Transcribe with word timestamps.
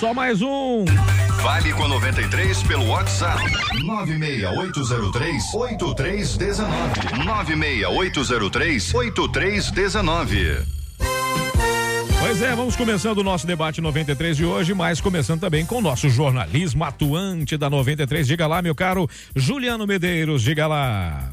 Só 0.00 0.14
mais 0.14 0.40
um. 0.40 0.86
Vale 1.42 1.74
com 1.74 1.86
93 1.86 2.62
pelo 2.62 2.86
WhatsApp. 2.88 3.38
96803 3.84 5.54
8319. 5.54 7.24
96803 7.26 8.94
8319. 8.94 10.56
Pois 12.18 12.40
é, 12.40 12.56
vamos 12.56 12.76
começando 12.76 13.18
o 13.18 13.22
nosso 13.22 13.46
debate 13.46 13.82
93 13.82 14.38
de 14.38 14.46
hoje, 14.46 14.72
mas 14.72 15.02
começando 15.02 15.40
também 15.40 15.66
com 15.66 15.76
o 15.76 15.82
nosso 15.82 16.08
jornalismo 16.08 16.82
atuante 16.82 17.58
da 17.58 17.68
93. 17.68 18.26
Diga 18.26 18.46
lá, 18.46 18.62
meu 18.62 18.74
caro 18.74 19.06
Juliano 19.36 19.86
Medeiros, 19.86 20.40
diga 20.40 20.66
lá. 20.66 21.30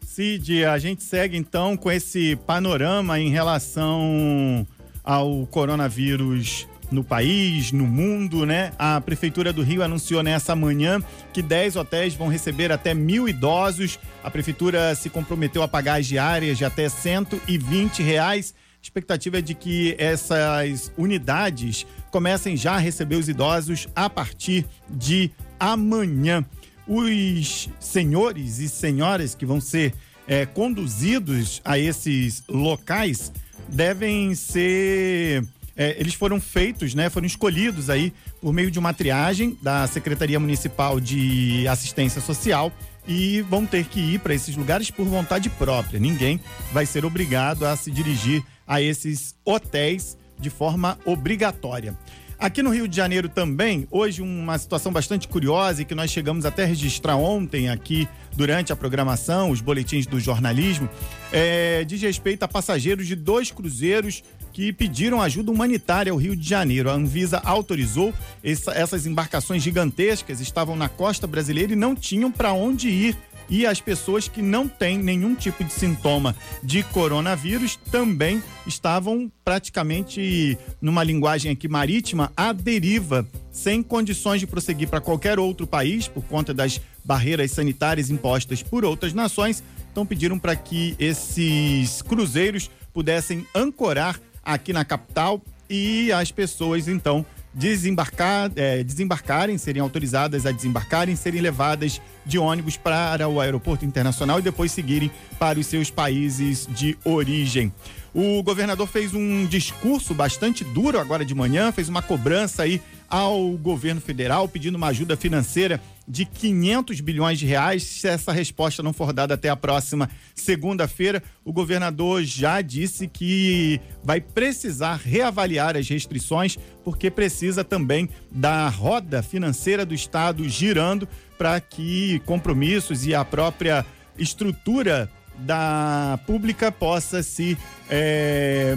Cid, 0.00 0.64
a 0.64 0.78
gente 0.78 1.02
segue 1.02 1.36
então 1.36 1.76
com 1.76 1.90
esse 1.90 2.36
panorama 2.36 3.18
em 3.18 3.30
relação 3.30 4.64
ao 5.02 5.44
coronavírus 5.46 6.68
no 6.90 7.02
país, 7.02 7.72
no 7.72 7.86
mundo, 7.86 8.46
né? 8.46 8.72
A 8.78 9.00
Prefeitura 9.00 9.52
do 9.52 9.62
Rio 9.62 9.82
anunciou 9.82 10.22
nessa 10.22 10.54
manhã 10.54 11.02
que 11.32 11.42
10 11.42 11.76
hotéis 11.76 12.14
vão 12.14 12.28
receber 12.28 12.72
até 12.72 12.94
mil 12.94 13.28
idosos. 13.28 13.98
A 14.22 14.30
Prefeitura 14.30 14.94
se 14.94 15.10
comprometeu 15.10 15.62
a 15.62 15.68
pagar 15.68 16.00
as 16.00 16.06
diárias 16.06 16.58
de 16.58 16.64
até 16.64 16.88
120 16.88 18.02
reais. 18.02 18.54
A 18.78 18.82
expectativa 18.82 19.38
é 19.38 19.42
de 19.42 19.54
que 19.54 19.96
essas 19.98 20.92
unidades 20.96 21.86
comecem 22.10 22.56
já 22.56 22.74
a 22.74 22.78
receber 22.78 23.16
os 23.16 23.28
idosos 23.28 23.88
a 23.94 24.08
partir 24.08 24.64
de 24.88 25.30
amanhã. 25.58 26.44
Os 26.86 27.68
senhores 27.80 28.58
e 28.58 28.68
senhoras 28.68 29.34
que 29.34 29.44
vão 29.44 29.60
ser 29.60 29.92
é, 30.26 30.46
conduzidos 30.46 31.60
a 31.64 31.78
esses 31.78 32.42
locais 32.48 33.32
devem 33.68 34.34
ser 34.34 35.44
é, 35.76 35.94
eles 35.98 36.14
foram 36.14 36.40
feitos, 36.40 36.94
né? 36.94 37.10
Foram 37.10 37.26
escolhidos 37.26 37.90
aí 37.90 38.12
por 38.40 38.52
meio 38.52 38.70
de 38.70 38.78
uma 38.78 38.94
triagem 38.94 39.58
da 39.60 39.86
Secretaria 39.86 40.40
Municipal 40.40 40.98
de 40.98 41.68
Assistência 41.68 42.20
Social 42.20 42.72
e 43.06 43.42
vão 43.42 43.66
ter 43.66 43.84
que 43.84 44.00
ir 44.00 44.20
para 44.20 44.34
esses 44.34 44.56
lugares 44.56 44.90
por 44.90 45.06
vontade 45.06 45.50
própria. 45.50 46.00
Ninguém 46.00 46.40
vai 46.72 46.86
ser 46.86 47.04
obrigado 47.04 47.64
a 47.64 47.76
se 47.76 47.90
dirigir 47.90 48.42
a 48.66 48.80
esses 48.80 49.34
hotéis 49.44 50.16
de 50.38 50.50
forma 50.50 50.98
obrigatória. 51.04 51.96
Aqui 52.38 52.62
no 52.62 52.68
Rio 52.68 52.86
de 52.86 52.94
Janeiro 52.94 53.30
também, 53.30 53.88
hoje 53.90 54.20
uma 54.20 54.58
situação 54.58 54.92
bastante 54.92 55.26
curiosa 55.26 55.80
e 55.80 55.84
que 55.86 55.94
nós 55.94 56.10
chegamos 56.10 56.44
até 56.44 56.64
a 56.64 56.66
registrar 56.66 57.16
ontem 57.16 57.70
aqui 57.70 58.06
durante 58.34 58.70
a 58.74 58.76
programação, 58.76 59.50
os 59.50 59.62
boletins 59.62 60.06
do 60.06 60.20
jornalismo, 60.20 60.86
é, 61.32 61.82
diz 61.84 62.02
respeito 62.02 62.42
a 62.42 62.48
passageiros 62.48 63.06
de 63.06 63.16
dois 63.16 63.50
cruzeiros 63.50 64.22
que 64.56 64.72
pediram 64.72 65.20
ajuda 65.20 65.52
humanitária 65.52 66.10
ao 66.10 66.16
Rio 66.16 66.34
de 66.34 66.48
Janeiro. 66.48 66.88
A 66.88 66.94
Anvisa 66.94 67.42
autorizou 67.44 68.14
essa, 68.42 68.72
essas 68.72 69.04
embarcações 69.04 69.62
gigantescas, 69.62 70.40
estavam 70.40 70.74
na 70.74 70.88
costa 70.88 71.26
brasileira 71.26 71.74
e 71.74 71.76
não 71.76 71.94
tinham 71.94 72.32
para 72.32 72.54
onde 72.54 72.88
ir. 72.88 73.14
E 73.50 73.66
as 73.66 73.82
pessoas 73.82 74.28
que 74.28 74.40
não 74.40 74.66
têm 74.66 74.96
nenhum 74.96 75.34
tipo 75.34 75.62
de 75.62 75.70
sintoma 75.70 76.34
de 76.62 76.82
coronavírus 76.84 77.76
também 77.92 78.42
estavam 78.66 79.30
praticamente, 79.44 80.56
numa 80.80 81.04
linguagem 81.04 81.52
aqui 81.52 81.68
marítima, 81.68 82.32
à 82.34 82.50
deriva, 82.50 83.28
sem 83.52 83.82
condições 83.82 84.40
de 84.40 84.46
prosseguir 84.46 84.88
para 84.88 85.02
qualquer 85.02 85.38
outro 85.38 85.66
país 85.66 86.08
por 86.08 86.24
conta 86.24 86.54
das 86.54 86.80
barreiras 87.04 87.50
sanitárias 87.50 88.08
impostas 88.08 88.62
por 88.62 88.86
outras 88.86 89.12
nações. 89.12 89.62
Então 89.92 90.06
pediram 90.06 90.38
para 90.38 90.56
que 90.56 90.96
esses 90.98 92.00
cruzeiros 92.00 92.70
pudessem 92.96 93.46
ancorar 93.54 94.18
aqui 94.46 94.72
na 94.72 94.84
capital 94.84 95.42
e 95.68 96.12
as 96.12 96.30
pessoas 96.30 96.86
então 96.86 97.26
desembarcar, 97.52 98.52
é, 98.54 98.84
desembarcarem, 98.84 99.56
serem 99.56 99.80
autorizadas 99.80 100.44
a 100.44 100.52
desembarcarem, 100.52 101.16
serem 101.16 101.40
levadas 101.40 102.00
de 102.24 102.38
ônibus 102.38 102.76
para 102.76 103.26
o 103.26 103.40
aeroporto 103.40 103.84
internacional 103.84 104.38
e 104.38 104.42
depois 104.42 104.70
seguirem 104.70 105.10
para 105.38 105.58
os 105.58 105.66
seus 105.66 105.90
países 105.90 106.68
de 106.70 106.98
origem. 107.02 107.72
O 108.14 108.42
governador 108.42 108.86
fez 108.86 109.14
um 109.14 109.46
discurso 109.46 110.14
bastante 110.14 110.64
duro 110.64 110.98
agora 110.98 111.24
de 111.24 111.34
manhã, 111.34 111.72
fez 111.72 111.88
uma 111.88 112.02
cobrança 112.02 112.62
aí 112.62 112.80
ao 113.08 113.52
governo 113.52 114.00
federal 114.00 114.48
pedindo 114.48 114.76
uma 114.76 114.88
ajuda 114.88 115.16
financeira 115.16 115.80
de 116.08 116.24
500 116.24 117.00
bilhões 117.00 117.38
de 117.38 117.46
reais. 117.46 117.82
Se 117.82 118.08
essa 118.08 118.32
resposta 118.32 118.82
não 118.82 118.92
for 118.92 119.12
dada 119.12 119.34
até 119.34 119.48
a 119.48 119.56
próxima 119.56 120.08
segunda-feira, 120.34 121.22
o 121.44 121.52
governador 121.52 122.22
já 122.22 122.60
disse 122.60 123.08
que 123.08 123.80
vai 124.04 124.20
precisar 124.20 124.96
reavaliar 124.96 125.76
as 125.76 125.88
restrições, 125.88 126.58
porque 126.84 127.10
precisa 127.10 127.64
também 127.64 128.08
da 128.30 128.68
roda 128.68 129.22
financeira 129.22 129.84
do 129.84 129.94
Estado 129.94 130.48
girando 130.48 131.08
para 131.36 131.60
que 131.60 132.20
compromissos 132.24 133.06
e 133.06 133.14
a 133.14 133.24
própria 133.24 133.84
estrutura 134.16 135.10
da 135.38 136.18
pública 136.26 136.72
possa 136.72 137.22
se 137.22 137.58
é, 137.90 138.74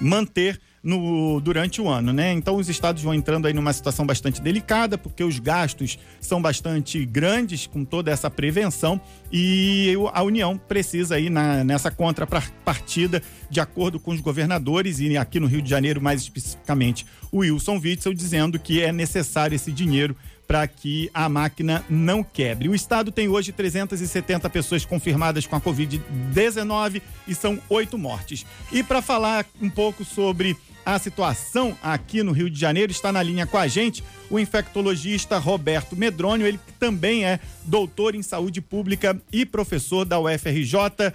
manter 0.00 0.60
no, 0.84 1.40
durante 1.40 1.80
o 1.80 1.88
ano, 1.88 2.12
né? 2.12 2.32
Então 2.32 2.56
os 2.56 2.68
estados 2.68 3.02
vão 3.02 3.14
entrando 3.14 3.46
aí 3.46 3.54
numa 3.54 3.72
situação 3.72 4.04
bastante 4.04 4.42
delicada, 4.42 4.98
porque 4.98 5.24
os 5.24 5.38
gastos 5.38 5.98
são 6.20 6.42
bastante 6.42 7.04
grandes 7.06 7.66
com 7.66 7.84
toda 7.84 8.10
essa 8.10 8.30
prevenção 8.30 9.00
e 9.32 9.94
a 10.12 10.22
União 10.22 10.58
precisa 10.58 11.14
aí 11.14 11.30
na, 11.30 11.64
nessa 11.64 11.90
contrapartida, 11.90 13.22
de 13.48 13.60
acordo 13.60 13.98
com 13.98 14.10
os 14.10 14.20
governadores 14.20 15.00
e 15.00 15.16
aqui 15.16 15.40
no 15.40 15.46
Rio 15.46 15.62
de 15.62 15.70
Janeiro, 15.70 16.02
mais 16.02 16.20
especificamente, 16.20 17.06
o 17.32 17.38
Wilson 17.38 17.80
Witzel, 17.82 18.12
dizendo 18.12 18.58
que 18.58 18.82
é 18.82 18.92
necessário 18.92 19.54
esse 19.54 19.72
dinheiro 19.72 20.14
para 20.46 20.66
que 20.68 21.10
a 21.14 21.26
máquina 21.26 21.82
não 21.88 22.22
quebre. 22.22 22.68
O 22.68 22.74
estado 22.74 23.10
tem 23.10 23.28
hoje 23.28 23.50
370 23.50 24.50
pessoas 24.50 24.84
confirmadas 24.84 25.46
com 25.46 25.56
a 25.56 25.60
Covid-19 25.60 27.00
e 27.26 27.34
são 27.34 27.58
oito 27.70 27.96
mortes. 27.96 28.44
E 28.70 28.82
para 28.82 29.00
falar 29.00 29.46
um 29.62 29.70
pouco 29.70 30.04
sobre 30.04 30.54
a 30.84 30.98
situação 30.98 31.76
aqui 31.82 32.22
no 32.22 32.32
Rio 32.32 32.50
de 32.50 32.58
Janeiro, 32.58 32.92
está 32.92 33.10
na 33.10 33.22
linha 33.22 33.46
com 33.46 33.56
a 33.56 33.66
gente 33.66 34.04
o 34.30 34.38
infectologista 34.38 35.38
Roberto 35.38 35.96
Medrônio, 35.96 36.46
ele 36.46 36.58
também 36.78 37.24
é 37.24 37.38
doutor 37.64 38.14
em 38.14 38.22
saúde 38.22 38.60
pública 38.60 39.20
e 39.32 39.46
professor 39.46 40.04
da 40.04 40.18
UFRJ. 40.18 41.12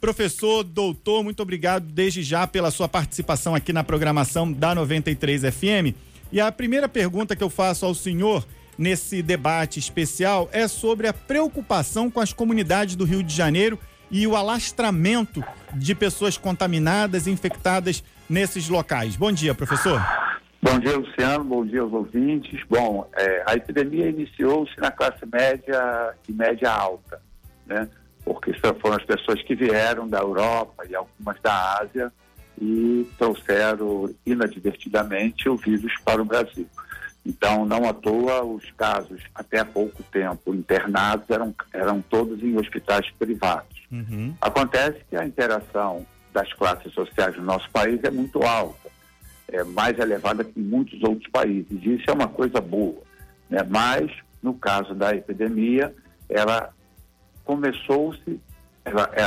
Professor, 0.00 0.62
doutor, 0.62 1.22
muito 1.22 1.42
obrigado 1.42 1.84
desde 1.84 2.22
já 2.22 2.46
pela 2.46 2.70
sua 2.70 2.88
participação 2.88 3.54
aqui 3.54 3.72
na 3.72 3.84
programação 3.84 4.52
da 4.52 4.74
93 4.74 5.42
FM. 5.42 5.94
E 6.32 6.40
a 6.40 6.50
primeira 6.50 6.88
pergunta 6.88 7.36
que 7.36 7.42
eu 7.42 7.50
faço 7.50 7.86
ao 7.86 7.94
senhor 7.94 8.46
nesse 8.78 9.22
debate 9.22 9.78
especial 9.78 10.48
é 10.52 10.68
sobre 10.68 11.08
a 11.08 11.12
preocupação 11.12 12.10
com 12.10 12.20
as 12.20 12.32
comunidades 12.32 12.96
do 12.96 13.04
Rio 13.04 13.22
de 13.22 13.34
Janeiro 13.34 13.78
e 14.10 14.26
o 14.26 14.36
alastramento 14.36 15.42
de 15.74 15.94
pessoas 15.94 16.36
contaminadas 16.36 17.26
infectadas 17.26 18.04
nesses 18.28 18.68
locais. 18.68 19.16
Bom 19.16 19.32
dia, 19.32 19.54
professor. 19.54 20.00
Bom 20.62 20.78
dia, 20.78 20.96
Luciano. 20.96 21.44
Bom 21.44 21.64
dia 21.64 21.82
aos 21.82 21.92
ouvintes. 21.92 22.60
Bom, 22.68 23.08
é, 23.16 23.44
a 23.46 23.54
epidemia 23.54 24.08
iniciou-se 24.08 24.72
na 24.78 24.90
classe 24.90 25.24
média 25.30 26.14
e 26.28 26.32
média 26.32 26.70
alta, 26.70 27.20
né? 27.66 27.88
Porque 28.24 28.52
foram 28.54 28.96
as 28.96 29.04
pessoas 29.04 29.40
que 29.42 29.54
vieram 29.54 30.08
da 30.08 30.18
Europa 30.18 30.84
e 30.88 30.94
algumas 30.94 31.40
da 31.40 31.78
Ásia 31.80 32.12
e 32.60 33.06
trouxeram 33.18 34.12
inadvertidamente 34.24 35.48
o 35.48 35.56
vírus 35.56 35.92
para 36.04 36.20
o 36.20 36.24
Brasil. 36.24 36.66
Então, 37.24 37.66
não 37.66 37.88
à 37.88 37.92
toa, 37.92 38.44
os 38.44 38.70
casos, 38.72 39.20
até 39.34 39.58
há 39.58 39.64
pouco 39.64 40.02
tempo, 40.04 40.54
internados 40.54 41.28
eram, 41.28 41.54
eram 41.72 42.00
todos 42.00 42.40
em 42.42 42.56
hospitais 42.56 43.10
privados. 43.18 43.82
Uhum. 43.90 44.34
Acontece 44.40 45.00
que 45.10 45.16
a 45.16 45.26
interação 45.26 46.06
das 46.36 46.52
classes 46.52 46.92
sociais 46.92 47.34
no 47.38 47.44
nosso 47.44 47.68
país 47.70 47.98
é 48.04 48.10
muito 48.10 48.42
alta, 48.42 48.90
é 49.48 49.64
mais 49.64 49.98
elevada 49.98 50.44
que 50.44 50.60
muitos 50.60 51.02
outros 51.02 51.26
países. 51.30 51.82
Isso 51.82 52.10
é 52.10 52.12
uma 52.12 52.28
coisa 52.28 52.60
boa. 52.60 53.00
Né? 53.48 53.66
Mas, 53.66 54.12
no 54.42 54.52
caso 54.52 54.94
da 54.94 55.14
epidemia, 55.14 55.94
ela 56.28 56.74
começou-se, 57.42 58.38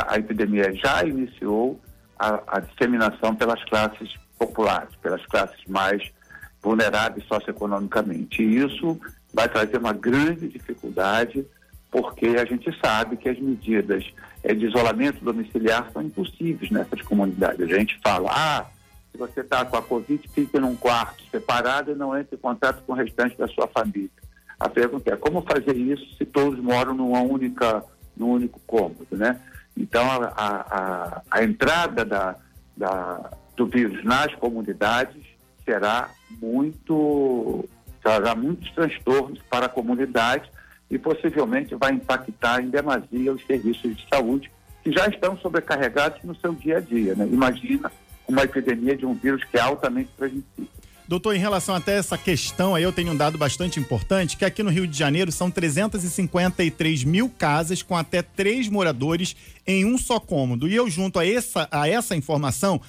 a 0.07 0.19
epidemia 0.19 0.71
já 0.75 1.03
iniciou 1.03 1.81
a, 2.19 2.57
a 2.57 2.59
disseminação 2.59 3.35
pelas 3.35 3.63
classes 3.63 4.13
populares, 4.37 4.95
pelas 5.01 5.25
classes 5.25 5.65
mais 5.67 6.11
vulneráveis 6.61 7.25
socioeconomicamente. 7.25 8.43
E 8.43 8.57
isso 8.57 8.99
vai 9.33 9.49
trazer 9.49 9.77
uma 9.77 9.93
grande 9.93 10.47
dificuldade, 10.47 11.43
porque 11.91 12.27
a 12.27 12.45
gente 12.45 12.69
sabe 12.79 13.17
que 13.17 13.29
as 13.29 13.39
medidas 13.39 14.05
é, 14.43 14.53
de 14.53 14.67
isolamento 14.67 15.23
domiciliar 15.23 15.89
são 15.91 16.01
impossíveis 16.01 16.69
nessas 16.71 17.01
comunidades. 17.01 17.61
A 17.61 17.77
gente 17.77 17.99
fala, 18.03 18.29
ah, 18.31 18.65
se 19.11 19.17
você 19.17 19.41
está 19.41 19.65
com 19.65 19.77
a 19.77 19.81
Covid, 19.81 20.27
fique 20.29 20.59
num 20.59 20.75
quarto 20.75 21.23
separado 21.31 21.91
e 21.91 21.95
não 21.95 22.17
entre 22.17 22.35
em 22.35 22.39
contato 22.39 22.83
com 22.85 22.93
o 22.93 22.95
restante 22.95 23.37
da 23.37 23.47
sua 23.47 23.67
família. 23.67 24.09
A 24.59 24.69
pergunta 24.69 25.13
é, 25.13 25.17
como 25.17 25.41
fazer 25.41 25.75
isso 25.75 26.05
se 26.15 26.25
todos 26.25 26.59
moram 26.59 26.93
numa 26.93 27.21
única, 27.21 27.83
num 28.15 28.31
único 28.31 28.59
cômodo, 28.67 29.07
né? 29.11 29.39
Então, 29.75 30.03
a, 30.05 30.33
a, 30.35 31.21
a 31.31 31.43
entrada 31.43 32.03
da, 32.03 32.35
da, 32.75 33.31
do 33.55 33.65
vírus 33.65 34.03
nas 34.03 34.35
comunidades 34.35 35.23
será 35.63 36.09
muito, 36.29 37.67
trará 38.03 38.35
muitos 38.35 38.69
transtornos 38.71 39.39
para 39.49 39.67
a 39.67 39.69
comunidade 39.69 40.51
e 40.89 40.97
possivelmente 40.97 41.75
vai 41.75 41.93
impactar 41.93 42.61
em 42.61 42.69
demasia 42.69 43.33
os 43.33 43.45
serviços 43.45 43.95
de 43.95 44.07
saúde 44.07 44.51
que 44.83 44.91
já 44.91 45.07
estão 45.07 45.37
sobrecarregados 45.37 46.23
no 46.23 46.35
seu 46.35 46.53
dia 46.53 46.77
a 46.77 46.79
dia. 46.79 47.15
Né? 47.15 47.27
Imagina 47.31 47.91
uma 48.27 48.43
epidemia 48.43 48.95
de 48.95 49.05
um 49.05 49.13
vírus 49.13 49.43
que 49.43 49.57
é 49.57 49.61
altamente 49.61 50.09
transmissível. 50.17 50.67
Doutor, 51.07 51.35
em 51.35 51.39
relação 51.39 51.73
até 51.73 51.97
essa 51.97 52.15
questão 52.15 52.75
aí, 52.75 52.83
eu 52.83 52.91
tenho 52.91 53.11
um 53.11 53.17
dado 53.17 53.35
bastante 53.35 53.79
importante, 53.79 54.37
que 54.37 54.45
aqui 54.45 54.61
no 54.61 54.69
Rio 54.69 54.85
de 54.85 54.95
Janeiro 54.95 55.31
são 55.31 55.49
353 55.49 57.03
mil 57.03 57.27
casas 57.29 57.81
com 57.81 57.97
até 57.97 58.21
três 58.21 58.69
moradores 58.69 59.35
em 59.65 59.85
um 59.85 59.97
só 59.97 60.19
cômodo. 60.19 60.67
E 60.67 60.75
eu 60.75 60.87
junto 60.87 61.17
a 61.17 61.25
essa, 61.25 61.67
a 61.71 61.89
essa 61.89 62.15
informação 62.15 62.79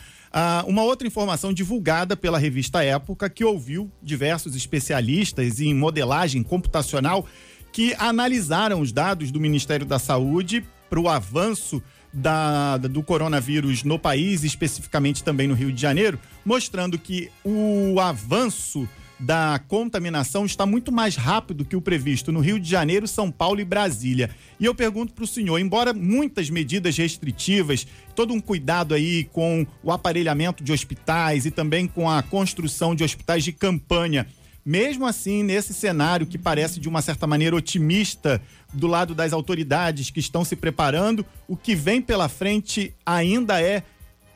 uma 0.67 0.83
outra 0.83 1.07
informação 1.07 1.53
divulgada 1.53 2.17
pela 2.17 2.39
revista 2.39 2.85
Época, 2.85 3.29
que 3.29 3.45
ouviu 3.45 3.91
diversos 4.03 4.55
especialistas 4.55 5.61
em 5.61 5.75
modelagem 5.75 6.43
computacional 6.43 7.27
que 7.73 7.95
analisaram 7.99 8.81
os 8.81 8.93
dados 8.93 9.31
do 9.31 9.41
Ministério 9.41 9.87
da 9.87 9.99
Saúde 9.99 10.65
para 10.89 11.01
o 11.01 11.09
avanço 11.09 11.83
da, 12.13 12.77
do 12.77 13.03
coronavírus 13.03 13.85
no 13.85 13.99
país, 13.99 14.43
especificamente 14.43 15.23
também 15.23 15.47
no 15.47 15.55
Rio 15.55 15.73
de 15.73 15.81
Janeiro, 15.81 16.19
mostrando 16.45 16.99
que 16.99 17.31
o 17.45 18.01
avanço 18.01 18.89
da 19.21 19.61
contaminação 19.69 20.47
está 20.47 20.65
muito 20.65 20.91
mais 20.91 21.15
rápido 21.15 21.65
que 21.65 21.77
o 21.77 21.83
previsto 21.83 22.33
no 22.33 22.41
Rio 22.41 22.59
de 22.59 22.69
Janeiro, 22.69 23.07
São 23.07 23.31
Paulo 23.31 23.61
e 23.61 23.65
Brasília. 23.65 24.31
E 24.59 24.65
eu 24.65 24.75
pergunto 24.75 25.13
para 25.13 25.25
o 25.25 25.27
senhor, 25.27 25.59
embora 25.59 25.93
muitas 25.93 26.49
medidas 26.49 26.97
restritivas, 26.97 27.87
todo 28.17 28.33
um 28.33 28.41
cuidado 28.41 28.95
aí 28.95 29.25
com 29.25 29.67
o 29.83 29.93
aparelhamento 29.93 30.65
de 30.65 30.73
hospitais 30.73 31.45
e 31.45 31.51
também 31.51 31.87
com 31.87 32.09
a 32.09 32.23
construção 32.23 32.95
de 32.95 33.05
hospitais 33.05 33.45
de 33.45 33.53
campanha, 33.53 34.27
mesmo 34.65 35.07
assim, 35.07 35.43
nesse 35.43 35.73
cenário 35.73 36.27
que 36.27 36.39
parece 36.39 36.81
de 36.81 36.89
uma 36.89 37.03
certa 37.03 37.27
maneira 37.27 37.57
otimista 37.57 38.41
do 38.73 38.87
lado 38.87 39.15
das 39.15 39.33
autoridades 39.33 40.11
que 40.11 40.21
estão 40.21 40.45
se 40.45 40.57
preparando, 40.57 41.25
o 41.49 41.57
que 41.57 41.75
vem 41.75 42.01
pela 42.01 42.29
frente 42.29 42.95
ainda 43.05 43.61
é 43.61 43.83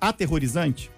aterrorizante? 0.01 0.91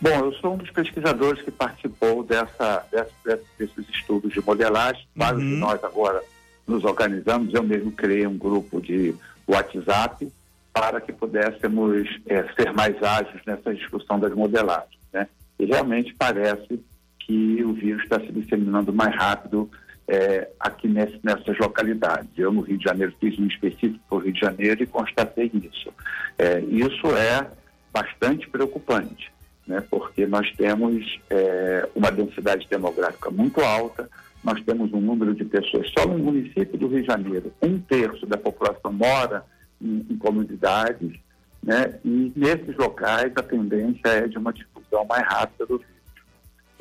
Bom, 0.00 0.10
eu 0.10 0.32
sou 0.34 0.54
um 0.54 0.56
dos 0.56 0.70
pesquisadores 0.70 1.42
que 1.42 1.50
participou 1.50 2.24
dessa, 2.24 2.86
dessa 2.90 3.40
desses 3.58 3.88
estudos 3.90 4.32
de 4.32 4.40
modelagem. 4.40 5.06
Vários 5.14 5.42
uhum. 5.42 5.50
de 5.50 5.56
nós 5.56 5.84
agora 5.84 6.22
nos 6.66 6.84
organizamos. 6.84 7.52
Eu 7.52 7.62
mesmo 7.62 7.92
criei 7.92 8.26
um 8.26 8.38
grupo 8.38 8.80
de 8.80 9.14
WhatsApp 9.46 10.32
para 10.72 11.00
que 11.00 11.12
pudéssemos 11.12 12.08
é, 12.26 12.44
ser 12.54 12.72
mais 12.72 13.00
ágeis 13.02 13.42
nessa 13.46 13.74
discussão 13.74 14.18
das 14.18 14.32
modelagens. 14.32 14.98
Né? 15.12 15.28
E 15.58 15.66
realmente 15.66 16.14
parece 16.14 16.80
que 17.20 17.62
o 17.64 17.72
vírus 17.72 18.02
está 18.02 18.20
se 18.20 18.32
disseminando 18.32 18.92
mais 18.92 19.14
rápido 19.14 19.70
é, 20.08 20.50
aqui 20.58 20.88
nesse, 20.88 21.18
nessas 21.22 21.56
localidades. 21.58 22.28
Eu, 22.36 22.52
no 22.52 22.60
Rio 22.60 22.78
de 22.78 22.84
Janeiro, 22.84 23.14
fiz 23.20 23.38
um 23.38 23.46
específico 23.46 24.00
para 24.08 24.18
o 24.18 24.20
Rio 24.20 24.32
de 24.32 24.40
Janeiro 24.40 24.82
e 24.82 24.86
constatei 24.86 25.50
isso. 25.54 25.92
É, 26.38 26.60
isso 26.60 27.06
é 27.16 27.48
bastante 27.92 28.48
preocupante 28.48 29.30
né, 29.70 29.80
porque 29.88 30.26
nós 30.26 30.50
temos 30.56 31.20
é, 31.30 31.88
uma 31.94 32.10
densidade 32.10 32.66
demográfica 32.68 33.30
muito 33.30 33.60
alta, 33.60 34.10
nós 34.42 34.60
temos 34.64 34.92
um 34.92 35.00
número 35.00 35.32
de 35.32 35.44
pessoas, 35.44 35.88
só 35.96 36.06
no 36.06 36.18
município 36.18 36.76
do 36.76 36.88
Rio 36.88 37.02
de 37.02 37.06
Janeiro, 37.06 37.52
um 37.62 37.78
terço 37.78 38.26
da 38.26 38.36
população 38.36 38.92
mora 38.92 39.44
em, 39.80 40.04
em 40.10 40.16
comunidades, 40.16 41.16
né, 41.62 42.00
e 42.04 42.32
nesses 42.34 42.76
locais 42.76 43.32
a 43.36 43.42
tendência 43.42 44.08
é 44.08 44.26
de 44.26 44.38
uma 44.38 44.52
difusão 44.52 45.04
mais 45.04 45.22
rápida 45.24 45.66
do 45.66 45.78
vírus. 45.78 45.99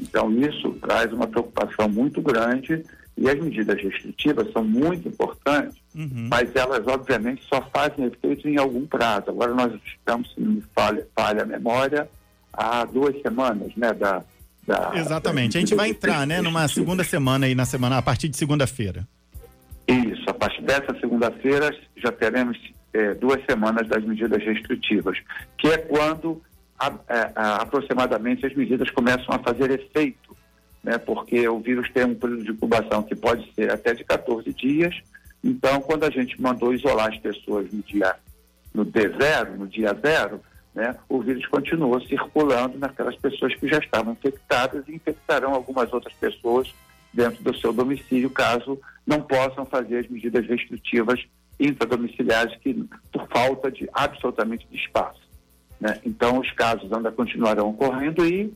Então, 0.01 0.31
isso 0.31 0.71
traz 0.81 1.11
uma 1.11 1.27
preocupação 1.27 1.89
muito 1.89 2.21
grande 2.21 2.83
e 3.17 3.29
as 3.29 3.37
medidas 3.39 3.81
restritivas 3.81 4.51
são 4.53 4.63
muito 4.63 5.07
importantes, 5.07 5.77
uhum. 5.93 6.29
mas 6.29 6.55
elas, 6.55 6.87
obviamente, 6.87 7.43
só 7.49 7.61
fazem 7.73 8.05
efeito 8.05 8.47
em 8.47 8.57
algum 8.57 8.85
prazo. 8.85 9.29
Agora, 9.29 9.53
nós 9.53 9.73
estamos, 9.85 10.33
se 10.33 10.39
não 10.39 10.53
me 10.53 10.63
falha, 10.73 11.05
falha 11.13 11.43
a 11.43 11.45
memória, 11.45 12.09
há 12.53 12.85
duas 12.85 13.21
semanas, 13.21 13.73
né? 13.75 13.91
Da, 13.93 14.23
da 14.65 14.91
Exatamente. 14.95 15.57
A 15.57 15.59
gente 15.59 15.75
vai 15.75 15.89
entrar, 15.89 16.25
né, 16.25 16.41
numa 16.41 16.67
segunda 16.69 17.03
semana 17.03 17.45
aí 17.45 17.53
na 17.53 17.65
semana, 17.65 17.97
a 17.97 18.01
partir 18.01 18.29
de 18.29 18.37
segunda-feira. 18.37 19.05
Isso, 19.85 20.29
a 20.29 20.33
partir 20.33 20.61
dessa 20.61 20.97
segunda-feira 20.99 21.75
já 21.97 22.11
teremos 22.11 22.57
é, 22.93 23.13
duas 23.15 23.43
semanas 23.45 23.87
das 23.87 24.03
medidas 24.03 24.41
restritivas, 24.43 25.17
que 25.57 25.67
é 25.67 25.77
quando 25.77 26.41
a, 26.79 26.93
é, 27.07 27.31
a, 27.35 27.55
aproximadamente 27.57 28.45
as 28.45 28.55
medidas 28.55 28.89
começam 28.91 29.35
a 29.35 29.39
fazer 29.39 29.69
efeito, 29.71 30.35
né? 30.83 30.97
Porque 30.97 31.47
o 31.47 31.59
vírus 31.59 31.89
tem 31.91 32.05
um 32.05 32.15
período 32.15 32.43
de 32.43 32.51
incubação 32.51 33.03
que 33.03 33.15
pode 33.15 33.51
ser 33.53 33.71
até 33.71 33.93
de 33.93 34.03
14 34.03 34.51
dias. 34.53 34.95
Então, 35.43 35.81
quando 35.81 36.05
a 36.05 36.09
gente 36.09 36.41
mandou 36.41 36.73
isolar 36.73 37.09
as 37.09 37.17
pessoas 37.17 37.71
no 37.71 37.81
dia 37.83 38.15
no 38.73 38.85
D0, 38.85 39.57
no 39.57 39.67
dia 39.67 39.93
zero, 39.93 40.41
né, 40.73 40.95
o 41.09 41.21
vírus 41.21 41.45
continuou 41.47 41.99
circulando 42.01 42.77
naquelas 42.77 43.15
pessoas 43.15 43.53
que 43.55 43.67
já 43.67 43.79
estavam 43.79 44.13
infectadas 44.13 44.87
e 44.87 44.95
infectarão 44.95 45.53
algumas 45.53 45.91
outras 45.91 46.13
pessoas 46.13 46.73
dentro 47.11 47.43
do 47.43 47.55
seu 47.57 47.73
domicílio, 47.73 48.29
caso 48.29 48.79
não 49.05 49.21
possam 49.21 49.65
fazer 49.65 49.97
as 49.97 50.07
medidas 50.07 50.45
restritivas 50.45 51.19
intradomiciliares 51.59 52.55
que, 52.59 52.73
por 53.11 53.27
falta 53.27 53.71
de 53.71 53.89
absolutamente 53.91 54.67
de 54.69 54.77
espaço. 54.77 55.28
Né? 55.79 55.99
Então, 56.05 56.39
os 56.39 56.51
casos 56.51 56.91
ainda 56.91 57.11
continuarão 57.11 57.69
ocorrendo 57.69 58.25
e, 58.25 58.53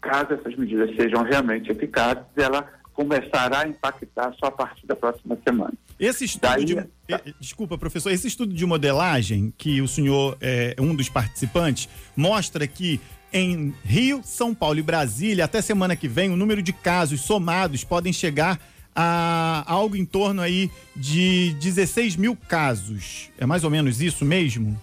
caso 0.00 0.34
essas 0.34 0.54
medidas 0.56 0.94
sejam 0.96 1.22
realmente 1.22 1.70
eficazes, 1.70 2.24
ela 2.36 2.68
começará 2.92 3.60
a 3.60 3.68
impactar 3.68 4.34
só 4.38 4.46
a 4.46 4.50
partir 4.50 4.86
da 4.86 4.94
próxima 4.94 5.38
semana. 5.46 5.72
Esse 5.98 6.24
estudo 6.24 6.42
Daí, 6.42 6.64
de, 6.64 6.74
tá. 6.74 7.20
desculpa, 7.40 7.78
professor, 7.78 8.10
esse 8.10 8.28
estudo 8.28 8.52
de 8.52 8.66
modelagem 8.66 9.52
que 9.56 9.80
o 9.80 9.88
senhor 9.88 10.36
é 10.40 10.74
um 10.78 10.94
dos 10.94 11.08
participantes 11.08 11.88
mostra 12.14 12.66
que 12.66 13.00
em 13.32 13.74
Rio, 13.82 14.20
São 14.22 14.54
Paulo 14.54 14.78
e 14.78 14.82
Brasília, 14.82 15.46
até 15.46 15.62
semana 15.62 15.96
que 15.96 16.06
vem, 16.06 16.30
o 16.30 16.36
número 16.36 16.62
de 16.62 16.72
casos 16.72 17.22
somados 17.22 17.82
podem 17.82 18.12
chegar 18.12 18.60
a 18.94 19.64
algo 19.66 19.96
em 19.96 20.04
torno 20.04 20.42
aí 20.42 20.70
de 20.94 21.54
16 21.54 22.16
mil 22.16 22.36
casos. 22.36 23.30
É 23.38 23.46
mais 23.46 23.64
ou 23.64 23.70
menos 23.70 24.02
isso 24.02 24.22
mesmo? 24.22 24.78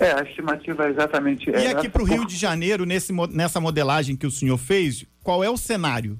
É, 0.00 0.12
a 0.12 0.22
estimativa 0.22 0.86
é 0.86 0.90
exatamente 0.90 1.50
essa. 1.50 1.62
E 1.62 1.68
aqui 1.68 1.86
para 1.86 2.00
o 2.00 2.06
Rio 2.06 2.26
de 2.26 2.34
Janeiro, 2.34 2.86
nesse, 2.86 3.12
nessa 3.30 3.60
modelagem 3.60 4.16
que 4.16 4.26
o 4.26 4.30
senhor 4.30 4.56
fez, 4.56 5.04
qual 5.22 5.44
é 5.44 5.50
o 5.50 5.58
cenário? 5.58 6.18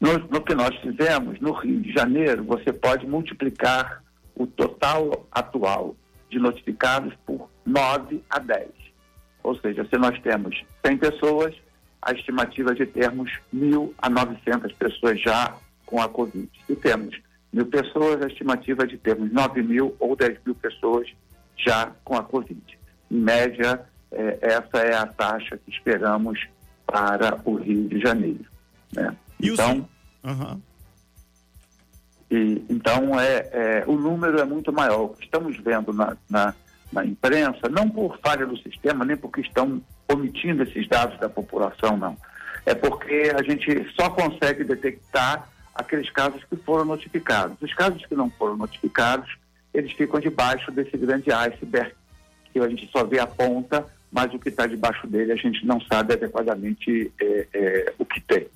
No, 0.00 0.18
no, 0.18 0.40
que 0.40 0.54
nós 0.54 0.74
fizemos, 0.76 1.38
no 1.38 1.52
Rio 1.52 1.80
de 1.82 1.92
Janeiro, 1.92 2.42
você 2.44 2.72
pode 2.72 3.06
multiplicar 3.06 4.02
o 4.34 4.46
total 4.46 5.26
atual 5.30 5.94
de 6.30 6.38
notificados 6.38 7.12
por 7.26 7.50
9 7.66 8.22
a 8.30 8.38
10. 8.38 8.68
Ou 9.42 9.54
seja, 9.58 9.86
se 9.90 9.98
nós 9.98 10.18
temos 10.22 10.64
100 10.84 10.96
pessoas, 10.96 11.54
a 12.00 12.12
estimativa 12.12 12.72
é 12.72 12.74
de 12.74 12.86
termos 12.86 13.30
1.000 13.54 13.92
a 13.98 14.08
900 14.08 14.72
pessoas 14.72 15.20
já 15.20 15.54
com 15.84 16.00
a 16.00 16.08
Covid. 16.08 16.48
Se 16.66 16.74
temos 16.76 17.20
mil 17.52 17.66
pessoas, 17.66 18.22
a 18.22 18.26
estimativa 18.26 18.84
é 18.84 18.86
de 18.86 18.96
termos 18.96 19.30
9 19.30 19.62
mil 19.62 19.94
ou 19.98 20.16
10 20.16 20.38
mil 20.44 20.54
pessoas 20.54 21.06
já 21.56 21.92
com 22.04 22.16
a 22.16 22.22
Covid. 22.22 22.78
Em 23.10 23.16
média, 23.18 23.84
é, 24.12 24.38
essa 24.42 24.78
é 24.78 24.94
a 24.94 25.06
taxa 25.06 25.56
que 25.56 25.70
esperamos 25.70 26.46
para 26.86 27.40
o 27.44 27.56
Rio 27.56 27.88
de 27.88 28.00
Janeiro. 28.00 28.44
Né? 28.92 29.16
E 29.40 29.48
então, 29.48 29.88
o 30.22 30.28
uhum. 30.28 30.60
e, 32.30 32.64
então 32.68 33.18
é, 33.18 33.48
é, 33.52 33.84
o 33.86 33.96
número 33.96 34.38
é 34.38 34.44
muito 34.44 34.72
maior. 34.72 35.02
O 35.02 35.08
que 35.10 35.24
estamos 35.24 35.56
vendo 35.58 35.92
na, 35.92 36.16
na, 36.28 36.54
na 36.92 37.04
imprensa, 37.04 37.68
não 37.70 37.88
por 37.88 38.18
falha 38.18 38.46
do 38.46 38.56
sistema, 38.58 39.04
nem 39.04 39.16
porque 39.16 39.40
estão 39.40 39.82
omitindo 40.08 40.62
esses 40.62 40.88
dados 40.88 41.18
da 41.18 41.28
população, 41.28 41.96
não. 41.96 42.16
É 42.64 42.74
porque 42.74 43.32
a 43.36 43.42
gente 43.42 43.86
só 43.98 44.10
consegue 44.10 44.64
detectar 44.64 45.48
aqueles 45.74 46.10
casos 46.10 46.42
que 46.44 46.56
foram 46.56 46.84
notificados. 46.84 47.56
Os 47.60 47.72
casos 47.74 48.04
que 48.06 48.14
não 48.14 48.30
foram 48.30 48.56
notificados, 48.56 49.36
eles 49.76 49.92
ficam 49.92 50.18
debaixo 50.18 50.72
desse 50.72 50.96
grande 50.96 51.30
iceberg, 51.30 51.92
que 52.50 52.58
a 52.58 52.68
gente 52.68 52.90
só 52.90 53.04
vê 53.04 53.18
a 53.18 53.26
ponta, 53.26 53.86
mas 54.10 54.32
o 54.32 54.38
que 54.38 54.48
está 54.48 54.66
debaixo 54.66 55.06
dele 55.06 55.32
a 55.32 55.36
gente 55.36 55.66
não 55.66 55.78
sabe 55.82 56.14
adequadamente 56.14 57.12
é, 57.20 57.46
é, 57.52 57.92
o 57.98 58.04
que 58.06 58.20
tem. 58.22 58.46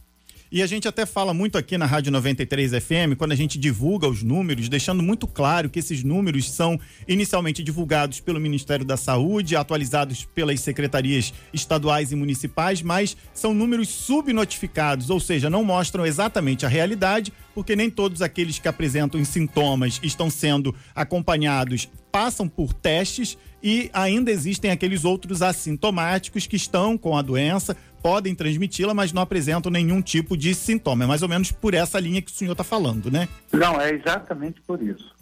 E 0.52 0.64
a 0.64 0.66
gente 0.66 0.88
até 0.88 1.06
fala 1.06 1.32
muito 1.32 1.56
aqui 1.56 1.78
na 1.78 1.86
Rádio 1.86 2.10
93 2.10 2.72
FM, 2.72 3.14
quando 3.16 3.30
a 3.30 3.36
gente 3.36 3.56
divulga 3.56 4.08
os 4.08 4.24
números, 4.24 4.68
deixando 4.68 5.00
muito 5.00 5.28
claro 5.28 5.70
que 5.70 5.78
esses 5.78 6.02
números 6.02 6.50
são 6.50 6.76
inicialmente 7.06 7.62
divulgados 7.62 8.18
pelo 8.18 8.40
Ministério 8.40 8.84
da 8.84 8.96
Saúde, 8.96 9.54
atualizados 9.54 10.24
pelas 10.24 10.58
secretarias 10.58 11.32
estaduais 11.54 12.10
e 12.10 12.16
municipais, 12.16 12.82
mas 12.82 13.16
são 13.32 13.54
números 13.54 13.90
subnotificados, 13.90 15.08
ou 15.08 15.20
seja, 15.20 15.48
não 15.48 15.62
mostram 15.62 16.04
exatamente 16.04 16.66
a 16.66 16.68
realidade, 16.68 17.32
porque 17.54 17.76
nem 17.76 17.88
todos 17.88 18.20
aqueles 18.20 18.58
que 18.58 18.66
apresentam 18.66 19.24
sintomas 19.24 20.00
estão 20.02 20.28
sendo 20.28 20.74
acompanhados 20.96 21.88
passam 22.10 22.48
por 22.48 22.72
testes 22.72 23.38
e 23.62 23.90
ainda 23.92 24.30
existem 24.30 24.70
aqueles 24.70 25.04
outros 25.04 25.42
assintomáticos 25.42 26.46
que 26.46 26.56
estão 26.56 26.96
com 26.96 27.16
a 27.16 27.22
doença, 27.22 27.76
podem 28.02 28.34
transmiti-la, 28.34 28.94
mas 28.94 29.12
não 29.12 29.22
apresentam 29.22 29.70
nenhum 29.70 30.00
tipo 30.00 30.36
de 30.36 30.54
sintoma. 30.54 31.04
É 31.04 31.06
mais 31.06 31.22
ou 31.22 31.28
menos 31.28 31.52
por 31.52 31.74
essa 31.74 31.98
linha 32.00 32.22
que 32.22 32.30
o 32.30 32.34
senhor 32.34 32.52
está 32.52 32.64
falando, 32.64 33.10
né? 33.10 33.28
Não, 33.52 33.80
é 33.80 33.92
exatamente 33.92 34.60
por 34.62 34.82
isso. 34.82 35.20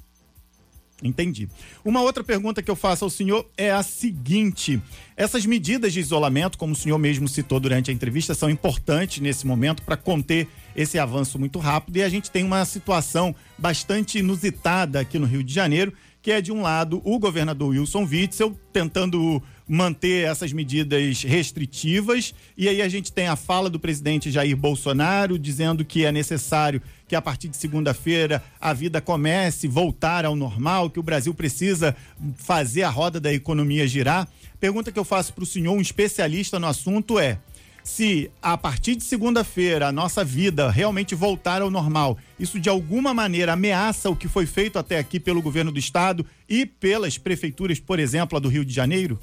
Entendi. 1.03 1.49
Uma 1.85 2.03
outra 2.03 2.25
pergunta 2.25 2.61
que 2.61 2.71
eu 2.71 2.75
faço 2.75 3.05
ao 3.05 3.11
senhor 3.11 3.49
é 3.57 3.71
a 3.71 3.85
seguinte: 3.85 4.81
essas 5.17 5.47
medidas 5.47 5.93
de 5.93 6.01
isolamento, 6.01 6.59
como 6.59 6.73
o 6.73 6.77
senhor 6.77 6.99
mesmo 6.99 7.29
citou 7.29 7.61
durante 7.61 7.91
a 7.91 7.95
entrevista, 7.95 8.35
são 8.35 8.51
importantes 8.51 9.21
nesse 9.21 9.47
momento 9.47 9.83
para 9.83 9.97
conter 9.97 10.49
esse 10.75 10.99
avanço 10.99 11.39
muito 11.39 11.59
rápido 11.61 11.97
e 11.97 12.03
a 12.03 12.09
gente 12.09 12.31
tem 12.31 12.45
uma 12.45 12.65
situação 12.65 13.35
bastante 13.57 14.19
inusitada 14.19 15.01
aqui 15.01 15.19
no 15.19 15.27
Rio 15.27 15.45
de 15.45 15.55
Janeiro, 15.55 15.93
que 16.21 16.33
é 16.33 16.41
de 16.41 16.51
um 16.51 16.63
lado 16.63 17.01
o 17.05 17.19
governador 17.19 17.69
Wilson 17.69 18.05
Witzel 18.05 18.59
tentando 18.73 19.41
manter 19.69 20.27
essas 20.27 20.53
medidas 20.53 21.23
restritivas. 21.23 22.35
E 22.57 22.69
aí 22.69 22.81
a 22.81 22.89
gente 22.89 23.13
tem 23.13 23.29
a 23.29 23.37
fala 23.37 23.69
do 23.69 23.79
presidente 23.79 24.31
Jair 24.31 24.57
Bolsonaro 24.57 25.39
dizendo 25.39 25.85
que 25.85 26.05
é 26.05 26.11
necessário 26.11 26.81
que 27.07 27.15
a 27.15 27.23
partir 27.23 27.49
de 27.49 27.57
segunda-feira 27.57 28.43
a 28.61 28.73
vida 28.73 29.01
comece 29.01 29.69
voltar 29.69 30.25
ao 30.25 30.35
normal, 30.35 30.91
que 30.91 31.01
o 31.01 31.03
Brasil 31.03 31.35
precisa 31.35 31.95
fazer 32.37 32.83
a 32.83 32.91
roda 32.91 33.21
da 33.21 33.33
economia 33.33 33.87
girar. 33.87 34.27
Pergunta 34.59 34.91
que 34.91 34.99
eu 34.99 35.05
faço 35.05 35.33
para 35.33 35.45
o 35.45 35.47
senhor, 35.47 35.73
um 35.73 35.81
especialista 35.81 36.59
no 36.59 36.67
assunto, 36.67 37.19
é: 37.19 37.39
se 37.83 38.31
a 38.43 38.59
partir 38.59 38.97
de 38.97 39.05
segunda-feira 39.05 39.89
a 39.89 39.93
nossa 39.93 40.23
vida 40.23 40.71
realmente 40.71 41.15
voltar 41.15 41.63
ao 41.63 41.71
normal, 41.71 42.19
isso 42.39 42.61
de 42.61 42.69
alguma 42.69 43.15
maneira 43.15 43.55
ameaça 43.55 44.11
o 44.11 44.17
que 44.17 44.29
foi 44.29 44.45
feito 44.45 44.79
até 44.79 44.99
aqui 44.99 45.19
pelo 45.19 45.41
governo 45.41 45.73
do 45.73 45.79
estado 45.79 46.27
e 46.47 46.67
pelas 46.67 47.17
prefeituras, 47.17 47.81
por 47.81 47.99
exemplo, 47.99 48.37
a 48.37 48.41
do 48.41 48.49
Rio 48.49 48.65
de 48.65 48.75
Janeiro? 48.75 49.19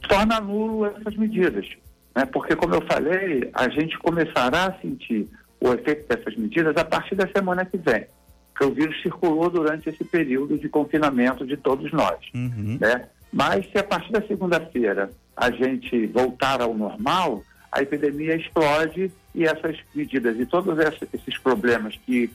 Torna 0.00 0.40
nulo 0.40 0.86
essas 0.86 1.16
medidas. 1.16 1.66
Né? 2.14 2.24
Porque, 2.26 2.56
como 2.56 2.74
eu 2.74 2.80
falei, 2.82 3.50
a 3.54 3.68
gente 3.68 3.98
começará 3.98 4.66
a 4.66 4.80
sentir 4.80 5.28
o 5.60 5.72
efeito 5.72 6.08
dessas 6.08 6.36
medidas 6.36 6.76
a 6.76 6.84
partir 6.84 7.14
da 7.14 7.28
semana 7.28 7.64
que 7.64 7.76
vem, 7.76 8.06
que 8.56 8.64
o 8.64 8.72
vírus 8.72 9.00
circulou 9.02 9.50
durante 9.50 9.88
esse 9.88 10.04
período 10.04 10.58
de 10.58 10.68
confinamento 10.68 11.46
de 11.46 11.56
todos 11.56 11.92
nós. 11.92 12.18
Uhum. 12.34 12.78
Né? 12.80 13.06
Mas 13.32 13.70
se 13.70 13.78
a 13.78 13.84
partir 13.84 14.12
da 14.12 14.22
segunda-feira 14.22 15.10
a 15.36 15.50
gente 15.50 16.06
voltar 16.06 16.60
ao 16.60 16.74
normal, 16.74 17.42
a 17.70 17.82
epidemia 17.82 18.34
explode 18.34 19.12
e 19.34 19.44
essas 19.44 19.78
medidas 19.94 20.38
e 20.38 20.46
todos 20.46 20.76
esses 20.78 21.38
problemas 21.38 21.96
que, 22.04 22.30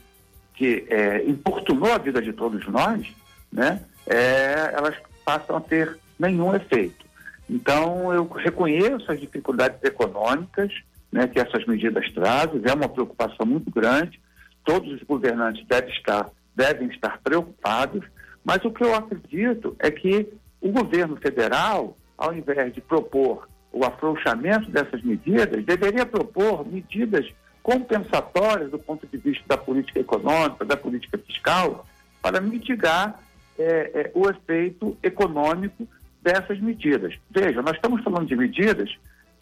que 0.54 0.86
é, 0.88 1.24
importunou 1.26 1.92
a 1.92 1.98
vida 1.98 2.22
de 2.22 2.32
todos 2.32 2.66
nós, 2.68 3.06
né, 3.52 3.80
é, 4.06 4.72
elas 4.72 4.96
passam 5.24 5.56
a 5.56 5.60
ter 5.60 5.98
nenhum 6.18 6.54
efeito. 6.54 7.03
Então, 7.48 8.12
eu 8.12 8.26
reconheço 8.26 9.10
as 9.10 9.20
dificuldades 9.20 9.82
econômicas 9.82 10.72
né, 11.14 11.28
que 11.28 11.38
essas 11.38 11.64
medidas 11.66 12.10
trazem, 12.12 12.60
é 12.64 12.74
uma 12.74 12.88
preocupação 12.88 13.46
muito 13.46 13.70
grande. 13.70 14.20
Todos 14.64 14.92
os 14.92 15.02
governantes 15.04 15.64
devem 15.68 15.94
estar, 15.94 16.28
devem 16.56 16.88
estar 16.88 17.20
preocupados, 17.22 18.04
mas 18.44 18.64
o 18.64 18.70
que 18.72 18.82
eu 18.82 18.94
acredito 18.94 19.76
é 19.78 19.92
que 19.92 20.28
o 20.60 20.72
governo 20.72 21.16
federal, 21.16 21.96
ao 22.18 22.34
invés 22.34 22.74
de 22.74 22.80
propor 22.80 23.48
o 23.72 23.84
afrouxamento 23.84 24.70
dessas 24.70 25.02
medidas, 25.02 25.64
deveria 25.64 26.04
propor 26.04 26.66
medidas 26.66 27.26
compensatórias 27.62 28.70
do 28.70 28.78
ponto 28.78 29.06
de 29.06 29.16
vista 29.16 29.44
da 29.46 29.56
política 29.56 30.00
econômica, 30.00 30.64
da 30.64 30.76
política 30.76 31.16
fiscal, 31.18 31.86
para 32.20 32.40
mitigar 32.40 33.20
é, 33.56 33.90
é, 33.94 34.10
o 34.14 34.28
efeito 34.28 34.96
econômico 35.00 35.86
dessas 36.24 36.58
medidas. 36.58 37.14
Veja, 37.30 37.62
nós 37.62 37.76
estamos 37.76 38.02
falando 38.02 38.26
de 38.26 38.34
medidas 38.34 38.90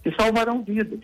que 0.03 0.13
salvarão 0.17 0.63
vidas. 0.63 1.01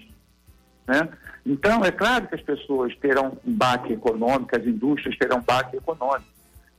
Né? 0.87 1.09
Então, 1.47 1.85
é 1.85 1.93
claro 1.93 2.27
que 2.27 2.35
as 2.35 2.43
pessoas 2.43 2.95
terão 2.97 3.39
um 3.47 3.55
baque 3.55 3.93
econômico, 3.93 4.57
as 4.57 4.67
indústrias 4.67 5.17
terão 5.17 5.39
um 5.39 5.43
baque 5.43 5.77
econômico. 5.77 6.29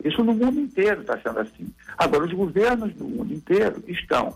Isso 0.04 0.24
no 0.24 0.34
mundo 0.34 0.60
inteiro 0.60 1.02
está 1.02 1.18
sendo 1.20 1.40
assim. 1.40 1.74
Agora, 1.98 2.26
os 2.26 2.34
governos 2.34 2.94
do 2.94 3.06
mundo 3.06 3.34
inteiro 3.34 3.84
estão 3.88 4.36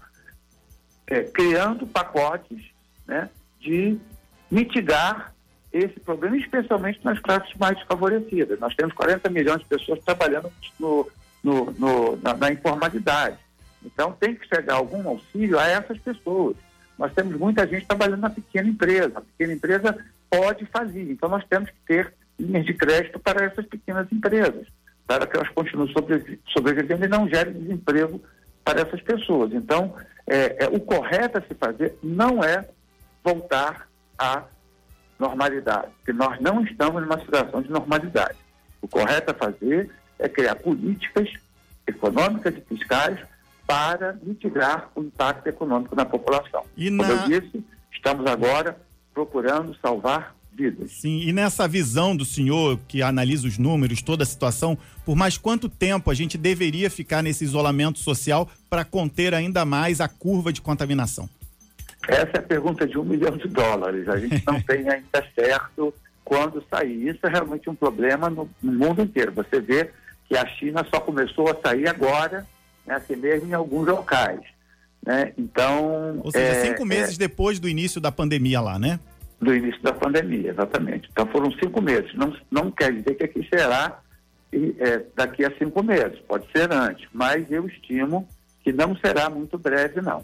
é, 1.08 1.24
criando 1.24 1.86
pacotes 1.86 2.63
né, 3.05 3.29
de 3.60 3.98
mitigar 4.50 5.34
esse 5.72 6.00
problema, 6.00 6.38
especialmente 6.38 7.00
nas 7.03 7.20
classes 7.20 7.53
mais 7.58 7.77
desfavorecidas. 7.77 8.60
Nós 8.60 8.75
temos 8.75 8.93
40 8.93 9.29
milhões 9.29 9.60
de 9.60 9.65
pessoas 9.65 10.00
trabalhando 10.03 10.51
no, 10.79 11.10
no, 11.43 11.72
no, 11.72 12.15
na, 12.17 12.34
na 12.36 12.51
informalidade. 12.51 13.38
Então, 13.86 14.12
tem 14.13 14.36
que 14.36 14.48
chegar 14.48 14.75
algum 14.75 15.08
auxílio 15.08 15.60
a 15.60 15.68
essas 15.68 15.98
pessoas. 16.00 16.56
Nós 16.98 17.13
temos 17.13 17.36
muita 17.38 17.68
gente 17.68 17.86
trabalhando 17.86 18.22
na 18.22 18.30
pequena 18.30 18.70
empresa. 18.70 19.13
A 19.16 19.22
pequena 19.22 19.54
empresa 19.54 19.98
pode 20.30 20.66
fazer. 20.68 21.12
Então, 21.12 21.30
nós 21.30 21.44
temos 21.46 21.70
que 21.70 21.80
ter 21.86 22.13
linhas 22.40 22.66
de 22.66 22.74
crédito 22.74 23.20
para 23.20 23.46
essas 23.46 23.66
pequenas 23.66 24.12
empresas, 24.12 24.68
para 25.06 25.28
que 25.28 25.36
elas 25.36 25.50
continuem 25.50 25.94
sobrevivendo 26.48 27.06
e 27.06 27.08
não 27.08 27.28
gerem 27.28 27.54
desemprego 27.54 28.22
para 28.63 28.82
essas 28.82 29.02
pessoas. 29.02 29.54
Então, 29.54 29.94
é, 30.25 30.66
é, 30.66 30.68
o 30.68 30.80
correto 30.80 31.38
a 31.38 31.42
se 31.42 31.54
fazer 31.54 31.98
não 32.02 32.44
é 32.44 32.68
voltar 33.24 33.88
à 34.18 34.44
normalidade, 35.20 35.88
porque 35.98 36.13
nós 36.13 36.40
não 36.40 36.63
estamos 36.63 37.02
numa 37.02 37.20
situação 37.20 37.62
de 37.62 37.70
normalidade. 37.70 38.38
O 38.82 38.88
correto 38.88 39.32
a 39.32 39.34
fazer 39.34 39.90
é 40.20 40.28
criar 40.28 40.56
políticas 40.56 41.30
econômicas 41.88 42.56
e 42.56 42.62
fiscais 42.62 43.20
para 43.65 44.17
mitigar 44.22 44.89
o 44.96 45.01
impacto 45.01 45.48
econômico 45.48 45.96
na 45.96 46.05
população. 46.05 46.63
E 46.75 46.89
na... 46.89 47.03
Como 47.03 47.20
eu 47.20 47.27
disse, 47.41 47.63
estamos 47.91 48.25
agora 48.25 48.77
procurando 49.13 49.75
salvar 49.82 50.36
vidas. 50.51 50.91
Sim, 50.91 51.22
e 51.22 51.34
nessa 51.34 51.67
visão 51.67 52.15
do 52.15 52.25
senhor 52.25 52.79
que 52.88 53.01
analisa 53.01 53.48
os 53.48 53.58
números, 53.58 54.01
toda 54.01 54.24
a 54.24 54.25
situação, 54.25 54.77
por 55.05 55.15
mais 55.15 55.38
quanto 55.38 55.67
tempo 55.67 56.12
a 56.12 56.13
gente 56.13 56.38
deveria 56.38 56.89
ficar 56.89 57.24
nesse 57.24 57.43
isolamento 57.43 58.00
social 58.00 58.50
para 58.70 58.86
conter 58.86 59.34
ainda 59.34 59.65
mais 59.65 60.00
a 60.00 60.08
curva 60.08 60.53
de 60.53 60.62
contaminação? 60.62 61.29
Essa 62.08 62.32
é 62.34 62.39
a 62.39 62.43
pergunta 62.43 62.86
de 62.86 62.98
um 62.98 63.03
milhão 63.05 63.36
de 63.38 63.48
dólares. 63.48 64.08
A 64.08 64.17
gente 64.17 64.43
não 64.46 64.62
tem 64.62 64.89
ainda 64.89 65.25
certo 65.34 65.93
quando 66.24 66.63
sair. 66.70 67.10
Isso 67.10 67.25
é 67.25 67.29
realmente 67.29 67.70
um 67.70 67.75
problema 67.75 68.29
no, 68.29 68.50
no 68.62 68.72
mundo 68.72 69.01
inteiro. 69.01 69.32
Você 69.34 69.60
vê 69.60 69.89
que 70.27 70.38
a 70.38 70.46
China 70.46 70.86
só 70.93 71.00
começou 71.00 71.50
a 71.50 71.55
sair 71.62 71.88
agora 71.88 72.46
né, 72.86 72.96
assim 72.96 73.16
mesmo 73.16 73.50
em 73.50 73.54
alguns 73.54 73.88
locais. 73.88 74.42
Né? 75.06 75.34
Então. 75.38 76.22
Ou 76.24 76.32
seja, 76.32 76.46
é, 76.46 76.66
cinco 76.66 76.86
meses 76.86 77.16
é, 77.16 77.20
depois 77.20 77.60
do 77.60 77.68
início 77.68 78.00
da 78.00 78.12
pandemia 78.12 78.62
lá, 78.62 78.80
né? 78.80 79.00
Do 79.42 79.54
início 79.54 79.82
da 79.82 79.92
pandemia, 79.92 80.52
exatamente. 80.52 81.10
Então 81.12 81.28
foram 81.28 81.52
cinco 81.54 81.82
meses. 81.82 82.13
Não, 82.16 82.34
não 82.50 82.72
quer 82.72 82.94
dizer 82.94 83.16
que 83.16 83.24
aqui 83.25 83.48
será 83.54 84.00
é, 84.80 85.04
daqui 85.16 85.44
a 85.44 85.52
cinco 85.58 85.84
meses, 85.84 86.20
pode 86.28 86.46
ser 86.52 86.72
antes, 86.72 87.08
mas 87.12 87.50
eu 87.52 87.68
estimo 87.68 88.28
que 88.63 88.72
não 88.72 88.96
será 88.96 89.30
muito 89.30 89.58
breve, 89.58 90.02
não. 90.02 90.24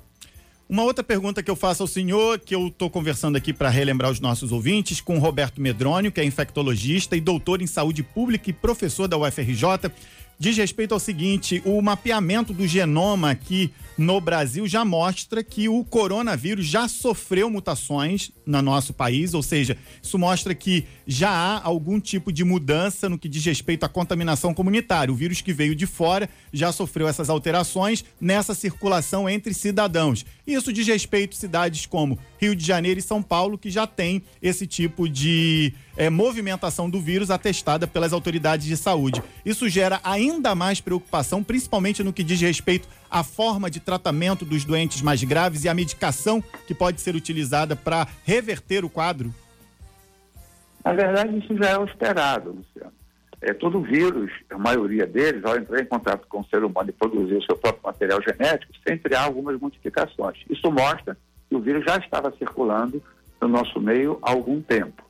Uma 0.69 0.83
outra 0.83 1.03
pergunta 1.03 1.41
que 1.41 1.49
eu 1.49 1.55
faço 1.55 1.81
ao 1.81 1.87
senhor, 1.87 2.37
que 2.37 2.53
eu 2.53 2.67
estou 2.67 2.91
conversando 2.91 3.35
aqui 3.35 3.51
para 3.51 3.69
relembrar 3.69 4.11
os 4.11 4.19
nossos 4.19 4.51
ouvintes, 4.51 5.01
com 5.01 5.17
Roberto 5.17 5.59
Medrônio, 5.59 6.11
que 6.11 6.21
é 6.21 6.23
infectologista 6.23 7.15
e 7.15 7.21
doutor 7.21 7.59
em 7.59 7.67
saúde 7.67 8.03
pública 8.03 8.51
e 8.51 8.53
professor 8.53 9.07
da 9.07 9.17
UFRJ 9.17 9.91
diz 10.39 10.55
respeito 10.55 10.93
ao 10.93 10.99
seguinte: 10.99 11.61
o 11.65 11.81
mapeamento 11.81 12.53
do 12.53 12.65
genoma 12.65 13.31
aqui 13.31 13.71
no 13.97 14.21
Brasil 14.21 14.65
já 14.65 14.85
mostra 14.85 15.43
que 15.43 15.67
o 15.67 15.83
coronavírus 15.83 16.65
já 16.65 16.87
sofreu 16.87 17.49
mutações 17.49 18.31
no 18.45 18.61
nosso 18.61 18.93
país, 18.93 19.33
ou 19.33 19.43
seja, 19.43 19.77
isso 20.01 20.17
mostra 20.17 20.55
que 20.55 20.85
já 21.05 21.29
há 21.29 21.61
algum 21.61 21.99
tipo 21.99 22.31
de 22.31 22.45
mudança 22.45 23.09
no 23.09 23.17
que 23.17 23.27
diz 23.27 23.43
respeito 23.43 23.83
à 23.83 23.89
contaminação 23.89 24.53
comunitária. 24.53 25.11
O 25.11 25.17
vírus 25.17 25.41
que 25.41 25.51
veio 25.51 25.75
de 25.75 25.85
fora 25.85 26.29
já 26.53 26.71
sofreu 26.71 27.09
essas 27.09 27.29
alterações 27.29 28.05
nessa 28.21 28.55
circulação 28.55 29.29
entre 29.29 29.53
cidadãos. 29.53 30.25
Isso 30.47 30.71
diz 30.71 30.87
respeito 30.87 31.35
a 31.35 31.39
cidades 31.39 31.85
como 31.85 32.17
Rio 32.39 32.55
de 32.55 32.65
Janeiro 32.65 33.01
e 33.01 33.03
São 33.03 33.21
Paulo, 33.21 33.57
que 33.57 33.69
já 33.69 33.85
tem 33.85 34.23
esse 34.41 34.65
tipo 34.65 35.09
de 35.09 35.73
é, 35.99 36.09
movimentação 36.09 36.89
do 36.89 37.01
vírus 37.01 37.29
atestada 37.29 37.85
pelas 37.85 38.13
autoridades 38.13 38.65
de 38.65 38.77
saúde. 38.77 39.21
Isso 39.45 39.67
gera 39.67 39.99
ainda 40.01 40.55
mais 40.55 40.79
preocupação, 40.79 41.43
principalmente 41.43 42.01
no 42.01 42.13
que 42.13 42.23
diz 42.23 42.39
respeito 42.39 42.87
à 43.11 43.21
forma 43.21 43.69
de 43.69 43.81
tratamento 43.81 44.45
dos 44.45 44.63
doentes 44.63 45.01
mais 45.01 45.21
graves 45.21 45.65
e 45.65 45.69
a 45.69 45.73
medicação 45.73 46.41
que 46.65 46.73
pode 46.73 47.01
ser 47.01 47.15
utilizada 47.15 47.75
para 47.75 48.07
reverter 48.23 48.85
o 48.85 48.89
quadro? 48.89 49.35
Na 50.85 50.93
verdade, 50.93 51.37
isso 51.37 51.53
já 51.57 51.71
é 51.71 51.77
o 51.77 51.83
esperado, 51.83 52.51
Luciano. 52.51 52.93
É, 53.41 53.53
todo 53.53 53.81
vírus, 53.81 54.31
a 54.49 54.57
maioria 54.57 55.05
deles, 55.05 55.43
ao 55.43 55.57
entrar 55.57 55.81
em 55.81 55.85
contato 55.85 56.25
com 56.27 56.39
o 56.39 56.45
ser 56.45 56.63
humano 56.63 56.89
e 56.89 56.93
produzir 56.93 57.35
o 57.35 57.43
seu 57.43 57.57
próprio 57.57 57.83
material 57.83 58.21
genético, 58.21 58.71
sempre 58.87 59.15
há 59.15 59.23
algumas 59.23 59.59
modificações. 59.59 60.37
Isso 60.49 60.71
mostra 60.71 61.17
que 61.49 61.55
o 61.55 61.59
vírus 61.59 61.83
já 61.83 61.97
estava 61.97 62.33
circulando 62.37 63.03
no 63.41 63.47
nosso 63.49 63.81
meio 63.81 64.17
há 64.21 64.31
algum 64.31 64.61
tempo. 64.61 65.08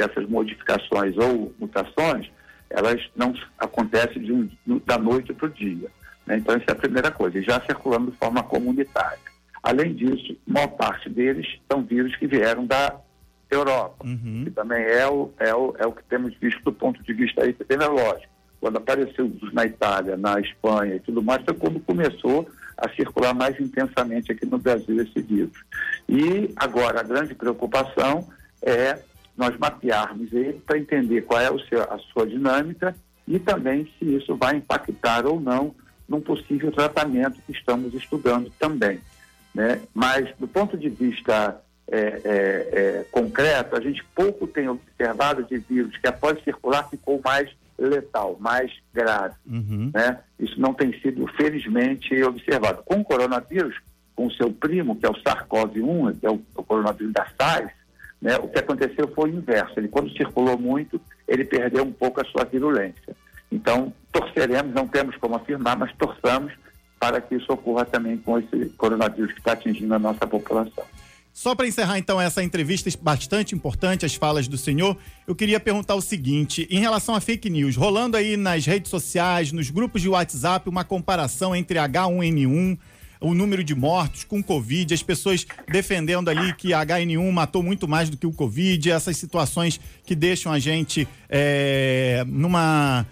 Que 0.00 0.10
essas 0.10 0.28
modificações 0.28 1.14
ou 1.18 1.54
mutações, 1.58 2.30
elas 2.70 3.00
não 3.14 3.34
acontecem 3.58 4.22
de 4.22 4.32
um, 4.32 4.48
da 4.86 4.96
noite 4.96 5.34
para 5.34 5.46
o 5.46 5.50
dia. 5.50 5.90
Né? 6.26 6.38
Então, 6.38 6.54
essa 6.54 6.64
é 6.68 6.72
a 6.72 6.76
primeira 6.76 7.10
coisa, 7.10 7.38
e 7.38 7.42
já 7.42 7.60
circulando 7.66 8.10
de 8.10 8.16
forma 8.16 8.42
comunitária. 8.42 9.18
Além 9.62 9.94
disso, 9.94 10.36
maior 10.46 10.68
parte 10.68 11.10
deles 11.10 11.46
são 11.70 11.82
vírus 11.82 12.16
que 12.16 12.26
vieram 12.26 12.64
da 12.64 12.96
Europa, 13.50 14.06
uhum. 14.06 14.44
que 14.44 14.50
também 14.52 14.82
é 14.82 15.06
o, 15.06 15.30
é, 15.38 15.54
o, 15.54 15.74
é 15.78 15.86
o 15.86 15.92
que 15.92 16.02
temos 16.04 16.34
visto 16.36 16.62
do 16.62 16.72
ponto 16.72 17.02
de 17.02 17.12
vista 17.12 17.46
epidemiológico. 17.46 18.32
Quando 18.58 18.78
apareceu 18.78 19.30
na 19.52 19.66
Itália, 19.66 20.16
na 20.16 20.40
Espanha 20.40 20.96
e 20.96 21.00
tudo 21.00 21.22
mais, 21.22 21.42
foi 21.44 21.54
quando 21.54 21.80
começou 21.80 22.48
a 22.76 22.88
circular 22.90 23.34
mais 23.34 23.58
intensamente 23.60 24.32
aqui 24.32 24.46
no 24.46 24.58
Brasil 24.58 25.02
esse 25.02 25.20
vírus. 25.20 25.58
E 26.08 26.52
agora 26.56 27.00
a 27.00 27.02
grande 27.02 27.34
preocupação 27.34 28.26
é 28.62 28.98
nós 29.36 29.56
mapearmos 29.58 30.32
ele 30.32 30.60
para 30.66 30.78
entender 30.78 31.22
qual 31.22 31.40
é 31.40 31.50
o 31.50 31.58
seu, 31.60 31.82
a 31.82 31.98
sua 32.12 32.26
dinâmica 32.26 32.94
e 33.26 33.38
também 33.38 33.88
se 33.98 34.16
isso 34.16 34.36
vai 34.36 34.56
impactar 34.56 35.26
ou 35.26 35.40
não 35.40 35.74
num 36.08 36.20
possível 36.20 36.72
tratamento 36.72 37.40
que 37.46 37.52
estamos 37.52 37.94
estudando 37.94 38.50
também. 38.58 39.00
Né? 39.54 39.80
Mas, 39.94 40.28
do 40.38 40.48
ponto 40.48 40.76
de 40.76 40.88
vista 40.88 41.60
é, 41.88 41.98
é, 41.98 42.20
é, 42.24 43.06
concreto, 43.10 43.76
a 43.76 43.80
gente 43.80 44.04
pouco 44.14 44.46
tem 44.46 44.68
observado 44.68 45.44
de 45.44 45.58
vírus 45.58 45.96
que, 45.96 46.06
após 46.06 46.42
circular, 46.42 46.88
ficou 46.88 47.20
mais 47.24 47.50
letal, 47.78 48.36
mais 48.38 48.72
grave. 48.92 49.34
Uhum. 49.46 49.90
Né? 49.94 50.18
Isso 50.38 50.60
não 50.60 50.74
tem 50.74 50.92
sido, 51.00 51.26
felizmente, 51.36 52.22
observado. 52.22 52.82
Com 52.84 53.00
o 53.00 53.04
coronavírus, 53.04 53.76
com 54.14 54.26
o 54.26 54.32
seu 54.32 54.52
primo, 54.52 54.96
que 54.96 55.06
é 55.06 55.08
o 55.08 55.14
SARS-CoV-1, 55.14 56.20
que 56.20 56.26
é 56.26 56.30
o, 56.30 56.40
o 56.54 56.62
coronavírus 56.62 57.12
da 57.12 57.26
SARS, 57.38 57.72
né, 58.20 58.36
o 58.38 58.48
que 58.48 58.58
aconteceu 58.58 59.08
foi 59.14 59.30
o 59.30 59.36
inverso. 59.36 59.78
Ele, 59.78 59.88
quando 59.88 60.10
circulou 60.16 60.58
muito, 60.58 61.00
ele 61.26 61.44
perdeu 61.44 61.84
um 61.84 61.92
pouco 61.92 62.20
a 62.20 62.24
sua 62.24 62.44
virulência. 62.44 63.16
Então, 63.50 63.92
torceremos, 64.12 64.74
não 64.74 64.86
temos 64.86 65.16
como 65.16 65.36
afirmar, 65.36 65.76
mas 65.76 65.92
torçamos 65.96 66.52
para 66.98 67.20
que 67.20 67.34
isso 67.34 67.50
ocorra 67.52 67.84
também 67.84 68.18
com 68.18 68.38
esse 68.38 68.66
coronavírus 68.76 69.32
que 69.32 69.38
está 69.38 69.52
atingindo 69.52 69.94
a 69.94 69.98
nossa 69.98 70.26
população. 70.26 70.84
Só 71.32 71.54
para 71.54 71.66
encerrar 71.66 71.98
então 71.98 72.20
essa 72.20 72.42
entrevista 72.42 72.90
bastante 73.00 73.54
importante, 73.54 74.04
as 74.04 74.14
falas 74.14 74.46
do 74.46 74.58
senhor, 74.58 74.96
eu 75.26 75.34
queria 75.34 75.58
perguntar 75.58 75.94
o 75.94 76.00
seguinte: 76.00 76.66
em 76.70 76.80
relação 76.80 77.14
a 77.14 77.20
fake 77.20 77.48
news, 77.48 77.76
rolando 77.76 78.16
aí 78.16 78.36
nas 78.36 78.66
redes 78.66 78.90
sociais, 78.90 79.52
nos 79.52 79.70
grupos 79.70 80.02
de 80.02 80.08
WhatsApp, 80.08 80.68
uma 80.68 80.84
comparação 80.84 81.56
entre 81.56 81.78
H1N1, 81.78 82.78
o 83.20 83.34
número 83.34 83.62
de 83.62 83.74
mortos 83.74 84.24
com 84.24 84.42
Covid, 84.42 84.94
as 84.94 85.02
pessoas 85.02 85.46
defendendo 85.68 86.28
ali 86.28 86.54
que 86.54 86.72
a 86.72 86.84
HN1 86.84 87.30
matou 87.30 87.62
muito 87.62 87.86
mais 87.86 88.08
do 88.08 88.16
que 88.16 88.26
o 88.26 88.32
Covid, 88.32 88.90
essas 88.90 89.16
situações 89.16 89.78
que 90.04 90.14
deixam 90.14 90.50
a 90.50 90.58
gente 90.58 91.06
é, 91.28 92.24
numa 92.26 93.06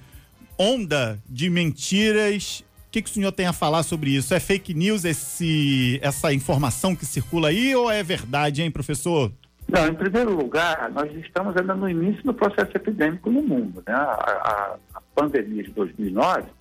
onda 0.59 1.19
de 1.29 1.51
mentiras. 1.51 2.65
O 2.89 2.91
que, 2.91 3.03
que 3.03 3.11
o 3.11 3.13
senhor 3.13 3.33
tem 3.33 3.47
a 3.47 3.53
falar 3.53 3.83
sobre 3.83 4.11
isso? 4.11 4.33
É 4.33 4.41
fake 4.41 4.73
news 4.73 5.05
esse, 5.05 6.01
essa 6.03 6.33
informação 6.33 6.97
que 6.97 7.05
circula 7.05 7.49
aí 7.49 7.75
ou 7.77 7.91
é 7.91 8.03
verdade, 8.03 8.63
hein, 8.63 8.71
professor? 8.71 9.31
Não, 9.69 9.87
em 9.87 9.95
primeiro 9.95 10.35
lugar, 10.35 10.91
nós 10.91 11.15
estamos 11.15 11.55
ainda 11.55 11.75
no 11.75 11.87
início 11.87 12.23
do 12.25 12.33
processo 12.33 12.71
epidêmico 12.75 13.31
no 13.31 13.43
mundo. 13.43 13.83
Né? 13.87 13.93
A, 13.93 14.01
a, 14.01 14.77
a 14.95 15.01
pandemia 15.15 15.63
de 15.63 15.71
2009 15.71 16.58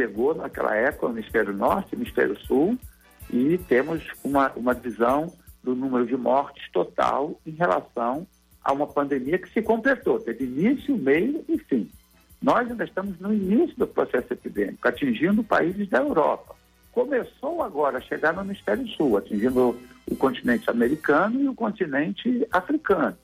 pegou 0.00 0.34
naquela 0.34 0.74
época 0.74 1.08
o 1.08 1.10
hemisfério 1.10 1.52
norte, 1.52 1.94
o 1.94 1.98
hemisfério 1.98 2.34
sul, 2.46 2.78
e 3.30 3.58
temos 3.68 4.02
uma, 4.24 4.50
uma 4.56 4.72
visão 4.72 5.30
do 5.62 5.74
número 5.74 6.06
de 6.06 6.16
mortes 6.16 6.70
total 6.72 7.38
em 7.46 7.50
relação 7.50 8.26
a 8.64 8.72
uma 8.72 8.86
pandemia 8.86 9.38
que 9.38 9.52
se 9.52 9.60
completou, 9.60 10.18
teve 10.18 10.44
início, 10.44 10.96
meio 10.96 11.44
e 11.46 11.58
fim. 11.58 11.90
Nós 12.40 12.70
ainda 12.70 12.84
estamos 12.84 13.20
no 13.20 13.34
início 13.34 13.76
do 13.76 13.86
processo 13.86 14.32
epidêmico, 14.32 14.88
atingindo 14.88 15.44
países 15.44 15.86
da 15.90 15.98
Europa. 15.98 16.56
Começou 16.92 17.62
agora 17.62 17.98
a 17.98 18.00
chegar 18.00 18.32
no 18.32 18.40
hemisfério 18.40 18.88
sul, 18.88 19.18
atingindo 19.18 19.78
o 20.10 20.16
continente 20.16 20.70
americano 20.70 21.42
e 21.42 21.46
o 21.46 21.54
continente 21.54 22.48
africano. 22.50 23.18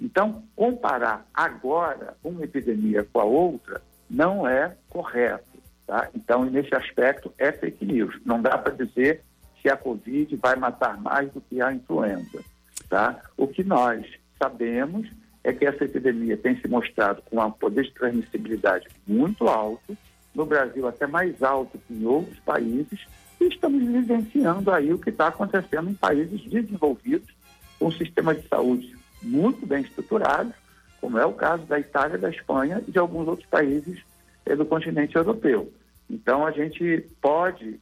Então, 0.00 0.44
comparar 0.54 1.26
agora 1.34 2.16
uma 2.22 2.44
epidemia 2.44 3.04
com 3.12 3.18
a 3.18 3.24
outra 3.24 3.82
não 4.08 4.46
é 4.46 4.76
correto. 4.88 5.49
Tá? 5.90 6.08
Então, 6.14 6.44
nesse 6.44 6.72
aspecto, 6.72 7.34
é 7.36 7.50
fake 7.50 7.84
news. 7.84 8.16
Não 8.24 8.40
dá 8.40 8.56
para 8.56 8.72
dizer 8.72 9.24
se 9.60 9.68
a 9.68 9.76
Covid 9.76 10.36
vai 10.36 10.54
matar 10.54 10.96
mais 11.00 11.32
do 11.32 11.40
que 11.40 11.60
a 11.60 11.72
influenza. 11.72 12.44
Tá? 12.88 13.20
O 13.36 13.48
que 13.48 13.64
nós 13.64 14.06
sabemos 14.40 15.10
é 15.42 15.52
que 15.52 15.66
essa 15.66 15.84
epidemia 15.84 16.36
tem 16.36 16.56
se 16.60 16.68
mostrado 16.68 17.20
com 17.22 17.44
um 17.44 17.50
poder 17.50 17.86
de 17.86 17.92
transmissibilidade 17.94 18.86
muito 19.04 19.48
alto, 19.48 19.98
no 20.32 20.46
Brasil 20.46 20.86
até 20.86 21.08
mais 21.08 21.42
alto 21.42 21.76
que 21.76 21.92
em 21.92 22.06
outros 22.06 22.38
países, 22.38 23.00
e 23.40 23.48
estamos 23.48 23.84
vivenciando 23.84 24.70
aí 24.70 24.92
o 24.92 24.98
que 24.98 25.10
está 25.10 25.26
acontecendo 25.26 25.90
em 25.90 25.94
países 25.94 26.40
desenvolvidos, 26.42 27.34
com 27.80 27.86
um 27.86 27.92
sistema 27.92 28.32
de 28.32 28.46
saúde 28.46 28.96
muito 29.20 29.66
bem 29.66 29.82
estruturado, 29.82 30.54
como 31.00 31.18
é 31.18 31.26
o 31.26 31.32
caso 31.32 31.64
da 31.64 31.80
Itália, 31.80 32.16
da 32.16 32.30
Espanha 32.30 32.80
e 32.86 32.92
de 32.92 32.98
alguns 33.00 33.26
outros 33.26 33.48
países 33.48 34.00
eh, 34.46 34.54
do 34.54 34.64
continente 34.64 35.16
europeu. 35.16 35.72
Então, 36.10 36.44
a 36.46 36.50
gente 36.50 37.06
pode 37.20 37.78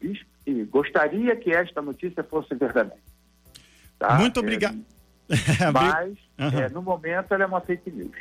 e 0.46 0.64
gostaria 0.64 1.34
que 1.36 1.50
esta 1.50 1.82
notícia 1.82 2.22
fosse 2.22 2.54
verdadeira. 2.54 3.02
Tá? 3.98 4.16
Muito 4.18 4.38
obrigado. 4.40 4.78
É, 5.60 5.70
mas 5.72 6.16
Uhum. 6.38 6.60
É, 6.60 6.68
no 6.68 6.80
momento, 6.80 7.34
ela 7.34 7.42
é 7.42 7.46
uma 7.46 7.60
fake 7.60 7.90
news. 7.90 8.12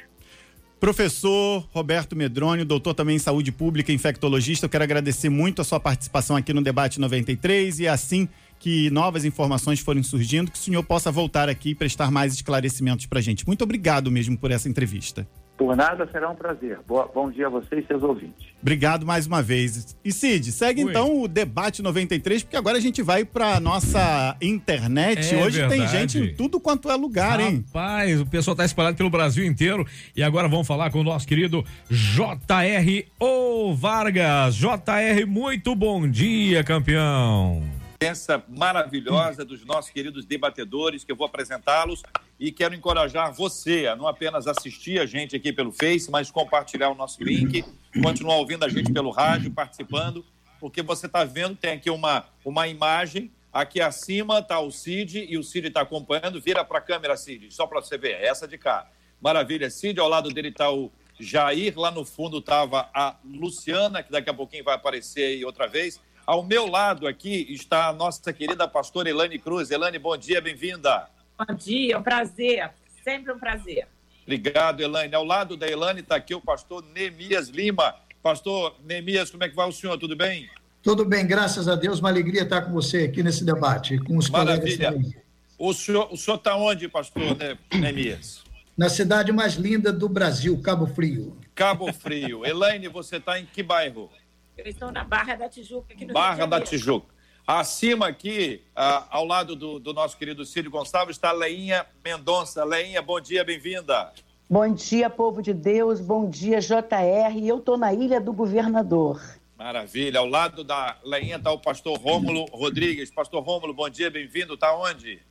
Professor 0.80 1.68
Roberto 1.72 2.16
Medrônio, 2.16 2.66
doutor 2.66 2.94
também 2.94 3.16
em 3.16 3.20
saúde 3.20 3.52
pública, 3.52 3.92
infectologista, 3.92 4.66
eu 4.66 4.70
quero 4.70 4.84
agradecer 4.84 5.30
muito 5.30 5.62
a 5.62 5.66
sua 5.66 5.80
participação 5.80 6.36
aqui 6.36 6.54
no 6.54 6.62
Debate 6.62 7.00
93 7.00 7.80
e 7.80 7.88
assim 7.88 8.28
que 8.60 8.90
novas 8.92 9.26
informações 9.26 9.80
forem 9.80 10.04
surgindo, 10.04 10.52
que 10.52 10.58
o 10.58 10.62
senhor 10.62 10.84
possa 10.84 11.12
voltar 11.12 11.48
aqui 11.48 11.72
e 11.72 11.76
prestar 11.76 12.12
mais 12.12 12.34
esclarecimentos 12.34 13.06
para 13.06 13.20
a 13.20 13.22
gente. 13.22 13.46
Muito 13.46 13.64
obrigado 13.64 14.12
mesmo 14.12 14.38
por 14.38 14.52
essa 14.52 14.68
entrevista. 14.68 15.28
Por 15.58 15.76
nada, 15.76 16.08
será 16.12 16.30
um 16.30 16.36
prazer. 16.36 16.80
Boa, 16.88 17.10
bom 17.14 17.32
dia 17.32 17.48
a 17.48 17.50
você 17.50 17.80
e 17.80 17.88
seus 17.88 18.04
ouvintes. 18.04 18.46
Obrigado 18.62 19.08
mais 19.08 19.26
uma 19.26 19.42
vez. 19.42 19.98
E 20.06 20.12
Cid, 20.12 20.52
segue 20.52 20.84
Oi. 20.84 20.92
então 20.92 21.20
o 21.20 21.28
debate 21.28 21.82
93, 21.82 22.44
porque 22.44 22.56
agora 22.56 22.78
a 22.78 22.82
gente 22.82 23.02
vai 23.02 23.26
para 23.26 23.60
nossa 23.60 24.38
internet. 24.40 25.34
É 25.34 25.44
Hoje 25.44 25.60
verdade. 25.60 25.82
tem 25.82 25.88
gente 25.88 26.20
em 26.20 26.36
tudo 26.36 26.60
quanto 26.60 26.92
é 26.92 26.96
lugar, 26.96 27.40
Rapaz, 27.40 27.48
hein? 27.54 27.66
Rapaz, 27.66 28.22
o 28.22 28.26
pessoal 28.28 28.54
está 28.54 28.66
espalhado 28.66 28.98
pelo 28.98 29.10
Brasil 29.10 29.44
inteiro. 29.46 29.84
E 30.16 30.22
agora 30.22 30.48
vamos 30.48 30.68
falar 30.68 30.92
com 30.92 31.00
o 31.00 31.04
nosso 31.04 31.28
querido 31.28 31.66
JR 31.90 33.06
O 33.20 33.74
Vargas. 33.74 34.56
JR, 34.56 35.26
muito 35.28 35.74
bom 35.74 36.08
dia, 36.08 36.64
campeão 36.64 37.64
presença 37.98 38.44
maravilhosa 38.48 39.44
dos 39.44 39.66
nossos 39.66 39.90
queridos 39.92 40.26
debatedores, 40.26 41.04
que 41.04 41.12
eu 41.12 41.16
vou 41.16 41.26
apresentá-los 41.26 42.04
e 42.40 42.52
quero 42.52 42.76
encorajar 42.76 43.34
você 43.34 43.88
a 43.88 43.96
não 43.96 44.08
apenas 44.08 44.46
assistir 44.48 45.00
a 45.00 45.06
gente 45.06 45.36
aqui 45.36 45.52
pelo 45.52 45.72
Face, 45.72 46.10
mas 46.12 46.30
compartilhar 46.30 46.90
o 46.90 46.96
nosso 46.96 47.24
link, 47.24 47.66
continuar 48.02 48.36
ouvindo 48.36 48.64
a 48.64 48.70
gente 48.70 48.94
pelo 48.94 49.10
rádio, 49.10 49.52
participando, 49.52 50.24
porque 50.60 50.84
você 50.84 51.08
está 51.08 51.24
vendo, 51.24 51.56
tem 51.56 51.72
aqui 51.72 51.90
uma, 51.90 52.26
uma 52.46 52.68
imagem, 52.68 53.32
aqui 53.52 53.82
acima 53.82 54.40
está 54.40 54.60
o 54.60 54.72
Cid 54.72 55.26
e 55.28 55.38
o 55.38 55.44
Cid 55.44 55.68
está 55.68 55.82
acompanhando, 55.82 56.40
vira 56.40 56.64
para 56.64 56.78
a 56.78 56.82
câmera, 56.82 57.18
Cid, 57.18 57.52
só 57.52 57.66
para 57.66 57.82
você 57.82 57.98
ver, 57.98 58.22
essa 58.22 58.48
de 58.48 58.58
cá. 58.58 58.88
Maravilha, 59.20 59.70
Cid, 59.72 60.00
ao 60.00 60.08
lado 60.08 60.30
dele 60.30 60.50
está 60.50 60.72
o 60.72 60.92
Jair. 61.20 61.78
Lá 61.78 61.90
no 61.90 62.06
fundo 62.06 62.38
estava 62.38 62.88
a 62.94 63.16
Luciana, 63.26 64.04
que 64.04 64.12
daqui 64.12 64.30
a 64.30 64.34
pouquinho 64.34 64.64
vai 64.64 64.76
aparecer 64.76 65.24
aí 65.24 65.46
outra 65.46 65.68
vez. 65.68 66.00
Ao 66.28 66.44
meu 66.44 66.68
lado 66.70 67.08
aqui 67.08 67.48
está 67.50 67.88
a 67.88 67.94
nossa 67.94 68.34
querida 68.34 68.68
pastora 68.68 69.10
Elane 69.10 69.40
Cruz. 69.40 69.72
Elane, 69.72 69.98
bom 69.98 70.18
dia, 70.18 70.42
bem-vinda. 70.42 71.08
Bom 71.40 71.56
dia, 71.56 71.96
é 71.96 71.98
um 71.98 72.04
prazer, 72.04 72.70
sempre 73.02 73.32
um 73.32 73.40
prazer. 73.40 73.88
Obrigado, 74.24 74.82
Elane. 74.82 75.16
Ao 75.16 75.24
lado 75.24 75.56
da 75.56 75.66
Elane 75.70 76.02
está 76.02 76.18
aqui 76.18 76.36
o 76.36 76.42
pastor 76.42 76.84
Nemias 76.94 77.48
Lima. 77.48 77.96
Pastor 78.22 78.76
Nemias, 78.84 79.32
como 79.32 79.46
é 79.46 79.48
que 79.48 79.56
vai 79.56 79.70
o 79.70 79.72
senhor? 79.72 79.98
Tudo 79.98 80.18
bem? 80.18 80.50
Tudo 80.84 81.06
bem, 81.06 81.26
graças 81.26 81.70
a 81.70 81.76
Deus. 81.76 82.02
Uma 82.02 82.10
alegria 82.10 82.42
estar 82.42 82.62
com 82.64 82.74
você 82.74 83.06
aqui 83.06 83.24
nesse 83.24 83.46
debate, 83.46 83.98
com 84.00 84.18
os 84.18 84.30
Maravilha. 84.30 84.60
colegas 84.60 84.78
também. 84.78 85.24
O 85.58 85.74
senhor 85.74 86.10
está 86.14 86.58
onde, 86.58 86.90
pastor 86.90 87.38
Nemias? 87.72 88.44
Na 88.78 88.90
cidade 88.90 89.32
mais 89.32 89.54
linda 89.54 89.94
do 89.94 90.10
Brasil, 90.10 90.62
Cabo 90.62 90.88
Frio. 90.88 91.38
Cabo 91.56 91.94
Frio. 91.94 92.46
Elaine, 92.46 92.90
você 92.90 93.16
está 93.16 93.40
em 93.40 93.46
que 93.46 93.64
bairro? 93.64 94.12
Eu 94.58 94.66
estou 94.66 94.92
na 94.92 95.04
Barra 95.04 95.36
da 95.36 95.48
Tijuca, 95.48 95.94
aqui 95.94 96.06
no 96.06 96.14
Barra 96.14 96.48
da 96.48 96.60
Tijuca. 96.60 97.08
Acima 97.46 98.08
aqui, 98.08 98.62
ao 98.76 99.24
lado 99.24 99.56
do, 99.56 99.80
do, 99.80 99.94
nosso 99.94 100.18
querido 100.18 100.44
Círio 100.44 100.70
Gonçalves, 100.70 101.16
está 101.16 101.30
a 101.30 101.34
Leinha 101.34 101.86
Mendonça. 102.04 102.64
Leinha, 102.66 103.02
bom 103.02 103.22
dia, 103.22 103.44
bem-vinda. 103.44 104.12
Bom 104.50 104.74
dia, 104.74 105.10
povo 105.10 105.42
de 105.42 105.54
Deus. 105.54 106.02
Bom 106.02 106.28
dia, 106.28 106.60
JR. 106.60 107.38
Eu 107.46 107.60
estou 107.60 107.78
na 107.78 107.94
Ilha 107.94 108.20
do 108.20 108.34
Governador. 108.34 109.22
Maravilha. 109.56 110.20
Ao 110.20 110.26
lado 110.26 110.64
da 110.64 110.98
Leinha 111.06 111.38
está 111.38 111.52
o 111.52 111.60
pastor 111.60 111.98
Rômulo 112.00 112.46
Rodrigues. 112.52 113.12
Pastor 113.12 113.44
Rômulo, 113.44 113.74
bom 113.74 113.90
dia, 113.90 114.10
bem-vindo. 114.10 114.56
Está 114.56 114.76
onde? 114.76 115.22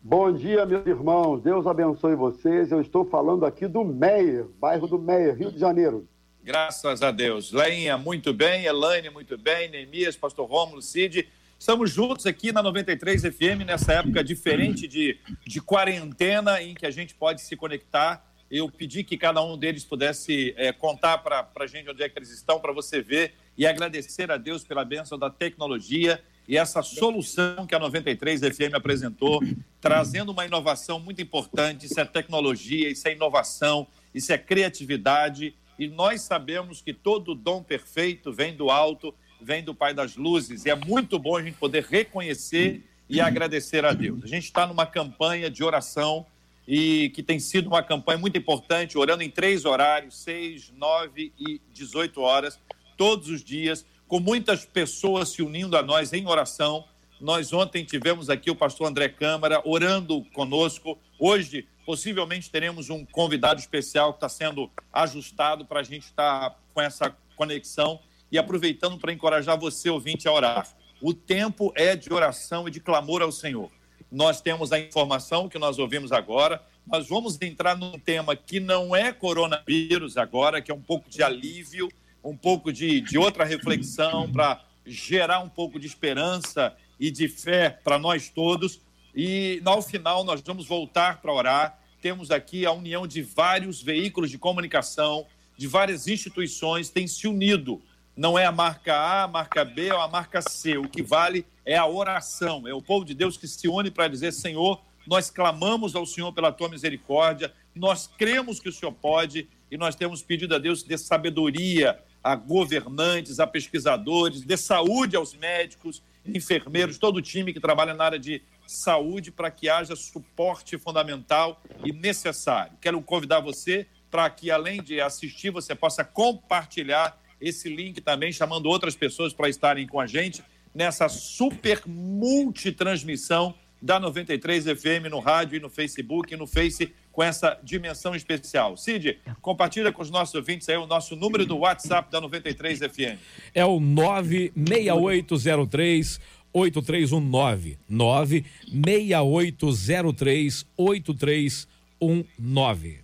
Bom 0.00 0.30
dia, 0.30 0.66
meus 0.66 0.86
irmãos. 0.86 1.40
Deus 1.40 1.66
abençoe 1.66 2.14
vocês. 2.14 2.70
Eu 2.70 2.80
estou 2.80 3.04
falando 3.06 3.46
aqui 3.46 3.66
do 3.66 3.82
Meier, 3.82 4.46
bairro 4.60 4.86
do 4.86 4.98
Meier, 4.98 5.34
Rio 5.34 5.50
de 5.50 5.58
Janeiro. 5.58 6.06
Graças 6.44 7.00
a 7.00 7.10
Deus. 7.10 7.52
Leinha, 7.52 7.96
muito 7.96 8.30
bem. 8.34 8.66
Elaine, 8.66 9.08
muito 9.08 9.38
bem. 9.38 9.70
Neemias, 9.70 10.14
pastor 10.14 10.46
Rômulo, 10.46 10.82
Cid. 10.82 11.26
Estamos 11.58 11.90
juntos 11.90 12.26
aqui 12.26 12.52
na 12.52 12.62
93 12.62 13.22
FM, 13.22 13.64
nessa 13.64 13.94
época 13.94 14.22
diferente 14.22 14.86
de, 14.86 15.18
de 15.46 15.62
quarentena, 15.62 16.60
em 16.60 16.74
que 16.74 16.84
a 16.84 16.90
gente 16.90 17.14
pode 17.14 17.40
se 17.40 17.56
conectar. 17.56 18.30
Eu 18.50 18.70
pedi 18.70 19.02
que 19.02 19.16
cada 19.16 19.42
um 19.42 19.56
deles 19.56 19.86
pudesse 19.86 20.52
é, 20.58 20.70
contar 20.70 21.16
para 21.16 21.48
a 21.58 21.66
gente 21.66 21.88
onde 21.88 22.02
é 22.02 22.10
que 22.10 22.18
eles 22.18 22.30
estão, 22.30 22.60
para 22.60 22.74
você 22.74 23.00
ver 23.00 23.32
e 23.56 23.66
agradecer 23.66 24.30
a 24.30 24.36
Deus 24.36 24.62
pela 24.64 24.84
bênção 24.84 25.18
da 25.18 25.30
tecnologia 25.30 26.22
e 26.46 26.58
essa 26.58 26.82
solução 26.82 27.66
que 27.66 27.74
a 27.74 27.78
93 27.78 28.40
FM 28.40 28.74
apresentou, 28.74 29.40
trazendo 29.80 30.30
uma 30.30 30.44
inovação 30.44 31.00
muito 31.00 31.22
importante. 31.22 31.86
Isso 31.86 31.98
é 31.98 32.04
tecnologia, 32.04 32.90
isso 32.90 33.08
é 33.08 33.12
inovação, 33.12 33.86
isso 34.14 34.30
é 34.30 34.36
criatividade. 34.36 35.54
E 35.78 35.88
nós 35.88 36.22
sabemos 36.22 36.80
que 36.80 36.92
todo 36.92 37.34
dom 37.34 37.62
perfeito 37.62 38.32
vem 38.32 38.54
do 38.54 38.70
alto 38.70 39.14
vem 39.44 39.62
do 39.62 39.74
Pai 39.74 39.92
das 39.92 40.16
Luzes. 40.16 40.64
E 40.64 40.70
é 40.70 40.74
muito 40.74 41.18
bom 41.18 41.36
a 41.36 41.42
gente 41.42 41.58
poder 41.58 41.84
reconhecer 41.84 42.82
e 43.08 43.20
agradecer 43.20 43.84
a 43.84 43.92
Deus. 43.92 44.24
A 44.24 44.26
gente 44.26 44.44
está 44.44 44.66
numa 44.66 44.86
campanha 44.86 45.50
de 45.50 45.62
oração 45.62 46.26
e 46.66 47.10
que 47.10 47.22
tem 47.22 47.38
sido 47.38 47.66
uma 47.66 47.82
campanha 47.82 48.18
muito 48.18 48.38
importante, 48.38 48.96
orando 48.96 49.22
em 49.22 49.30
três 49.30 49.66
horários, 49.66 50.16
seis, 50.16 50.72
nove 50.74 51.30
e 51.38 51.60
dezoito 51.74 52.22
horas, 52.22 52.58
todos 52.96 53.28
os 53.28 53.44
dias, 53.44 53.84
com 54.08 54.18
muitas 54.18 54.64
pessoas 54.64 55.28
se 55.28 55.42
unindo 55.42 55.76
a 55.76 55.82
nós 55.82 56.14
em 56.14 56.26
oração. 56.26 56.86
Nós 57.20 57.52
ontem 57.52 57.84
tivemos 57.84 58.30
aqui 58.30 58.50
o 58.50 58.56
pastor 58.56 58.88
André 58.88 59.10
Câmara 59.10 59.60
orando 59.64 60.24
conosco. 60.32 60.98
Hoje, 61.18 61.66
possivelmente, 61.84 62.50
teremos 62.50 62.90
um 62.90 63.04
convidado 63.04 63.60
especial 63.60 64.12
que 64.12 64.18
está 64.18 64.28
sendo 64.28 64.70
ajustado 64.92 65.64
para 65.64 65.80
a 65.80 65.82
gente 65.82 66.04
estar 66.04 66.50
tá 66.50 66.56
com 66.72 66.80
essa 66.80 67.16
conexão 67.36 68.00
e 68.30 68.38
aproveitando 68.38 68.98
para 68.98 69.12
encorajar 69.12 69.58
você, 69.58 69.90
ouvinte, 69.90 70.26
a 70.26 70.32
orar. 70.32 70.68
O 71.00 71.12
tempo 71.12 71.72
é 71.76 71.94
de 71.94 72.12
oração 72.12 72.66
e 72.66 72.70
de 72.70 72.80
clamor 72.80 73.22
ao 73.22 73.30
Senhor. 73.30 73.70
Nós 74.10 74.40
temos 74.40 74.72
a 74.72 74.78
informação 74.78 75.48
que 75.48 75.58
nós 75.58 75.78
ouvimos 75.78 76.12
agora. 76.12 76.62
Nós 76.86 77.08
vamos 77.08 77.40
entrar 77.40 77.76
num 77.76 77.98
tema 77.98 78.36
que 78.36 78.60
não 78.60 78.94
é 78.94 79.12
coronavírus 79.12 80.16
agora, 80.16 80.62
que 80.62 80.70
é 80.70 80.74
um 80.74 80.80
pouco 80.80 81.10
de 81.10 81.22
alívio, 81.22 81.88
um 82.22 82.36
pouco 82.36 82.72
de, 82.72 83.00
de 83.00 83.18
outra 83.18 83.44
reflexão 83.44 84.30
para 84.30 84.64
gerar 84.86 85.40
um 85.40 85.48
pouco 85.48 85.78
de 85.78 85.86
esperança 85.86 86.74
e 86.98 87.10
de 87.10 87.28
fé 87.28 87.70
para 87.70 87.98
nós 87.98 88.28
todos. 88.28 88.80
E 89.14 89.60
ao 89.64 89.80
final 89.80 90.24
nós 90.24 90.40
vamos 90.40 90.66
voltar 90.66 91.20
para 91.20 91.32
orar. 91.32 91.78
Temos 92.00 92.30
aqui 92.30 92.66
a 92.66 92.72
união 92.72 93.06
de 93.06 93.22
vários 93.22 93.82
veículos 93.82 94.30
de 94.30 94.38
comunicação, 94.38 95.26
de 95.56 95.66
várias 95.66 96.08
instituições, 96.08 96.90
têm 96.90 97.06
se 97.06 97.26
unido 97.26 97.80
não 98.16 98.38
é 98.38 98.46
a 98.46 98.52
marca 98.52 98.94
A, 98.94 99.24
a 99.24 99.28
marca 99.28 99.64
B 99.64 99.92
ou 99.92 100.00
a 100.00 100.08
marca 100.08 100.40
C. 100.40 100.76
O 100.78 100.88
que 100.88 101.02
vale 101.02 101.44
é 101.64 101.76
a 101.76 101.86
oração. 101.86 102.66
É 102.66 102.72
o 102.72 102.80
povo 102.80 103.04
de 103.04 103.14
Deus 103.14 103.36
que 103.36 103.48
se 103.48 103.68
une 103.68 103.90
para 103.90 104.08
dizer: 104.08 104.32
Senhor, 104.32 104.80
nós 105.06 105.30
clamamos 105.30 105.96
ao 105.96 106.06
Senhor 106.06 106.32
pela 106.32 106.52
tua 106.52 106.68
misericórdia, 106.68 107.52
nós 107.74 108.06
cremos 108.06 108.60
que 108.60 108.68
o 108.68 108.72
Senhor 108.72 108.92
pode 108.92 109.48
e 109.70 109.76
nós 109.76 109.96
temos 109.96 110.22
pedido 110.22 110.54
a 110.54 110.58
Deus 110.58 110.82
de 110.82 110.96
sabedoria 110.96 111.98
a 112.22 112.34
governantes, 112.36 113.38
a 113.38 113.46
pesquisadores, 113.46 114.40
de 114.40 114.56
saúde 114.56 115.14
aos 115.14 115.34
médicos, 115.34 116.02
enfermeiros, 116.24 116.96
todo 116.96 117.16
o 117.16 117.22
time 117.22 117.52
que 117.52 117.60
trabalha 117.60 117.92
na 117.92 118.04
área 118.04 118.18
de 118.18 118.40
saúde 118.66 119.30
para 119.30 119.50
que 119.50 119.68
haja 119.68 119.96
suporte 119.96 120.78
fundamental 120.78 121.62
e 121.84 121.92
necessário. 121.92 122.76
Quero 122.80 123.00
convidar 123.02 123.40
você 123.40 123.86
para 124.10 124.28
que, 124.30 124.50
além 124.50 124.82
de 124.82 125.00
assistir, 125.00 125.50
você 125.50 125.74
possa 125.74 126.04
compartilhar 126.04 127.20
esse 127.40 127.68
link 127.68 128.00
também, 128.00 128.32
chamando 128.32 128.66
outras 128.66 128.94
pessoas 128.94 129.32
para 129.32 129.48
estarem 129.48 129.86
com 129.86 130.00
a 130.00 130.06
gente 130.06 130.42
nessa 130.74 131.08
super 131.08 131.82
multitransmissão 131.86 133.54
da 133.80 134.00
93 134.00 134.64
FM 134.64 135.10
no 135.10 135.20
rádio 135.20 135.56
e 135.56 135.60
no 135.60 135.68
Facebook 135.68 136.32
e 136.32 136.36
no 136.36 136.46
Face 136.46 136.94
com 137.12 137.22
essa 137.22 137.58
dimensão 137.62 138.14
especial. 138.14 138.76
Cid, 138.76 139.18
compartilha 139.40 139.92
com 139.92 140.02
os 140.02 140.10
nossos 140.10 140.34
ouvintes 140.34 140.68
aí 140.68 140.76
o 140.76 140.86
nosso 140.86 141.14
número 141.14 141.46
do 141.46 141.58
WhatsApp 141.58 142.10
da 142.10 142.20
93 142.20 142.78
FM. 142.78 143.18
É 143.54 143.64
o 143.64 143.78
96803 143.78 146.20
8319 146.54 147.78
96803 147.88 150.66
8319. 150.76 153.02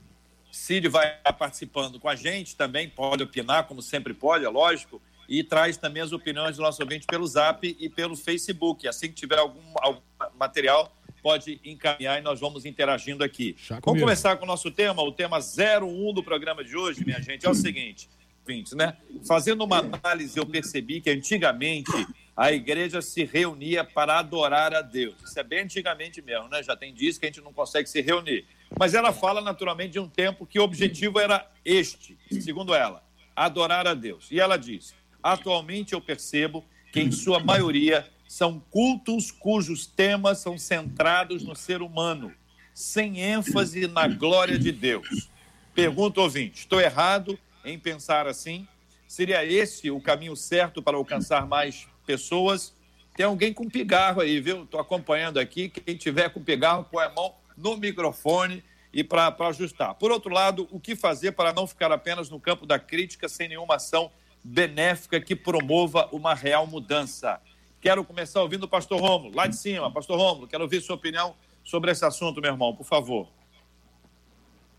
Cid 0.52 0.88
vai 0.88 1.16
participando 1.38 1.98
com 1.98 2.08
a 2.08 2.14
gente 2.14 2.54
também, 2.54 2.88
pode 2.88 3.24
opinar, 3.24 3.64
como 3.64 3.82
sempre 3.82 4.14
pode, 4.14 4.44
é 4.44 4.48
lógico, 4.48 5.02
e 5.28 5.42
traz 5.42 5.76
também 5.76 6.02
as 6.02 6.12
opiniões 6.12 6.56
do 6.56 6.62
nosso 6.62 6.80
ouvinte 6.82 7.06
pelo 7.06 7.26
Zap 7.26 7.76
e 7.78 7.88
pelo 7.88 8.16
Facebook. 8.16 8.86
Assim 8.86 9.08
que 9.08 9.14
tiver 9.14 9.38
algum, 9.38 9.60
algum 9.80 10.00
material, 10.38 10.94
pode 11.22 11.60
encaminhar 11.64 12.18
e 12.18 12.22
nós 12.22 12.40
vamos 12.40 12.64
interagindo 12.64 13.22
aqui. 13.22 13.54
Vamos 13.84 14.00
começar 14.00 14.36
com 14.36 14.44
o 14.44 14.48
nosso 14.48 14.70
tema, 14.70 15.02
o 15.02 15.12
tema 15.12 15.38
01 15.38 16.12
do 16.12 16.22
programa 16.22 16.64
de 16.64 16.76
hoje, 16.76 17.04
minha 17.04 17.20
gente, 17.20 17.46
é 17.46 17.50
o 17.50 17.54
seguinte, 17.58 18.08
ouvintes, 18.40 18.72
né? 18.72 18.96
Fazendo 19.26 19.64
uma 19.64 19.78
análise, 19.78 20.36
eu 20.36 20.46
percebi 20.46 21.00
que 21.00 21.10
antigamente 21.10 21.90
a 22.36 22.52
igreja 22.52 23.02
se 23.02 23.24
reunia 23.24 23.84
para 23.84 24.18
adorar 24.18 24.74
a 24.74 24.82
Deus. 24.82 25.14
Isso 25.24 25.38
é 25.38 25.42
bem 25.42 25.60
antigamente 25.60 26.22
mesmo, 26.22 26.48
né? 26.48 26.62
Já 26.62 26.76
tem 26.76 26.94
dias 26.94 27.18
que 27.18 27.26
a 27.26 27.28
gente 27.28 27.40
não 27.40 27.52
consegue 27.52 27.88
se 27.88 28.00
reunir. 28.00 28.46
Mas 28.78 28.94
ela 28.94 29.12
fala 29.12 29.40
naturalmente 29.40 29.92
de 29.92 29.98
um 29.98 30.08
tempo 30.08 30.46
que 30.46 30.58
o 30.58 30.62
objetivo 30.62 31.18
era 31.18 31.50
este, 31.64 32.16
segundo 32.40 32.74
ela, 32.74 33.02
adorar 33.34 33.86
a 33.86 33.94
Deus. 33.94 34.30
E 34.30 34.38
ela 34.38 34.56
diz: 34.56 34.94
atualmente 35.22 35.92
eu 35.92 36.00
percebo 36.00 36.64
que, 36.92 37.00
em 37.00 37.10
sua 37.10 37.40
maioria, 37.40 38.08
são 38.28 38.60
cultos 38.70 39.30
cujos 39.32 39.86
temas 39.86 40.38
são 40.38 40.56
centrados 40.56 41.42
no 41.42 41.56
ser 41.56 41.82
humano, 41.82 42.32
sem 42.72 43.20
ênfase 43.20 43.88
na 43.88 44.06
glória 44.06 44.56
de 44.58 44.70
Deus. 44.70 45.28
Pergunta 45.74 46.20
ouvinte: 46.20 46.60
estou 46.60 46.80
errado 46.80 47.38
em 47.64 47.78
pensar 47.78 48.28
assim? 48.28 48.68
Seria 49.08 49.44
esse 49.44 49.90
o 49.90 50.00
caminho 50.00 50.36
certo 50.36 50.80
para 50.80 50.96
alcançar 50.96 51.44
mais 51.44 51.88
pessoas? 52.10 52.74
Tem 53.14 53.24
alguém 53.24 53.52
com 53.52 53.68
pigarro 53.68 54.20
aí, 54.20 54.40
viu? 54.40 54.64
Estou 54.64 54.80
acompanhando 54.80 55.38
aqui. 55.38 55.68
Quem 55.68 55.96
tiver 55.96 56.28
com 56.30 56.42
pigarro, 56.42 56.84
põe 56.90 57.04
a 57.04 57.10
mão 57.10 57.34
no 57.56 57.76
microfone 57.76 58.64
e 58.92 59.04
para 59.04 59.34
ajustar. 59.48 59.94
Por 59.94 60.10
outro 60.10 60.32
lado, 60.32 60.66
o 60.72 60.80
que 60.80 60.96
fazer 60.96 61.32
para 61.32 61.52
não 61.52 61.66
ficar 61.66 61.92
apenas 61.92 62.28
no 62.28 62.40
campo 62.40 62.66
da 62.66 62.78
crítica 62.78 63.28
sem 63.28 63.48
nenhuma 63.48 63.76
ação 63.76 64.10
benéfica 64.42 65.20
que 65.20 65.36
promova 65.36 66.08
uma 66.10 66.34
real 66.34 66.66
mudança? 66.66 67.40
Quero 67.80 68.04
começar 68.04 68.42
ouvindo 68.42 68.64
o 68.64 68.68
pastor 68.68 69.00
Rômulo, 69.00 69.34
lá 69.34 69.46
de 69.46 69.56
cima. 69.56 69.90
Pastor 69.92 70.18
Rômulo, 70.18 70.48
quero 70.48 70.64
ouvir 70.64 70.80
sua 70.80 70.96
opinião 70.96 71.34
sobre 71.62 71.92
esse 71.92 72.04
assunto, 72.04 72.40
meu 72.40 72.50
irmão, 72.50 72.74
por 72.74 72.84
favor. 72.84 73.28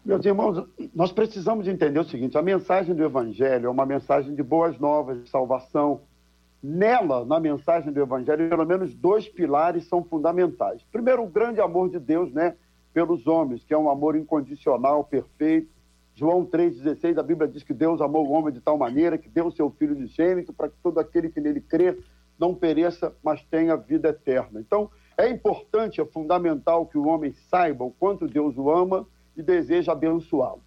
Meus 0.04 0.26
irmãos, 0.26 0.68
nós 0.94 1.12
precisamos 1.12 1.68
entender 1.68 2.00
o 2.00 2.04
seguinte: 2.04 2.38
a 2.38 2.42
mensagem 2.42 2.94
do 2.94 3.04
Evangelho 3.04 3.68
é 3.68 3.70
uma 3.70 3.86
mensagem 3.86 4.36
de 4.36 4.44
boas 4.44 4.78
novas, 4.80 5.24
de 5.24 5.30
salvação. 5.30 6.02
Nela, 6.62 7.26
na 7.26 7.40
mensagem 7.40 7.92
do 7.92 8.02
Evangelho, 8.02 8.50
pelo 8.50 8.66
menos 8.66 8.94
dois 8.94 9.28
pilares 9.28 9.88
são 9.88 10.04
fundamentais. 10.04 10.84
Primeiro, 10.92 11.24
o 11.24 11.28
grande 11.28 11.60
amor 11.60 11.90
de 11.90 12.00
Deus, 12.00 12.32
né? 12.32 12.56
pelos 12.94 13.26
homens, 13.28 13.64
que 13.64 13.74
é 13.74 13.78
um 13.78 13.90
amor 13.90 14.16
incondicional, 14.16 15.04
perfeito. 15.04 15.70
João 16.14 16.46
3,16, 16.46 17.18
a 17.18 17.24
Bíblia 17.24 17.48
diz 17.48 17.64
que 17.64 17.74
Deus 17.74 18.02
amou 18.02 18.28
o 18.28 18.32
homem 18.32 18.54
de 18.54 18.60
tal 18.60 18.78
maneira 18.78 19.18
que 19.18 19.30
deu 19.30 19.48
o 19.48 19.52
seu 19.52 19.70
Filho 19.72 19.96
de 19.96 20.08
gênito 20.08 20.52
para 20.52 20.68
que 20.68 20.76
todo 20.84 21.00
aquele 21.00 21.30
que 21.30 21.40
nele 21.40 21.62
crê 21.62 21.98
não 22.38 22.54
pereça, 22.54 23.16
mas 23.24 23.42
tenha 23.44 23.78
vida 23.78 24.10
eterna. 24.10 24.60
Então, 24.60 24.90
é 25.18 25.30
importante, 25.30 26.02
é 26.02 26.06
fundamental 26.06 26.86
que 26.86 26.98
o 26.98 27.08
homem 27.08 27.32
saiba 27.50 27.84
o 27.84 27.92
quanto 27.92 28.28
Deus 28.28 28.58
o 28.58 28.70
ama 28.70 29.08
e 29.38 29.42
deseja 29.42 29.94
abençoá-lo. 29.94 30.62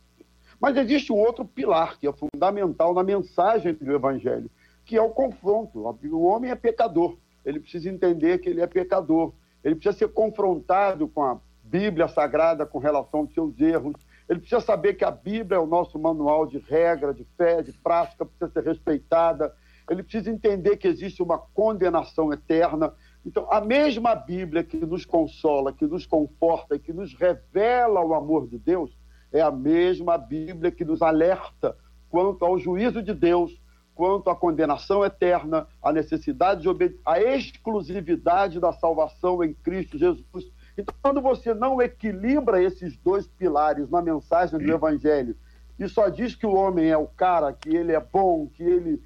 Mas 0.61 0.77
existe 0.77 1.13
um 1.13 1.19
outro 1.19 1.45
pilar 1.45 1.99
que 1.99 2.07
é 2.07 2.13
fundamental 2.13 2.95
na 2.95 3.03
mensagem 3.03 3.75
do 3.75 3.93
Evangelho, 3.93 4.51
que 4.85 4.97
é 4.97 5.03
o 5.03 5.11
confronto. 5.11 5.81
O 5.81 6.23
homem 6.23 6.51
é 6.51 6.55
pecador, 6.55 7.17
ele 7.45 7.61
precisa 7.61 7.89
entender 7.89 8.39
que 8.39 8.49
ele 8.49 8.61
é 8.61 8.67
pecador, 8.67 9.33
ele 9.63 9.75
precisa 9.75 9.97
ser 9.97 10.09
confrontado 10.09 11.09
com 11.09 11.23
a 11.23 11.41
Bíblia 11.63 12.09
Sagrada 12.09 12.67
com 12.67 12.79
relação 12.79 13.21
aos 13.21 13.33
seus 13.33 13.59
erros, 13.61 13.95
ele 14.29 14.41
precisa 14.41 14.61
saber 14.61 14.95
que 14.95 15.05
a 15.05 15.11
Bíblia 15.11 15.57
é 15.57 15.61
o 15.61 15.67
nosso 15.67 15.99
manual 15.99 16.47
de 16.47 16.59
regra, 16.59 17.13
de 17.13 17.25
fé, 17.37 17.63
de 17.63 17.73
prática, 17.73 18.25
precisa 18.25 18.51
ser 18.53 18.69
respeitada, 18.69 19.55
ele 19.91 20.03
precisa 20.03 20.31
entender 20.31 20.77
que 20.77 20.89
existe 20.89 21.23
uma 21.23 21.39
condenação 21.39 22.33
eterna. 22.33 22.93
Então, 23.25 23.47
a 23.51 23.61
mesma 23.61 24.15
Bíblia 24.15 24.65
que 24.65 24.79
nos 24.79 25.05
consola, 25.05 25.73
que 25.73 25.87
nos 25.87 26.07
conforta, 26.07 26.79
que 26.79 26.93
nos 26.93 27.15
revela 27.15 28.01
o 28.01 28.15
amor 28.15 28.49
de 28.49 28.59
Deus, 28.59 28.97
é 29.31 29.41
a 29.41 29.51
mesma 29.51 30.17
Bíblia 30.17 30.71
que 30.71 30.85
nos 30.85 31.03
alerta 31.03 31.77
quanto 32.09 32.45
ao 32.45 32.59
juízo 32.59 33.03
de 33.03 33.13
Deus, 33.13 33.61
quanto 33.95 34.29
à 34.29 34.35
condenação 34.35 35.05
eterna, 35.05 35.67
à 35.83 35.93
necessidade 35.93 36.63
de 36.63 36.69
obediência, 36.69 37.03
à 37.07 37.21
exclusividade 37.21 38.59
da 38.59 38.73
salvação 38.73 39.43
em 39.43 39.55
Cristo 39.55 39.97
Jesus. 39.99 40.51
Então, 40.77 40.95
quando 41.01 41.21
você 41.21 41.55
não 41.55 41.81
equilibra 41.81 42.63
esses 42.63 42.97
dois 42.97 43.27
pilares 43.27 43.89
na 43.89 44.03
mensagem 44.03 44.59
do 44.59 44.73
Evangelho 44.73 45.37
e 45.79 45.89
só 45.89 46.09
diz 46.09 46.35
que 46.35 46.47
o 46.47 46.55
homem 46.55 46.91
é 46.91 46.97
o 46.97 47.07
cara, 47.07 47.53
que 47.53 47.69
ele 47.69 47.93
é 47.93 48.01
bom, 48.01 48.49
que 48.49 48.63
ele 48.63 49.01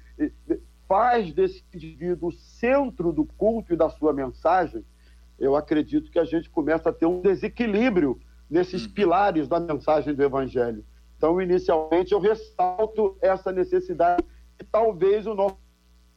faz 0.87 1.31
desse 1.31 1.63
indivíduo 1.73 2.29
o 2.29 2.31
centro 2.33 3.13
do 3.13 3.23
culto 3.23 3.73
e 3.73 3.77
da 3.77 3.89
sua 3.89 4.11
mensagem, 4.11 4.83
eu 5.37 5.55
acredito 5.55 6.11
que 6.11 6.19
a 6.19 6.25
gente 6.25 6.49
começa 6.49 6.89
a 6.89 6.93
ter 6.93 7.05
um 7.05 7.21
desequilíbrio 7.21 8.19
nesses 8.49 8.85
uhum. 8.85 8.93
pilares 8.93 9.47
da 9.47 9.59
mensagem 9.59 10.13
do 10.13 10.23
Evangelho. 10.23 10.83
Então, 11.15 11.39
inicialmente, 11.39 12.11
eu 12.11 12.19
ressalto 12.19 13.17
essa 13.21 13.51
necessidade 13.51 14.23
e 14.59 14.63
talvez 14.63 15.25
o 15.25 15.33
nosso 15.33 15.57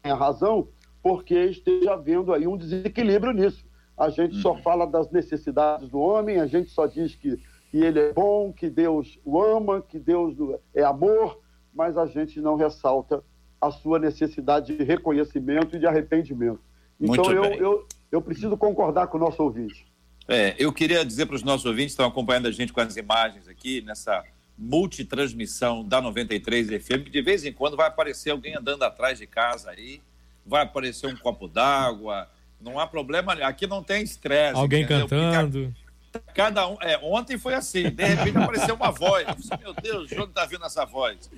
tenha 0.02 0.14
razão, 0.14 0.68
porque 1.02 1.34
esteja 1.44 1.94
havendo 1.94 2.32
aí 2.32 2.46
um 2.46 2.56
desequilíbrio 2.56 3.32
nisso. 3.32 3.64
A 3.96 4.10
gente 4.10 4.36
só 4.36 4.52
uhum. 4.52 4.62
fala 4.62 4.86
das 4.86 5.10
necessidades 5.10 5.88
do 5.88 5.98
homem, 6.00 6.40
a 6.40 6.46
gente 6.46 6.70
só 6.70 6.86
diz 6.86 7.14
que, 7.14 7.36
que 7.70 7.78
ele 7.78 8.00
é 8.00 8.12
bom, 8.12 8.52
que 8.52 8.68
Deus 8.68 9.18
o 9.24 9.40
ama, 9.40 9.80
que 9.80 9.98
Deus 9.98 10.34
é 10.74 10.82
amor, 10.82 11.40
mas 11.72 11.96
a 11.96 12.06
gente 12.06 12.40
não 12.40 12.56
ressalta 12.56 13.22
a 13.60 13.70
sua 13.70 13.98
necessidade 13.98 14.76
de 14.76 14.82
reconhecimento 14.82 15.76
e 15.76 15.78
de 15.78 15.86
arrependimento. 15.86 16.60
Então, 17.00 17.30
eu, 17.30 17.44
eu, 17.44 17.86
eu 18.10 18.20
preciso 18.20 18.56
concordar 18.56 19.06
com 19.06 19.18
o 19.18 19.20
nosso 19.20 19.42
ouvinte. 19.42 19.86
É, 20.28 20.54
eu 20.58 20.72
queria 20.72 21.04
dizer 21.04 21.26
para 21.26 21.36
os 21.36 21.42
nossos 21.42 21.66
ouvintes 21.66 21.94
que 21.94 22.02
estão 22.02 22.06
acompanhando 22.06 22.46
a 22.46 22.52
gente 22.52 22.72
com 22.72 22.80
as 22.80 22.96
imagens 22.96 23.48
aqui, 23.48 23.82
nessa 23.82 24.24
multitransmissão 24.56 25.84
da 25.84 26.00
93 26.00 26.68
FM, 26.68 27.04
que 27.04 27.10
de 27.10 27.22
vez 27.22 27.44
em 27.44 27.52
quando 27.52 27.76
vai 27.76 27.88
aparecer 27.88 28.30
alguém 28.30 28.54
andando 28.56 28.82
atrás 28.82 29.18
de 29.18 29.26
casa 29.26 29.70
aí, 29.70 30.00
vai 30.44 30.62
aparecer 30.62 31.06
um 31.06 31.16
copo 31.16 31.48
d'água, 31.48 32.28
não 32.60 32.78
há 32.78 32.86
problema, 32.86 33.32
aqui 33.34 33.66
não 33.66 33.82
tem 33.82 34.02
estresse. 34.02 34.56
Alguém 34.56 34.84
entendeu? 34.84 35.08
cantando. 35.08 35.74
Cada 36.34 36.68
um, 36.68 36.76
é, 36.80 36.98
ontem 37.02 37.38
foi 37.38 37.54
assim, 37.54 37.90
de 37.90 38.04
repente 38.04 38.36
apareceu 38.36 38.74
uma 38.74 38.90
voz, 38.90 39.26
eu 39.26 39.34
disse, 39.34 39.50
meu 39.58 39.72
Deus, 39.72 40.08
de 40.08 40.14
onde 40.16 40.28
está 40.28 40.44
vindo 40.44 40.64
essa 40.64 40.84
voz? 40.84 41.30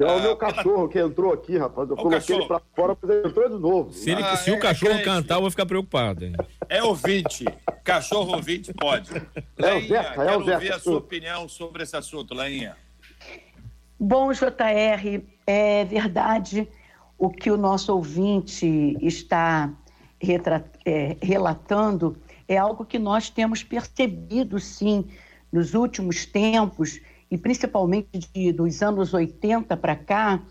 É 0.00 0.12
o 0.12 0.20
meu 0.20 0.36
cachorro 0.36 0.88
que 0.88 0.98
entrou 0.98 1.32
aqui, 1.32 1.58
rapaz. 1.58 1.88
Eu 1.88 1.94
o 1.94 1.96
coloquei 1.96 2.20
cachorro. 2.20 2.40
ele 2.40 2.46
pra 2.46 2.60
fora, 2.74 2.96
mas 3.00 3.10
ele 3.10 3.28
entrou 3.28 3.48
de 3.48 3.58
novo. 3.58 3.92
Se, 3.92 4.10
ele, 4.10 4.22
ah, 4.22 4.36
se 4.36 4.50
é, 4.50 4.52
o 4.52 4.60
cachorro 4.60 4.92
é 4.92 5.02
cantar, 5.02 5.34
eu 5.36 5.40
vou 5.40 5.50
ficar 5.50 5.66
preocupado. 5.66 6.24
Hein? 6.24 6.34
É 6.68 6.82
ouvinte. 6.82 7.44
Cachorro 7.82 8.34
ouvinte 8.34 8.72
pode. 8.72 9.10
É 9.16 9.42
Leinha, 9.58 9.98
é 9.98 10.14
quero 10.14 10.54
ouvir 10.54 10.72
a 10.72 10.78
sua 10.78 10.98
opinião 10.98 11.48
sobre 11.48 11.82
esse 11.82 11.96
assunto, 11.96 12.32
Leinha. 12.34 12.76
Bom, 13.98 14.32
JR, 14.32 15.22
é 15.46 15.84
verdade 15.84 16.68
o 17.18 17.28
que 17.28 17.50
o 17.50 17.56
nosso 17.56 17.92
ouvinte 17.92 18.96
está 19.02 19.72
é, 20.84 21.16
relatando 21.20 22.16
é 22.46 22.56
algo 22.56 22.84
que 22.84 22.98
nós 22.98 23.28
temos 23.28 23.62
percebido, 23.62 24.60
sim, 24.60 25.04
nos 25.52 25.74
últimos 25.74 26.24
tempos, 26.24 27.00
e 27.30 27.36
principalmente 27.36 28.18
de, 28.18 28.52
dos 28.52 28.82
anos 28.82 29.12
80 29.12 29.76
para 29.76 29.96
cá, 29.96 30.42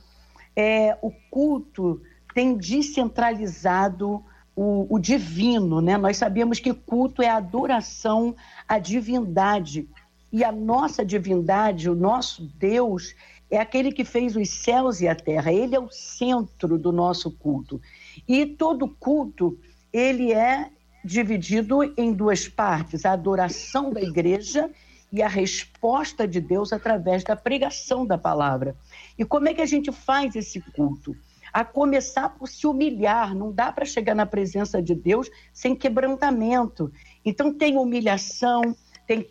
é, 0.55 0.97
o 1.01 1.11
culto 1.29 2.01
tem 2.33 2.55
descentralizado 2.55 4.23
o, 4.55 4.87
o, 4.95 4.99
divino, 4.99 5.81
né? 5.81 5.97
Nós 5.97 6.17
sabemos 6.17 6.59
que 6.59 6.73
culto 6.73 7.21
é 7.21 7.29
adoração 7.29 8.35
à 8.67 8.79
divindade. 8.79 9.87
E 10.31 10.43
a 10.43 10.51
nossa 10.51 11.05
divindade, 11.05 11.89
o 11.89 11.95
nosso 11.95 12.43
Deus, 12.57 13.15
é 13.49 13.59
aquele 13.59 13.91
que 13.91 14.03
fez 14.03 14.35
os 14.35 14.49
céus 14.49 14.99
e 14.99 15.07
a 15.07 15.15
terra. 15.15 15.53
Ele 15.53 15.75
é 15.75 15.79
o 15.79 15.89
centro 15.89 16.77
do 16.77 16.91
nosso 16.91 17.31
culto. 17.31 17.79
E 18.27 18.45
todo 18.45 18.87
culto, 18.87 19.57
ele 19.93 20.33
é 20.33 20.69
dividido 21.03 21.83
em 21.95 22.11
duas 22.11 22.47
partes: 22.47 23.05
a 23.05 23.13
adoração 23.13 23.91
da 23.91 24.01
igreja 24.01 24.69
e 25.11 25.21
a 25.21 25.27
resposta 25.27 26.27
de 26.27 26.41
Deus 26.41 26.73
através 26.73 27.23
da 27.23 27.35
pregação 27.35 28.05
da 28.05 28.17
palavra. 28.17 28.75
E 29.17 29.23
como 29.23 29.47
é 29.47 29.53
que 29.53 29.61
a 29.61 29.65
gente 29.65 29.91
faz 29.91 30.35
esse 30.35 30.59
culto? 30.59 31.15
A 31.53 31.63
começar 31.63 32.29
por 32.29 32.47
se 32.47 32.67
humilhar, 32.67 33.33
não 33.33 33.51
dá 33.51 33.71
para 33.71 33.85
chegar 33.85 34.13
na 34.13 34.25
presença 34.25 34.81
de 34.81 34.93
Deus 34.93 35.29
sem 35.53 35.75
quebrantamento. 35.75 36.91
Então, 37.23 37.53
tem 37.53 37.77
humilhação, 37.77 38.75
tem, 39.07 39.25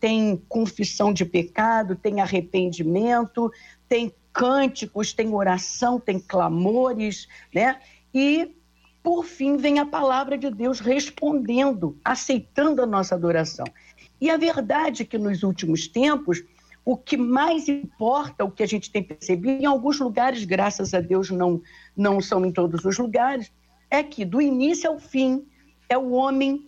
tem 0.00 0.36
confissão 0.48 1.12
de 1.12 1.24
pecado, 1.24 1.94
tem 1.94 2.20
arrependimento, 2.20 3.50
tem 3.88 4.12
cânticos, 4.32 5.12
tem 5.12 5.32
oração, 5.32 6.00
tem 6.00 6.18
clamores, 6.18 7.28
né? 7.54 7.80
E 8.12 8.56
por 9.02 9.24
fim 9.24 9.56
vem 9.56 9.78
a 9.78 9.86
palavra 9.86 10.36
de 10.36 10.50
Deus 10.50 10.80
respondendo, 10.80 11.98
aceitando 12.04 12.82
a 12.82 12.86
nossa 12.86 13.14
adoração. 13.14 13.64
E 14.20 14.28
a 14.28 14.36
verdade 14.36 15.02
é 15.02 15.06
que 15.06 15.16
nos 15.16 15.42
últimos 15.42 15.88
tempos, 15.88 16.42
o 16.84 16.96
que 16.96 17.16
mais 17.16 17.68
importa, 17.68 18.44
o 18.44 18.50
que 18.50 18.62
a 18.62 18.66
gente 18.66 18.90
tem 18.90 19.02
percebido, 19.02 19.62
em 19.62 19.66
alguns 19.66 19.98
lugares, 19.98 20.44
graças 20.44 20.92
a 20.92 21.00
Deus, 21.00 21.30
não, 21.30 21.62
não 21.96 22.20
são 22.20 22.44
em 22.44 22.52
todos 22.52 22.84
os 22.84 22.98
lugares, 22.98 23.50
é 23.90 24.02
que 24.02 24.24
do 24.24 24.40
início 24.40 24.90
ao 24.90 24.98
fim 24.98 25.46
é 25.88 25.96
o 25.96 26.10
homem 26.10 26.66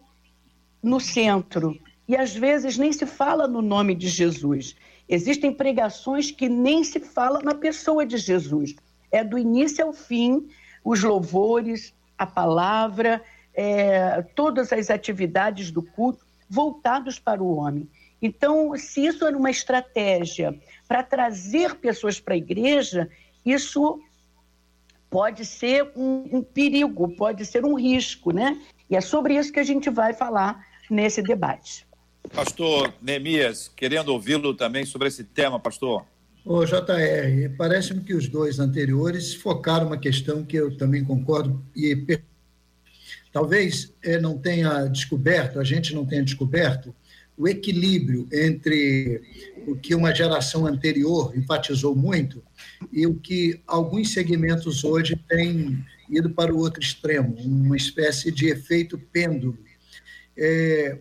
no 0.83 0.99
centro. 0.99 1.79
E 2.09 2.17
às 2.17 2.35
vezes 2.35 2.77
nem 2.77 2.93
se 2.93 3.07
fala 3.07 3.47
no 3.47 3.63
nome 3.63 3.95
de 3.95 4.09
Jesus. 4.09 4.75
Existem 5.09 5.53
pregações 5.53 6.31
que 6.31 6.49
nem 6.49 6.83
se 6.83 7.01
fala 7.01 7.41
na 7.43 7.55
pessoa 7.55 8.05
de 8.05 8.17
Jesus. 8.17 8.75
É 9.11 9.23
do 9.23 9.39
início 9.39 9.85
ao 9.85 9.93
fim 9.93 10.49
os 10.85 11.03
louvores, 11.03 11.95
a 12.19 12.27
palavra, 12.27 13.23
é, 13.55 14.23
todas 14.35 14.73
as 14.73 14.91
atividades 14.91 15.71
do 15.71 15.83
culto 15.83 16.25
voltados 16.53 17.19
para 17.19 17.43
o 17.43 17.57
homem. 17.57 17.89
Então, 18.21 18.77
se 18.77 19.07
isso 19.07 19.25
era 19.25 19.37
uma 19.37 19.51
estratégia 19.51 20.55
para 20.87 21.03
trazer 21.03 21.77
pessoas 21.77 22.21
para 22.21 22.35
a 22.35 22.37
igreja, 22.37 23.09
isso 23.45 23.99
pode 25.09 25.47
ser 25.47 25.91
um, 25.97 26.29
um, 26.31 26.43
perigo, 26.43 27.09
pode 27.17 27.47
ser 27.47 27.65
um 27.65 27.75
risco, 27.75 28.33
né? 28.33 28.61
E 28.89 28.95
é 28.95 29.01
sobre 29.01 29.35
isso 29.35 29.51
que 29.51 29.61
a 29.61 29.65
gente 29.65 29.89
vai 29.89 30.13
falar 30.13 30.65
nesse 30.91 31.23
debate. 31.23 31.87
Pastor 32.35 32.93
Neemias, 33.01 33.73
querendo 33.75 34.11
ouvi-lo 34.11 34.55
também 34.55 34.85
sobre 34.85 35.09
esse 35.09 35.25
tema, 35.25 35.59
pastor. 35.59 36.05
Ô, 36.45 36.65
JR, 36.67 37.57
parece-me 37.57 38.03
que 38.03 38.15
os 38.15 38.29
dois 38.29 38.59
anteriores 38.59 39.35
focaram 39.35 39.87
uma 39.87 39.99
questão 39.99 40.45
que 40.45 40.57
eu 40.57 40.77
também 40.77 41.03
concordo 41.03 41.65
e 41.75 41.97
talvez 43.33 43.93
eh, 44.03 44.21
não 44.21 44.39
tenha 44.39 44.87
descoberto, 44.87 45.59
a 45.59 45.65
gente 45.65 45.95
não 45.95 46.05
tenha 46.05 46.23
descoberto, 46.23 46.95
o 47.37 47.49
equilíbrio 47.49 48.29
entre 48.31 49.23
o 49.67 49.75
que 49.75 49.95
uma 49.95 50.15
geração 50.15 50.67
anterior 50.67 51.33
enfatizou 51.37 51.97
muito 51.97 52.43
e 52.93 53.07
o 53.07 53.15
que 53.15 53.61
alguns 53.67 54.13
segmentos 54.13 54.85
hoje 54.85 55.17
têm 55.29 55.85
ido 56.11 56.31
para 56.31 56.55
o 56.55 56.59
outro 56.59 56.81
extremo, 56.81 57.35
uma 57.39 57.77
espécie 57.77 58.31
de 58.31 58.49
efeito 58.49 58.99
pêndulo. 58.99 59.59
É, 60.37 60.99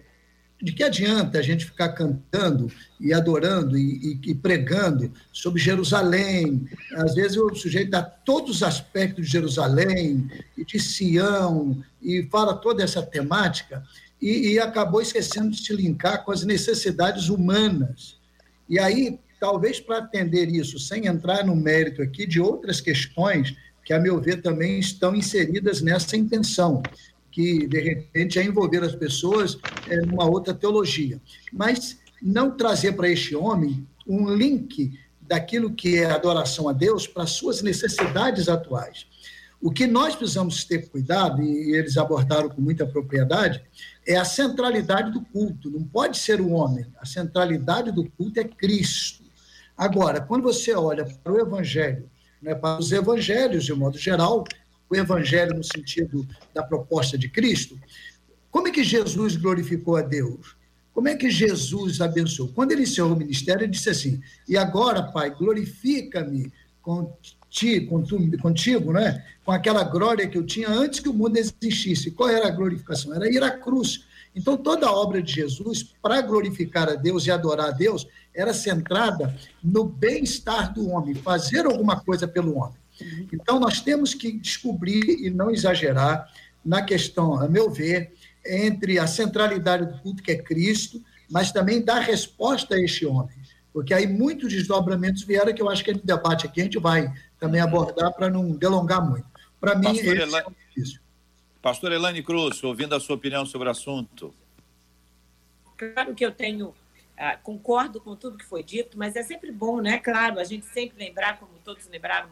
de 0.61 0.71
que 0.73 0.83
adianta 0.83 1.39
a 1.39 1.41
gente 1.41 1.65
ficar 1.65 1.89
cantando 1.89 2.71
e 2.99 3.13
adorando 3.13 3.77
e, 3.77 4.19
e, 4.23 4.31
e, 4.31 4.35
pregando 4.35 5.11
sobre 5.31 5.61
Jerusalém? 5.61 6.69
Às 6.95 7.15
vezes 7.15 7.37
o 7.37 7.53
sujeito 7.55 7.91
dá 7.91 8.03
todos 8.03 8.57
os 8.57 8.63
aspectos 8.63 9.25
de 9.25 9.31
Jerusalém 9.31 10.29
e 10.57 10.63
de 10.63 10.79
Sião 10.79 11.83
e 12.01 12.23
fala 12.31 12.55
toda 12.55 12.83
essa 12.83 13.01
temática 13.01 13.83
e, 14.21 14.53
e 14.53 14.59
acabou 14.59 15.01
esquecendo 15.01 15.51
de 15.51 15.65
se 15.65 15.73
linkar 15.75 16.23
com 16.23 16.31
as 16.31 16.43
necessidades 16.43 17.29
humanas. 17.29 18.17
E 18.69 18.79
aí 18.79 19.19
talvez 19.41 19.79
para 19.79 19.97
atender 19.97 20.49
isso, 20.49 20.77
sem 20.77 21.07
entrar 21.07 21.43
no 21.43 21.55
mérito 21.55 22.03
aqui 22.03 22.27
de 22.27 22.39
outras 22.39 22.79
questões 22.79 23.55
que, 23.83 23.91
a 23.91 23.99
meu 23.99 24.21
ver, 24.21 24.43
também 24.43 24.79
estão 24.79 25.15
inseridas 25.15 25.81
nessa 25.81 26.15
intenção, 26.15 26.83
que, 27.31 27.65
de 27.67 27.79
repente, 27.79 28.37
é 28.37 28.43
envolver 28.43 28.83
as 28.83 28.95
pessoas 28.95 29.57
é, 29.89 29.97
numa 30.01 30.25
outra 30.25 30.53
teologia. 30.53 31.19
Mas 31.51 31.99
não 32.21 32.51
trazer 32.51 32.93
para 32.93 33.09
este 33.09 33.35
homem 33.35 33.87
um 34.05 34.33
link 34.33 34.99
daquilo 35.21 35.73
que 35.73 35.97
é 35.97 36.11
adoração 36.11 36.67
a 36.67 36.73
Deus 36.73 37.07
para 37.07 37.25
suas 37.25 37.61
necessidades 37.61 38.49
atuais. 38.49 39.07
O 39.61 39.71
que 39.71 39.85
nós 39.85 40.15
precisamos 40.15 40.63
ter 40.63 40.89
cuidado, 40.89 41.41
e 41.41 41.75
eles 41.75 41.95
abordaram 41.95 42.49
com 42.49 42.59
muita 42.59 42.85
propriedade, 42.85 43.63
é 44.05 44.17
a 44.17 44.25
centralidade 44.25 45.11
do 45.11 45.21
culto. 45.21 45.69
Não 45.69 45.83
pode 45.83 46.17
ser 46.17 46.41
o 46.41 46.49
homem. 46.49 46.85
A 46.99 47.05
centralidade 47.05 47.91
do 47.91 48.09
culto 48.11 48.39
é 48.39 48.43
Cristo. 48.43 49.23
Agora, 49.77 50.19
quando 50.19 50.43
você 50.43 50.73
olha 50.73 51.05
para 51.05 51.33
o 51.33 51.39
Evangelho, 51.39 52.09
né, 52.41 52.55
para 52.55 52.79
os 52.79 52.91
Evangelhos, 52.91 53.63
de 53.63 53.71
um 53.71 53.77
modo 53.77 53.97
geral, 53.97 54.43
o 54.91 54.95
Evangelho 54.95 55.55
no 55.55 55.63
sentido 55.63 56.27
da 56.53 56.61
proposta 56.61 57.17
de 57.17 57.29
Cristo, 57.29 57.79
como 58.51 58.67
é 58.67 58.71
que 58.71 58.83
Jesus 58.83 59.37
glorificou 59.37 59.95
a 59.95 60.01
Deus? 60.01 60.57
Como 60.93 61.07
é 61.07 61.15
que 61.15 61.31
Jesus 61.31 62.01
abençoou? 62.01 62.49
Quando 62.49 62.73
ele 62.73 62.83
encerrou 62.83 63.13
o 63.13 63.17
ministério, 63.17 63.63
ele 63.63 63.71
disse 63.71 63.89
assim: 63.89 64.21
E 64.47 64.57
agora, 64.57 65.03
Pai, 65.03 65.29
glorifica-me 65.29 66.51
contigo, 66.81 68.03
contigo, 68.41 68.91
né? 68.91 69.25
com 69.45 69.51
aquela 69.51 69.85
glória 69.85 70.27
que 70.27 70.37
eu 70.37 70.45
tinha 70.45 70.69
antes 70.69 70.99
que 70.99 71.07
o 71.07 71.13
mundo 71.13 71.37
existisse. 71.37 72.11
Qual 72.11 72.27
era 72.27 72.49
a 72.49 72.51
glorificação? 72.51 73.13
Era 73.13 73.31
ir 73.31 73.41
à 73.41 73.51
cruz. 73.51 74.05
Então, 74.35 74.57
toda 74.57 74.87
a 74.87 74.93
obra 74.93 75.21
de 75.21 75.33
Jesus, 75.33 75.93
para 76.01 76.21
glorificar 76.21 76.89
a 76.89 76.95
Deus 76.95 77.25
e 77.25 77.31
adorar 77.31 77.69
a 77.69 77.71
Deus, 77.71 78.05
era 78.33 78.53
centrada 78.53 79.33
no 79.63 79.85
bem-estar 79.85 80.73
do 80.73 80.89
homem, 80.89 81.15
fazer 81.15 81.65
alguma 81.65 81.99
coisa 81.99 82.27
pelo 82.27 82.57
homem. 82.57 82.80
Então, 83.31 83.59
nós 83.59 83.81
temos 83.81 84.13
que 84.13 84.31
descobrir 84.31 85.25
e 85.25 85.29
não 85.29 85.49
exagerar 85.49 86.31
na 86.63 86.81
questão, 86.81 87.39
a 87.39 87.47
meu 87.47 87.69
ver, 87.69 88.13
entre 88.45 88.99
a 88.99 89.07
centralidade 89.07 89.85
do 89.85 89.99
culto, 89.99 90.23
que 90.23 90.31
é 90.31 90.41
Cristo, 90.41 91.03
mas 91.29 91.51
também 91.51 91.81
dar 91.81 91.99
resposta 91.99 92.75
a 92.75 92.79
este 92.79 93.05
homem. 93.05 93.35
Porque 93.73 93.93
aí 93.93 94.05
muitos 94.05 94.51
desdobramentos 94.51 95.23
vieram 95.23 95.53
que 95.53 95.61
eu 95.61 95.69
acho 95.69 95.83
que 95.83 95.93
no 95.93 96.01
debate 96.01 96.45
aqui 96.45 96.61
a 96.61 96.63
gente 96.65 96.77
vai 96.77 97.11
também 97.39 97.61
abordar 97.61 98.11
para 98.13 98.29
não 98.29 98.51
delongar 98.51 99.07
muito. 99.07 99.25
Para 99.59 99.75
mim, 99.75 99.85
Pastor, 99.85 100.17
esse 100.17 100.21
Elane, 100.21 100.55
é 100.77 100.99
Pastor 101.61 101.91
Elane 101.91 102.23
Cruz, 102.23 102.63
ouvindo 102.63 102.95
a 102.95 102.99
sua 102.99 103.15
opinião 103.15 103.45
sobre 103.45 103.67
o 103.67 103.71
assunto. 103.71 104.33
Claro 105.77 106.13
que 106.13 106.25
eu 106.25 106.31
tenho, 106.31 106.73
ah, 107.17 107.37
concordo 107.37 108.01
com 108.01 108.15
tudo 108.15 108.37
que 108.37 108.45
foi 108.45 108.61
dito, 108.61 108.97
mas 108.97 109.15
é 109.15 109.23
sempre 109.23 109.51
bom, 109.51 109.79
né? 109.79 109.99
Claro, 109.99 110.39
a 110.39 110.43
gente 110.43 110.65
sempre 110.65 111.03
lembrar, 111.03 111.39
como 111.39 111.51
todos 111.63 111.87
lembraram 111.87 112.29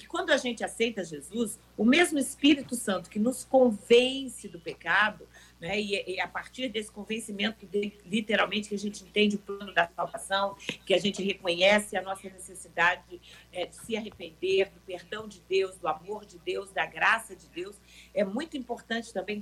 que 0.00 0.06
quando 0.06 0.30
a 0.30 0.38
gente 0.38 0.64
aceita 0.64 1.04
Jesus, 1.04 1.58
o 1.76 1.84
mesmo 1.84 2.18
Espírito 2.18 2.74
Santo 2.74 3.10
que 3.10 3.18
nos 3.18 3.44
convence 3.44 4.48
do 4.48 4.58
pecado, 4.58 5.28
né? 5.60 5.78
E, 5.78 6.14
e, 6.14 6.20
a 6.20 6.26
partir 6.26 6.68
desse 6.68 6.90
convencimento, 6.90 7.66
de, 7.66 7.92
literalmente, 8.04 8.68
que 8.68 8.74
a 8.74 8.78
gente 8.78 9.04
entende 9.04 9.36
o 9.36 9.38
plano 9.38 9.72
da 9.74 9.88
salvação, 9.94 10.56
que 10.86 10.94
a 10.94 10.98
gente 10.98 11.22
reconhece 11.22 11.96
a 11.96 12.02
nossa 12.02 12.28
necessidade 12.28 13.20
é, 13.52 13.66
de 13.66 13.76
se 13.76 13.96
arrepender, 13.96 14.70
do 14.70 14.80
perdão 14.80 15.28
de 15.28 15.40
Deus, 15.48 15.76
do 15.76 15.86
amor 15.86 16.24
de 16.24 16.38
Deus, 16.38 16.72
da 16.72 16.86
graça 16.86 17.36
de 17.36 17.48
Deus, 17.48 17.76
é 18.14 18.24
muito 18.24 18.56
importante 18.56 19.12
também 19.12 19.40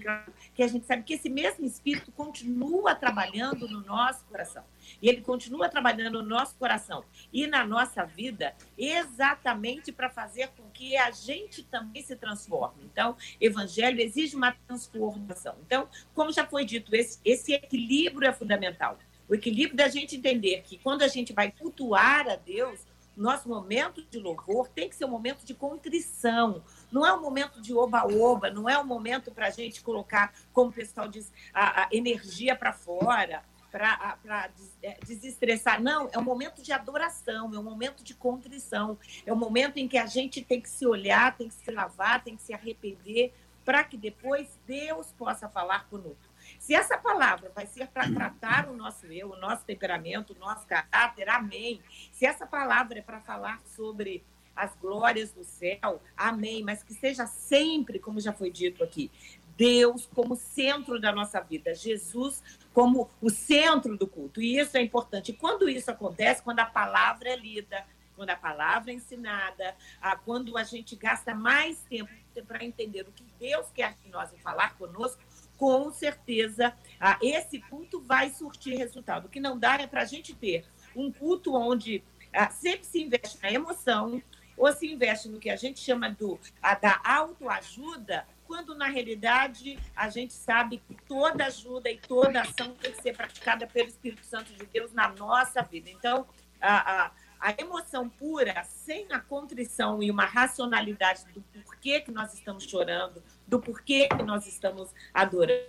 que 0.54 0.62
a 0.62 0.66
gente 0.66 0.86
sabe 0.86 1.02
que 1.02 1.14
esse 1.14 1.28
mesmo 1.28 1.64
Espírito 1.64 2.10
continua 2.12 2.94
trabalhando 2.94 3.68
no 3.68 3.80
nosso 3.82 4.24
coração. 4.26 4.64
E 5.00 5.08
ele 5.08 5.20
continua 5.20 5.68
trabalhando 5.68 6.22
no 6.22 6.28
nosso 6.28 6.56
coração 6.56 7.04
e 7.32 7.46
na 7.46 7.64
nossa 7.64 8.04
vida 8.04 8.54
exatamente 8.76 9.92
para 9.92 10.10
fazer 10.10 10.48
com 10.48 10.68
que 10.70 10.96
a 10.96 11.10
gente 11.10 11.62
também 11.62 12.02
se 12.02 12.16
transforme. 12.16 12.84
Então, 12.84 13.16
evangelho 13.40 14.00
exige 14.00 14.36
uma 14.36 14.52
transformação. 14.52 15.56
Então, 15.66 15.88
como 16.18 16.32
já 16.32 16.44
foi 16.44 16.64
dito, 16.64 16.92
esse, 16.96 17.20
esse 17.24 17.52
equilíbrio 17.52 18.28
é 18.28 18.32
fundamental. 18.32 18.98
O 19.28 19.36
equilíbrio 19.36 19.76
da 19.76 19.86
gente 19.86 20.16
entender 20.16 20.62
que 20.62 20.76
quando 20.76 21.02
a 21.02 21.08
gente 21.08 21.32
vai 21.32 21.52
cultuar 21.52 22.28
a 22.28 22.34
Deus, 22.34 22.80
nosso 23.16 23.48
momento 23.48 24.02
de 24.02 24.18
louvor 24.18 24.66
tem 24.66 24.88
que 24.88 24.96
ser 24.96 25.04
um 25.04 25.10
momento 25.10 25.44
de 25.44 25.54
contrição. 25.54 26.64
Não 26.90 27.06
é 27.06 27.12
um 27.12 27.22
momento 27.22 27.62
de 27.62 27.72
oba-oba, 27.72 28.50
não 28.50 28.68
é 28.68 28.76
um 28.76 28.84
momento 28.84 29.30
para 29.30 29.46
a 29.46 29.50
gente 29.50 29.80
colocar, 29.80 30.34
como 30.52 30.70
o 30.70 30.72
pessoal 30.72 31.06
diz, 31.06 31.32
a, 31.54 31.84
a 31.84 31.88
energia 31.92 32.56
para 32.56 32.72
fora 32.72 33.44
para 33.70 34.50
é, 34.82 34.98
desestressar. 35.04 35.80
Não, 35.80 36.08
é 36.10 36.18
um 36.18 36.24
momento 36.24 36.62
de 36.62 36.72
adoração, 36.72 37.54
é 37.54 37.58
um 37.58 37.62
momento 37.62 38.02
de 38.02 38.14
contrição, 38.14 38.98
é 39.24 39.32
um 39.32 39.36
momento 39.36 39.76
em 39.76 39.86
que 39.86 39.98
a 39.98 40.06
gente 40.06 40.42
tem 40.42 40.60
que 40.60 40.70
se 40.70 40.86
olhar, 40.86 41.36
tem 41.36 41.48
que 41.48 41.54
se 41.54 41.70
lavar, 41.70 42.24
tem 42.24 42.34
que 42.34 42.42
se 42.42 42.52
arrepender, 42.52 43.32
para 43.68 43.84
que 43.84 43.98
depois 43.98 44.48
Deus 44.66 45.12
possa 45.12 45.46
falar 45.46 45.86
conosco. 45.90 46.32
Se 46.58 46.74
essa 46.74 46.96
palavra 46.96 47.52
vai 47.54 47.66
ser 47.66 47.86
para 47.88 48.10
tratar 48.10 48.66
o 48.66 48.74
nosso 48.74 49.04
eu, 49.08 49.32
o 49.32 49.36
nosso 49.36 49.62
temperamento, 49.66 50.32
o 50.32 50.38
nosso 50.38 50.66
caráter, 50.66 51.28
amém. 51.28 51.78
Se 52.10 52.24
essa 52.24 52.46
palavra 52.46 53.00
é 53.00 53.02
para 53.02 53.20
falar 53.20 53.60
sobre 53.66 54.24
as 54.56 54.74
glórias 54.76 55.32
do 55.32 55.44
céu, 55.44 56.00
amém. 56.16 56.62
Mas 56.62 56.82
que 56.82 56.94
seja 56.94 57.26
sempre, 57.26 57.98
como 57.98 58.18
já 58.18 58.32
foi 58.32 58.50
dito 58.50 58.82
aqui, 58.82 59.10
Deus 59.54 60.08
como 60.14 60.34
centro 60.34 60.98
da 60.98 61.12
nossa 61.12 61.38
vida, 61.38 61.74
Jesus 61.74 62.42
como 62.72 63.10
o 63.20 63.28
centro 63.28 63.98
do 63.98 64.06
culto. 64.06 64.40
E 64.40 64.58
isso 64.58 64.78
é 64.78 64.80
importante. 64.80 65.32
E 65.32 65.34
quando 65.34 65.68
isso 65.68 65.90
acontece, 65.90 66.42
quando 66.42 66.60
a 66.60 66.64
palavra 66.64 67.28
é 67.28 67.36
lida, 67.36 67.84
quando 68.16 68.30
a 68.30 68.36
palavra 68.36 68.90
é 68.90 68.94
ensinada, 68.94 69.76
quando 70.24 70.56
a 70.56 70.64
gente 70.64 70.96
gasta 70.96 71.34
mais 71.34 71.78
tempo 71.82 72.10
para 72.42 72.64
entender 72.64 73.02
o 73.02 73.12
que 73.12 73.24
Deus 73.38 73.66
quer 73.74 73.94
de 74.02 74.08
nós 74.10 74.32
e 74.32 74.38
falar 74.38 74.76
conosco, 74.76 75.22
com 75.56 75.90
certeza 75.90 76.72
esse 77.20 77.60
culto 77.60 78.00
vai 78.00 78.30
surtir 78.30 78.76
resultado. 78.76 79.26
O 79.26 79.28
que 79.28 79.40
não 79.40 79.58
dá 79.58 79.74
é 79.76 79.86
para 79.86 80.02
a 80.02 80.06
gente 80.06 80.34
ter 80.34 80.64
um 80.94 81.12
culto 81.12 81.54
onde 81.54 82.02
sempre 82.50 82.86
se 82.86 83.02
investe 83.02 83.38
na 83.42 83.50
emoção 83.50 84.22
ou 84.56 84.72
se 84.72 84.86
investe 84.86 85.28
no 85.28 85.38
que 85.38 85.50
a 85.50 85.56
gente 85.56 85.80
chama 85.80 86.10
do, 86.10 86.38
da 86.80 87.00
autoajuda, 87.04 88.26
quando 88.44 88.74
na 88.74 88.86
realidade 88.86 89.78
a 89.94 90.08
gente 90.08 90.32
sabe 90.32 90.78
que 90.78 90.94
toda 91.06 91.46
ajuda 91.46 91.90
e 91.90 91.98
toda 91.98 92.40
ação 92.40 92.74
tem 92.74 92.92
que 92.92 93.02
ser 93.02 93.16
praticada 93.16 93.66
pelo 93.66 93.88
Espírito 93.88 94.24
Santo 94.24 94.52
de 94.52 94.66
Deus 94.66 94.92
na 94.92 95.08
nossa 95.08 95.62
vida. 95.62 95.90
Então, 95.90 96.26
a, 96.60 97.04
a, 97.04 97.12
a 97.38 97.54
emoção 97.58 98.08
pura, 98.08 98.64
sem 98.64 99.06
a 99.12 99.20
contrição 99.20 100.02
e 100.02 100.10
uma 100.10 100.24
racionalidade 100.24 101.24
do 101.32 101.40
porquê 101.78 102.00
que 102.00 102.10
nós 102.10 102.34
estamos 102.34 102.64
chorando, 102.64 103.22
do 103.46 103.60
porquê 103.60 104.08
que 104.08 104.22
nós 104.24 104.46
estamos 104.46 104.90
adorando, 105.14 105.62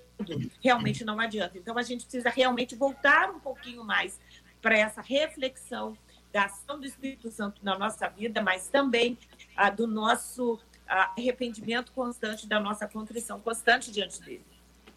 realmente 0.61 1.05
não 1.05 1.19
adianta. 1.19 1.57
Então, 1.57 1.77
a 1.77 1.83
gente 1.83 2.03
precisa 2.03 2.29
realmente 2.29 2.75
voltar 2.75 3.29
um 3.29 3.39
pouquinho 3.39 3.83
mais 3.83 4.19
para 4.61 4.77
essa 4.77 5.01
reflexão 5.01 5.95
da 6.33 6.45
ação 6.45 6.79
do 6.79 6.85
Espírito 6.85 7.31
Santo 7.31 7.63
na 7.63 7.77
nossa 7.77 8.07
vida, 8.09 8.41
mas 8.41 8.67
também 8.67 9.17
a, 9.55 9.69
do 9.69 9.87
nosso 9.87 10.59
arrependimento 10.87 11.91
constante, 11.91 12.47
da 12.47 12.59
nossa 12.59 12.87
contrição 12.87 13.39
constante 13.39 13.91
diante 13.91 14.19
dele. 14.21 14.43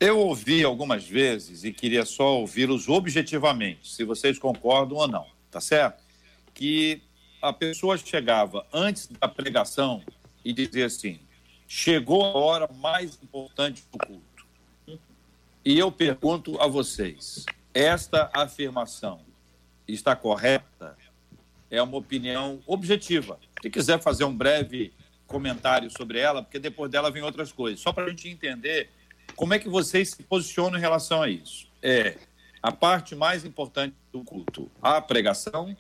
Eu 0.00 0.18
ouvi 0.18 0.64
algumas 0.64 1.06
vezes 1.06 1.64
e 1.64 1.72
queria 1.72 2.04
só 2.04 2.38
ouvi-los 2.38 2.88
objetivamente, 2.88 3.92
se 3.92 4.02
vocês 4.02 4.38
concordam 4.38 4.96
ou 4.96 5.06
não, 5.06 5.26
tá 5.50 5.60
certo? 5.60 6.02
Que 6.54 7.02
a 7.42 7.52
pessoa 7.52 7.98
chegava 7.98 8.66
antes 8.72 9.06
da 9.06 9.28
pregação 9.28 10.02
e 10.44 10.52
dizia 10.52 10.86
assim: 10.86 11.20
chegou 11.66 12.24
a 12.24 12.36
hora 12.36 12.68
mais 12.74 13.18
importante 13.22 13.84
do 13.90 13.98
culto. 13.98 14.46
E 15.64 15.78
eu 15.78 15.90
pergunto 15.90 16.60
a 16.60 16.66
vocês: 16.66 17.46
esta 17.72 18.30
afirmação 18.34 19.20
está 19.86 20.14
correta? 20.14 20.96
É 21.70 21.80
uma 21.80 21.96
opinião 21.96 22.60
objetiva. 22.66 23.38
Se 23.62 23.70
quiser 23.70 24.00
fazer 24.00 24.24
um 24.24 24.36
breve 24.36 24.92
comentário 25.26 25.90
sobre 25.90 26.18
ela, 26.18 26.42
porque 26.42 26.58
depois 26.58 26.90
dela 26.90 27.10
vem 27.10 27.22
outras 27.22 27.50
coisas. 27.50 27.80
Só 27.80 27.92
para 27.92 28.04
a 28.04 28.08
gente 28.10 28.28
entender 28.28 28.90
como 29.34 29.54
é 29.54 29.58
que 29.58 29.68
vocês 29.68 30.10
se 30.10 30.22
posicionam 30.22 30.78
em 30.78 30.80
relação 30.80 31.22
a 31.22 31.28
isso. 31.28 31.66
É 31.80 32.18
a 32.62 32.70
parte 32.70 33.14
mais 33.14 33.44
importante 33.44 33.96
do 34.12 34.22
culto, 34.22 34.70
a 34.80 35.00
pregação. 35.00 35.74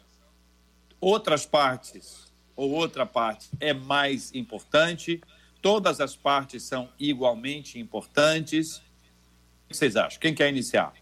Outras 1.00 1.44
partes 1.44 2.31
ou 2.56 2.70
outra 2.70 3.06
parte 3.06 3.48
é 3.60 3.72
mais 3.72 4.34
importante. 4.34 5.20
Todas 5.60 6.00
as 6.00 6.16
partes 6.16 6.62
são 6.62 6.88
igualmente 6.98 7.78
importantes. 7.78 8.78
O 8.78 9.68
que 9.68 9.76
vocês 9.76 9.96
acham? 9.96 10.20
Quem 10.20 10.34
quer 10.34 10.48
iniciar? 10.48 10.92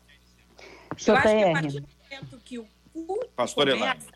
Eu 1.06 1.16
acho 1.16 1.28
que 1.28 1.42
a 1.42 1.52
partir 1.52 1.80
do 1.80 1.88
momento 1.88 2.40
que 2.44 2.58
o 2.58 2.68
culto 2.92 3.28
Pastor 3.34 3.70
começa, 3.70 4.10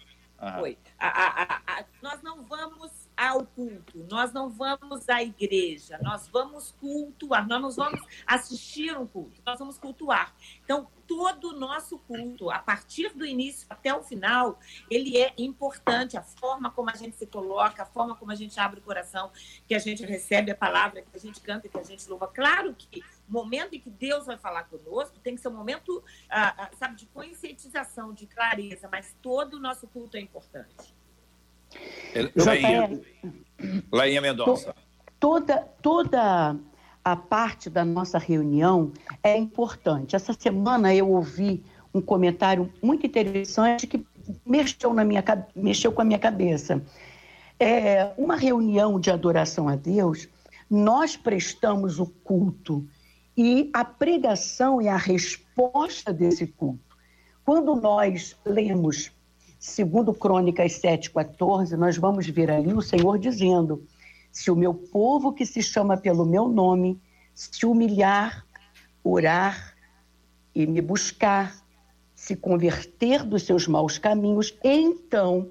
foi, 0.59 0.76
a, 0.98 1.09
a, 1.09 1.62
a, 1.66 1.84
nós 2.02 2.22
não 2.22 2.44
vamos 2.44 3.03
ao 3.16 3.46
culto, 3.46 4.06
nós 4.10 4.32
não 4.32 4.50
vamos 4.50 5.08
à 5.08 5.22
igreja, 5.22 5.98
nós 6.02 6.28
vamos 6.28 6.72
cultuar, 6.72 7.46
nós 7.46 7.62
não 7.62 7.70
vamos 7.70 8.00
assistir 8.26 8.96
um 8.96 9.06
culto, 9.06 9.40
nós 9.46 9.58
vamos 9.58 9.78
cultuar. 9.78 10.34
Então, 10.64 10.88
todo 11.06 11.50
o 11.50 11.58
nosso 11.58 11.98
culto, 11.98 12.50
a 12.50 12.58
partir 12.58 13.10
do 13.14 13.24
início 13.24 13.66
até 13.70 13.94
o 13.94 14.02
final, 14.02 14.58
ele 14.90 15.18
é 15.18 15.32
importante, 15.38 16.16
a 16.16 16.22
forma 16.22 16.70
como 16.70 16.90
a 16.90 16.94
gente 16.94 17.16
se 17.16 17.26
coloca, 17.26 17.82
a 17.82 17.86
forma 17.86 18.16
como 18.16 18.32
a 18.32 18.34
gente 18.34 18.58
abre 18.58 18.80
o 18.80 18.82
coração, 18.82 19.30
que 19.66 19.74
a 19.74 19.78
gente 19.78 20.04
recebe 20.04 20.50
a 20.50 20.56
palavra, 20.56 21.02
que 21.02 21.16
a 21.16 21.20
gente 21.20 21.40
canta, 21.40 21.68
que 21.68 21.78
a 21.78 21.82
gente 21.82 22.08
louva. 22.08 22.26
Claro 22.28 22.74
que 22.74 23.00
o 23.28 23.32
momento 23.32 23.74
em 23.74 23.80
que 23.80 23.90
Deus 23.90 24.26
vai 24.26 24.36
falar 24.36 24.64
conosco 24.64 25.18
tem 25.20 25.34
que 25.34 25.40
ser 25.40 25.48
um 25.48 25.54
momento, 25.54 26.02
ah, 26.28 26.54
ah 26.64 26.70
sabe, 26.78 26.96
de 26.96 27.06
conscientização, 27.06 28.12
de 28.12 28.26
clareza, 28.26 28.88
mas 28.90 29.14
todo 29.22 29.54
o 29.54 29.60
nosso 29.60 29.86
culto 29.88 30.16
é 30.16 30.20
importante. 30.20 30.94
Lainha, 32.36 33.00
Lainha 33.92 34.20
Mendonça. 34.20 34.74
Toda, 35.18 35.58
toda 35.80 36.56
a 37.04 37.16
parte 37.16 37.68
da 37.68 37.84
nossa 37.84 38.18
reunião 38.18 38.92
é 39.22 39.36
importante. 39.36 40.16
Essa 40.16 40.32
semana 40.32 40.94
eu 40.94 41.10
ouvi 41.10 41.64
um 41.92 42.00
comentário 42.00 42.72
muito 42.82 43.06
interessante 43.06 43.86
que 43.86 44.04
mexeu, 44.44 44.92
na 44.94 45.04
minha, 45.04 45.22
mexeu 45.54 45.92
com 45.92 46.02
a 46.02 46.04
minha 46.04 46.18
cabeça. 46.18 46.82
É, 47.58 48.12
uma 48.16 48.36
reunião 48.36 48.98
de 48.98 49.10
adoração 49.10 49.68
a 49.68 49.76
Deus, 49.76 50.28
nós 50.68 51.16
prestamos 51.16 51.98
o 52.00 52.06
culto 52.06 52.86
e 53.36 53.70
a 53.72 53.84
pregação 53.84 54.80
é 54.80 54.88
a 54.88 54.96
resposta 54.96 56.12
desse 56.12 56.46
culto. 56.46 56.96
Quando 57.44 57.74
nós 57.76 58.36
lemos 58.44 59.12
Segundo 59.66 60.12
Crônicas 60.12 60.78
7,14, 60.78 61.70
nós 61.70 61.96
vamos 61.96 62.28
ver 62.28 62.50
ali 62.50 62.74
o 62.74 62.82
Senhor 62.82 63.18
dizendo: 63.18 63.82
se 64.30 64.50
o 64.50 64.54
meu 64.54 64.74
povo 64.74 65.32
que 65.32 65.46
se 65.46 65.62
chama 65.62 65.96
pelo 65.96 66.26
meu 66.26 66.46
nome 66.48 67.00
se 67.34 67.64
humilhar, 67.64 68.46
orar 69.02 69.74
e 70.54 70.66
me 70.66 70.82
buscar, 70.82 71.56
se 72.14 72.36
converter 72.36 73.24
dos 73.24 73.44
seus 73.44 73.66
maus 73.66 73.96
caminhos, 73.96 74.54
então 74.62 75.50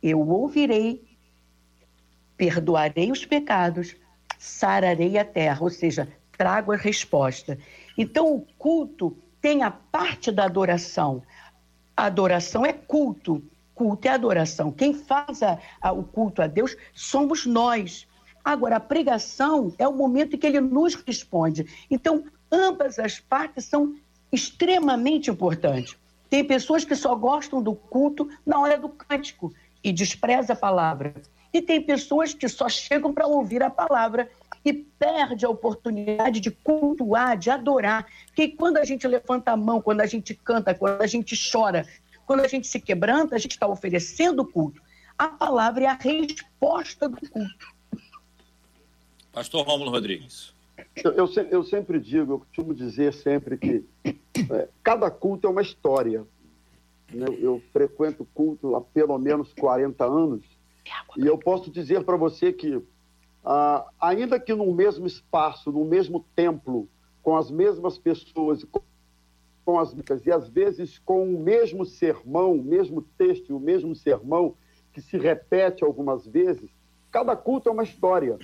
eu 0.00 0.20
ouvirei, 0.20 1.04
perdoarei 2.36 3.10
os 3.10 3.26
pecados, 3.26 3.96
sararei 4.38 5.18
a 5.18 5.24
terra, 5.24 5.58
ou 5.62 5.68
seja, 5.68 6.08
trago 6.30 6.70
a 6.70 6.76
resposta. 6.76 7.58
Então 7.98 8.36
o 8.36 8.40
culto 8.56 9.18
tem 9.40 9.64
a 9.64 9.70
parte 9.70 10.30
da 10.30 10.44
adoração, 10.44 11.22
adoração 12.06 12.64
é 12.64 12.72
culto. 12.72 13.42
Culto 13.74 14.08
é 14.08 14.10
adoração. 14.10 14.72
Quem 14.72 14.92
faz 14.92 15.42
a, 15.42 15.58
a, 15.80 15.92
o 15.92 16.02
culto 16.02 16.42
a 16.42 16.46
Deus 16.46 16.76
somos 16.94 17.46
nós. 17.46 18.06
Agora, 18.44 18.76
a 18.76 18.80
pregação 18.80 19.72
é 19.78 19.86
o 19.86 19.92
momento 19.92 20.34
em 20.34 20.38
que 20.38 20.46
ele 20.46 20.60
nos 20.60 20.94
responde. 20.94 21.66
Então, 21.90 22.24
ambas 22.50 22.98
as 22.98 23.20
partes 23.20 23.64
são 23.64 23.94
extremamente 24.32 25.30
importantes. 25.30 25.96
Tem 26.28 26.44
pessoas 26.44 26.84
que 26.84 26.94
só 26.94 27.14
gostam 27.14 27.62
do 27.62 27.74
culto 27.74 28.28
na 28.44 28.58
hora 28.58 28.78
do 28.78 28.88
cântico 28.88 29.52
e 29.82 29.92
despreza 29.92 30.52
a 30.52 30.56
palavra. 30.56 31.14
E 31.52 31.62
tem 31.62 31.80
pessoas 31.80 32.34
que 32.34 32.48
só 32.48 32.68
chegam 32.68 33.12
para 33.12 33.26
ouvir 33.26 33.62
a 33.62 33.70
palavra 33.70 34.30
e 34.64 34.72
perde 34.72 35.46
a 35.46 35.48
oportunidade 35.48 36.40
de 36.40 36.50
cultuar, 36.50 37.36
de 37.36 37.50
adorar. 37.50 38.06
Que 38.34 38.48
quando 38.48 38.78
a 38.78 38.84
gente 38.84 39.06
levanta 39.06 39.52
a 39.52 39.56
mão, 39.56 39.80
quando 39.80 40.00
a 40.00 40.06
gente 40.06 40.34
canta, 40.34 40.74
quando 40.74 41.00
a 41.00 41.06
gente 41.06 41.36
chora, 41.50 41.86
quando 42.26 42.40
a 42.40 42.48
gente 42.48 42.66
se 42.66 42.80
quebranta, 42.80 43.34
a 43.34 43.38
gente 43.38 43.52
está 43.52 43.66
oferecendo 43.66 44.44
culto. 44.44 44.82
A 45.16 45.28
palavra 45.28 45.84
é 45.84 45.86
a 45.86 45.94
resposta 45.94 47.08
do 47.08 47.16
culto. 47.28 47.74
Pastor 49.32 49.66
Rômulo 49.66 49.90
Rodrigues. 49.90 50.54
Eu, 51.02 51.12
eu, 51.12 51.28
eu, 51.50 51.64
sempre 51.64 52.00
digo, 52.00 52.34
eu 52.34 52.38
costumo 52.40 52.74
dizer 52.74 53.12
sempre 53.12 53.56
que 53.56 53.84
é, 54.04 54.68
cada 54.82 55.10
culto 55.10 55.46
é 55.46 55.50
uma 55.50 55.62
história. 55.62 56.24
Né? 57.12 57.26
Eu 57.40 57.62
frequento 57.72 58.26
culto 58.34 58.76
há 58.76 58.80
pelo 58.80 59.18
menos 59.18 59.52
40 59.54 60.04
anos 60.04 60.44
e 61.16 61.26
eu 61.26 61.36
posso 61.38 61.70
dizer 61.70 62.04
para 62.04 62.16
você 62.16 62.52
que 62.52 62.82
ah, 63.44 63.86
ainda 64.00 64.38
que 64.38 64.54
no 64.54 64.72
mesmo 64.72 65.06
espaço, 65.06 65.72
no 65.72 65.84
mesmo 65.84 66.24
templo, 66.34 66.88
com 67.22 67.36
as 67.36 67.50
mesmas 67.50 67.98
pessoas, 67.98 68.64
com, 69.64 69.78
as 69.78 69.94
e 70.24 70.32
às 70.32 70.48
vezes 70.48 70.98
com 70.98 71.22
o 71.34 71.40
mesmo 71.40 71.84
sermão, 71.84 72.52
o 72.52 72.62
mesmo 72.62 73.02
texto, 73.16 73.56
o 73.56 73.60
mesmo 73.60 73.94
sermão 73.94 74.54
que 74.92 75.00
se 75.00 75.18
repete 75.18 75.84
algumas 75.84 76.26
vezes, 76.26 76.70
cada 77.10 77.36
culto 77.36 77.68
é 77.68 77.72
uma 77.72 77.82
história. 77.82 78.38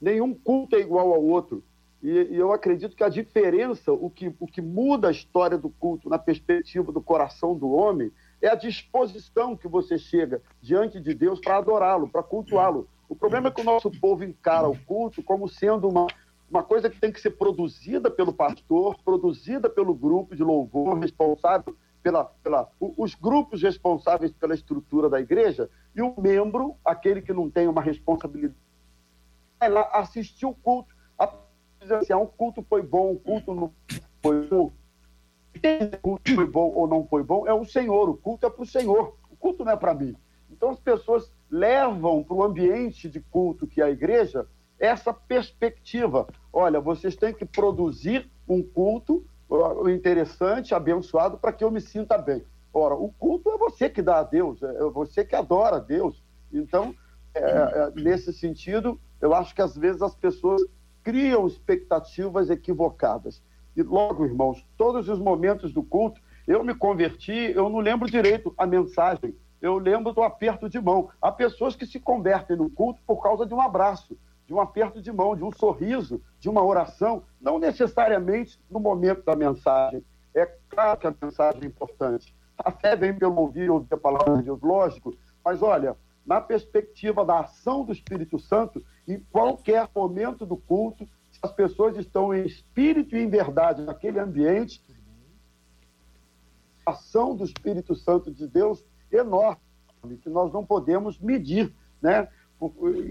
Nenhum 0.00 0.32
culto 0.32 0.76
é 0.76 0.80
igual 0.80 1.12
ao 1.12 1.22
outro. 1.22 1.64
E, 2.02 2.08
e, 2.08 2.36
eu 2.36 2.52
acredito 2.52 2.94
que 2.94 3.02
a 3.02 3.08
diferença, 3.08 3.92
o 3.92 4.08
que, 4.08 4.32
o 4.38 4.46
que 4.46 4.60
muda 4.60 5.08
a 5.08 5.10
história 5.10 5.58
do 5.58 5.68
culto 5.68 6.08
na 6.08 6.18
perspectiva 6.18 6.92
do 6.92 7.00
coração 7.00 7.56
do 7.56 7.70
homem, 7.72 8.12
é 8.40 8.48
a 8.48 8.54
disposição 8.54 9.56
que 9.56 9.66
você 9.66 9.98
chega 9.98 10.40
diante 10.62 11.00
de 11.00 11.12
Deus 11.12 11.40
para 11.40 11.56
adorá-lo, 11.56 12.08
para 12.08 12.22
cultuá-lo. 12.22 12.88
O 13.08 13.16
problema 13.16 13.48
é 13.48 13.50
que 13.50 13.60
o 13.60 13.64
nosso 13.64 13.90
povo 13.90 14.22
encara 14.22 14.68
o 14.68 14.78
culto 14.84 15.22
como 15.22 15.48
sendo 15.48 15.88
uma, 15.88 16.06
uma 16.50 16.62
coisa 16.62 16.90
que 16.90 17.00
tem 17.00 17.10
que 17.10 17.20
ser 17.20 17.30
produzida 17.30 18.10
pelo 18.10 18.32
pastor, 18.32 18.96
produzida 19.02 19.70
pelo 19.70 19.94
grupo 19.94 20.36
de 20.36 20.42
louvor 20.42 20.98
responsável 20.98 21.76
pela, 22.02 22.24
pela 22.24 22.70
os 22.80 23.14
grupos 23.14 23.62
responsáveis 23.62 24.32
pela 24.32 24.54
estrutura 24.54 25.08
da 25.08 25.20
igreja 25.20 25.68
e 25.94 26.02
o 26.02 26.14
membro, 26.20 26.76
aquele 26.84 27.20
que 27.20 27.32
não 27.32 27.50
tem 27.50 27.66
uma 27.66 27.82
responsabilidade, 27.82 28.58
vai 29.58 29.68
lá 29.68 29.82
assistir 29.92 30.46
o 30.46 30.54
culto, 30.54 30.94
dizer 31.80 31.96
assim, 31.96 32.12
ah, 32.12 32.18
um 32.18 32.26
culto 32.26 32.62
foi 32.62 32.82
bom, 32.82 33.12
o 33.12 33.18
culto 33.18 33.54
não 33.54 33.72
foi 34.22 34.46
bom, 34.46 34.72
o 35.62 35.98
culto 35.98 36.34
foi 36.34 36.46
bom 36.46 36.72
ou 36.74 36.86
não 36.86 37.06
foi 37.06 37.22
bom, 37.22 37.46
é 37.46 37.54
o 37.54 37.64
Senhor, 37.64 38.08
o 38.08 38.16
culto 38.16 38.46
é 38.46 38.50
para 38.50 38.62
o 38.62 38.66
Senhor, 38.66 39.16
o 39.30 39.36
culto 39.36 39.64
não 39.64 39.72
é 39.72 39.76
para 39.76 39.94
mim. 39.94 40.16
Então 40.50 40.70
as 40.70 40.80
pessoas 40.80 41.30
levam 41.50 42.22
para 42.22 42.34
o 42.34 42.42
ambiente 42.42 43.08
de 43.08 43.20
culto 43.20 43.66
que 43.66 43.80
é 43.80 43.84
a 43.84 43.90
igreja 43.90 44.46
essa 44.78 45.12
perspectiva. 45.12 46.26
Olha, 46.52 46.80
vocês 46.80 47.16
têm 47.16 47.34
que 47.34 47.44
produzir 47.44 48.30
um 48.48 48.62
culto 48.62 49.24
interessante, 49.92 50.74
abençoado, 50.74 51.38
para 51.38 51.52
que 51.52 51.64
eu 51.64 51.70
me 51.70 51.80
sinta 51.80 52.16
bem. 52.18 52.44
Ora, 52.72 52.94
o 52.94 53.10
culto 53.18 53.50
é 53.50 53.56
você 53.56 53.88
que 53.88 54.02
dá 54.02 54.18
a 54.18 54.22
Deus, 54.22 54.62
é 54.62 54.84
você 54.90 55.24
que 55.24 55.34
adora 55.34 55.76
a 55.76 55.80
Deus. 55.80 56.22
Então, 56.52 56.94
é, 57.34 57.40
é, 57.40 57.92
nesse 57.96 58.32
sentido, 58.32 59.00
eu 59.20 59.34
acho 59.34 59.54
que 59.54 59.62
às 59.62 59.76
vezes 59.76 60.02
as 60.02 60.14
pessoas 60.14 60.62
criam 61.02 61.46
expectativas 61.46 62.50
equivocadas. 62.50 63.42
E 63.74 63.82
logo, 63.82 64.24
irmãos, 64.24 64.64
todos 64.76 65.08
os 65.08 65.18
momentos 65.18 65.72
do 65.72 65.82
culto, 65.82 66.20
eu 66.46 66.62
me 66.62 66.74
converti, 66.74 67.52
eu 67.54 67.68
não 67.68 67.78
lembro 67.78 68.10
direito 68.10 68.54
a 68.56 68.66
mensagem, 68.66 69.34
eu 69.60 69.78
lembro 69.78 70.12
do 70.12 70.22
aperto 70.22 70.68
de 70.68 70.80
mão. 70.80 71.10
Há 71.20 71.32
pessoas 71.32 71.74
que 71.74 71.86
se 71.86 71.98
convertem 71.98 72.56
no 72.56 72.70
culto 72.70 73.00
por 73.06 73.22
causa 73.22 73.44
de 73.44 73.52
um 73.52 73.60
abraço, 73.60 74.16
de 74.46 74.54
um 74.54 74.60
aperto 74.60 75.02
de 75.02 75.12
mão, 75.12 75.36
de 75.36 75.44
um 75.44 75.52
sorriso, 75.52 76.22
de 76.38 76.48
uma 76.48 76.64
oração, 76.64 77.24
não 77.40 77.58
necessariamente 77.58 78.58
no 78.70 78.80
momento 78.80 79.22
da 79.24 79.36
mensagem. 79.36 80.04
É 80.34 80.46
claro 80.68 80.98
que 80.98 81.06
a 81.06 81.14
mensagem 81.20 81.62
é 81.62 81.66
importante. 81.66 82.34
A 82.56 82.70
fé 82.70 82.96
vem 82.96 83.14
pelo 83.14 83.36
ouvir 83.36 83.64
e 83.64 83.70
ouvir 83.70 83.92
a 83.92 83.96
palavra 83.96 84.36
de 84.36 84.44
Deus, 84.44 84.60
lógico, 84.62 85.14
mas 85.44 85.62
olha, 85.62 85.96
na 86.24 86.40
perspectiva 86.40 87.24
da 87.24 87.40
ação 87.40 87.84
do 87.84 87.92
Espírito 87.92 88.38
Santo, 88.38 88.84
em 89.06 89.18
qualquer 89.32 89.88
momento 89.94 90.44
do 90.44 90.56
culto, 90.56 91.08
se 91.30 91.38
as 91.42 91.52
pessoas 91.52 91.96
estão 91.96 92.34
em 92.34 92.44
espírito 92.44 93.16
e 93.16 93.22
em 93.22 93.28
verdade 93.28 93.82
naquele 93.82 94.18
ambiente, 94.18 94.82
a 96.84 96.90
ação 96.90 97.34
do 97.34 97.44
Espírito 97.44 97.94
Santo 97.94 98.30
de 98.30 98.46
Deus 98.46 98.84
enorme, 99.12 99.58
que 100.22 100.28
nós 100.28 100.52
não 100.52 100.64
podemos 100.64 101.18
medir, 101.18 101.72
né? 102.00 102.28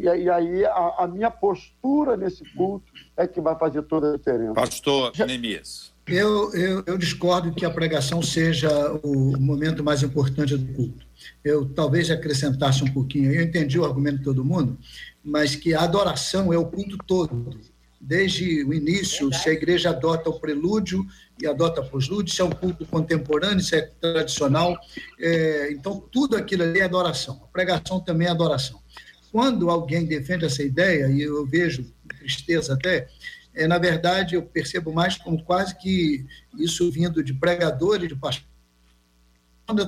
E 0.01 0.29
aí 0.29 0.65
a, 0.65 0.95
a, 0.99 1.07
minha 1.07 1.31
postura 1.31 2.17
nesse 2.17 2.43
culto 2.53 2.91
é 3.15 3.25
que 3.25 3.39
vai 3.39 3.57
fazer 3.57 3.81
toda 3.83 4.13
a 4.13 4.17
diferença. 4.17 4.53
Pastor 4.53 5.13
Neemias. 5.25 5.93
Eu, 6.05 6.53
eu, 6.53 6.83
eu, 6.85 6.97
discordo 6.97 7.53
que 7.53 7.65
a 7.65 7.69
pregação 7.69 8.21
seja 8.21 8.69
o 9.03 9.37
momento 9.39 9.83
mais 9.83 10.03
importante 10.03 10.57
do 10.57 10.73
culto. 10.73 11.05
Eu 11.43 11.65
talvez 11.73 12.09
acrescentasse 12.09 12.83
um 12.83 12.93
pouquinho, 12.93 13.33
eu 13.33 13.41
entendi 13.41 13.77
o 13.79 13.85
argumento 13.85 14.19
de 14.19 14.23
todo 14.23 14.43
mundo, 14.43 14.77
mas 15.23 15.55
que 15.55 15.73
a 15.73 15.81
adoração 15.81 16.51
é 16.51 16.57
o 16.57 16.65
culto 16.65 16.97
todo 17.05 17.57
desde 17.99 18.63
o 18.63 18.73
início, 18.73 19.33
se 19.33 19.49
a 19.49 19.53
igreja 19.53 19.89
adota 19.89 20.29
o 20.29 20.39
prelúdio 20.39 21.05
e 21.41 21.47
adota 21.47 21.81
o 21.81 21.89
pós-lúdio, 21.89 22.33
se 22.33 22.41
é 22.41 22.43
um 22.43 22.51
culto 22.51 22.85
contemporâneo, 22.85 23.59
se 23.59 23.75
é 23.75 23.81
tradicional, 23.81 24.77
é, 25.19 25.71
então 25.71 25.99
tudo 26.11 26.35
aquilo 26.35 26.63
ali 26.63 26.79
é 26.79 26.83
adoração. 26.83 27.41
A 27.43 27.47
pregação 27.47 27.99
também 27.99 28.27
é 28.27 28.31
adoração. 28.31 28.81
Quando 29.31 29.69
alguém 29.69 30.05
defende 30.05 30.45
essa 30.45 30.63
ideia, 30.63 31.07
e 31.07 31.21
eu 31.21 31.45
vejo 31.45 31.91
tristeza 32.19 32.73
até, 32.73 33.07
é, 33.53 33.67
na 33.67 33.77
verdade 33.77 34.35
eu 34.35 34.43
percebo 34.43 34.93
mais 34.93 35.17
como 35.17 35.43
quase 35.43 35.75
que 35.75 36.25
isso 36.57 36.89
vindo 36.91 37.23
de 37.23 37.33
pregadores, 37.33 38.07
de 38.07 38.15
pastores, 38.15 38.47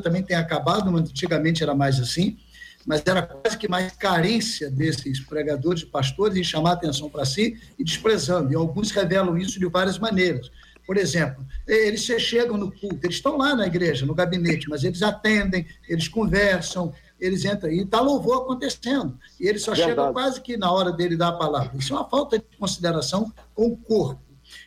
também 0.03 0.21
tem 0.21 0.35
acabado, 0.35 0.91
mas 0.91 1.09
antigamente 1.09 1.63
era 1.63 1.73
mais 1.73 1.99
assim, 1.99 2.37
mas 2.89 3.03
era 3.05 3.21
quase 3.21 3.55
que 3.55 3.67
mais 3.67 3.91
carência 3.91 4.67
desses 4.67 5.19
pregadores 5.19 5.83
e 5.83 5.85
pastores 5.85 6.35
em 6.35 6.43
chamar 6.43 6.71
atenção 6.71 7.07
para 7.07 7.23
si 7.23 7.55
e 7.77 7.83
desprezando. 7.83 8.51
E 8.51 8.55
alguns 8.55 8.89
revelam 8.89 9.37
isso 9.37 9.59
de 9.59 9.67
várias 9.67 9.99
maneiras. 9.99 10.49
Por 10.87 10.97
exemplo, 10.97 11.45
eles 11.67 12.01
chegam 12.01 12.57
no 12.57 12.71
culto, 12.71 12.97
eles 13.03 13.17
estão 13.17 13.37
lá 13.37 13.53
na 13.53 13.67
igreja, 13.67 14.07
no 14.07 14.15
gabinete, 14.15 14.67
mas 14.67 14.83
eles 14.83 15.03
atendem, 15.03 15.67
eles 15.87 16.07
conversam, 16.07 16.91
eles 17.19 17.45
entram 17.45 17.71
e 17.71 17.81
está 17.81 18.01
louvor 18.01 18.41
acontecendo. 18.41 19.15
E 19.39 19.47
eles 19.47 19.61
só 19.61 19.73
Verdade. 19.73 19.91
chegam 19.91 20.11
quase 20.11 20.41
que 20.41 20.57
na 20.57 20.71
hora 20.71 20.91
dele 20.91 21.15
dar 21.15 21.27
a 21.27 21.33
palavra. 21.33 21.77
Isso 21.77 21.93
é 21.93 21.95
uma 21.95 22.09
falta 22.09 22.39
de 22.39 22.57
consideração 22.57 23.31
com 23.53 23.67
o 23.67 23.77
corpo. 23.77 24.19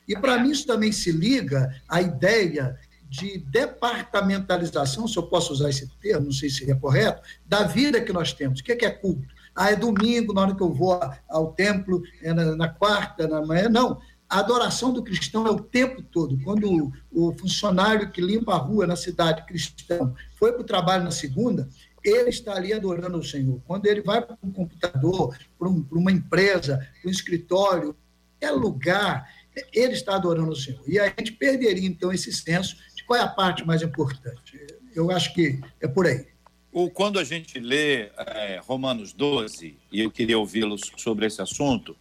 E 0.07 0.14
para 0.14 0.39
mim 0.39 0.53
isso 0.53 0.64
também 0.64 0.93
se 0.93 1.11
liga 1.11 1.75
à 1.89 2.01
ideia 2.01 2.79
de 3.12 3.36
departamentalização, 3.36 5.06
se 5.06 5.18
eu 5.18 5.24
posso 5.24 5.52
usar 5.52 5.68
esse 5.68 5.86
termo, 6.00 6.24
não 6.24 6.32
sei 6.32 6.48
se 6.48 6.70
é 6.70 6.74
correto, 6.74 7.20
da 7.44 7.62
vida 7.64 8.00
que 8.00 8.10
nós 8.10 8.32
temos. 8.32 8.60
O 8.60 8.64
que 8.64 8.72
é, 8.72 8.84
é 8.86 8.90
culto? 8.90 9.28
Ah, 9.54 9.70
é 9.70 9.76
domingo, 9.76 10.32
na 10.32 10.40
hora 10.40 10.54
que 10.54 10.62
eu 10.62 10.72
vou 10.72 10.98
ao 11.28 11.52
templo, 11.52 12.02
é 12.22 12.32
na, 12.32 12.56
na 12.56 12.68
quarta, 12.70 13.28
na 13.28 13.44
manhã. 13.44 13.68
Não, 13.68 14.00
a 14.26 14.38
adoração 14.38 14.94
do 14.94 15.02
cristão 15.02 15.46
é 15.46 15.50
o 15.50 15.60
tempo 15.60 16.00
todo. 16.02 16.40
Quando 16.42 16.90
o, 17.12 17.32
funcionário 17.34 18.10
que 18.10 18.22
limpa 18.22 18.54
a 18.54 18.56
rua 18.56 18.86
na 18.86 18.96
cidade 18.96 19.44
cristão 19.44 20.14
foi 20.38 20.52
para 20.52 20.62
o 20.62 20.64
trabalho 20.64 21.04
na 21.04 21.10
segunda, 21.10 21.68
ele 22.02 22.30
está 22.30 22.54
ali 22.54 22.72
adorando 22.72 23.18
o 23.18 23.22
Senhor. 23.22 23.60
Quando 23.66 23.84
ele 23.84 24.00
vai 24.00 24.22
para 24.22 24.38
um 24.42 24.50
computador, 24.50 25.36
para, 25.58 25.68
um, 25.68 25.86
uma 25.92 26.10
empresa, 26.10 26.78
para 26.78 27.08
um 27.10 27.12
escritório, 27.12 27.94
é 28.40 28.50
lugar, 28.50 29.28
ele 29.72 29.92
está 29.92 30.14
adorando 30.14 30.52
o 30.52 30.56
Senhor. 30.56 30.82
E 30.86 30.98
a 30.98 31.06
gente 31.06 31.32
perderia, 31.32 31.86
então, 31.86 32.12
esse 32.12 32.32
senso 32.32 32.76
de 33.03 33.07
qual 33.07 33.18
é 33.18 33.22
a 33.22 33.28
parte 33.28 33.66
mais 33.66 33.82
importante. 33.82 34.59
Eu 34.94 35.11
acho 35.11 35.34
que 35.34 35.61
é 35.80 35.88
por 35.88 36.07
aí. 36.07 36.26
Ou 36.72 36.90
quando 36.90 37.18
a 37.18 37.24
gente 37.24 37.59
lê 37.59 38.11
é, 38.16 38.61
Romanos 38.64 39.12
12, 39.12 39.76
e 39.90 40.00
eu 40.00 40.11
queria 40.11 40.38
ouvi-los 40.38 40.80
sobre 40.96 41.26
esse 41.26 41.42
assunto, 41.42 41.96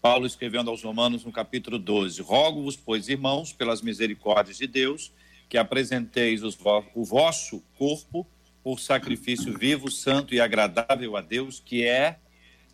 Paulo 0.00 0.26
escrevendo 0.26 0.70
aos 0.70 0.82
Romanos 0.82 1.24
no 1.24 1.32
capítulo 1.32 1.78
12: 1.78 2.22
Rogo-vos, 2.22 2.76
pois, 2.76 3.08
irmãos, 3.08 3.52
pelas 3.52 3.82
misericórdias 3.82 4.58
de 4.58 4.66
Deus, 4.66 5.12
que 5.48 5.58
apresenteis 5.58 6.42
vo 6.54 6.84
o 6.94 7.04
vosso 7.04 7.62
corpo 7.76 8.26
por 8.62 8.78
sacrifício 8.78 9.56
vivo, 9.56 9.90
santo 9.90 10.34
e 10.34 10.40
agradável 10.40 11.16
a 11.16 11.20
Deus, 11.20 11.60
que 11.64 11.84
é 11.84 12.18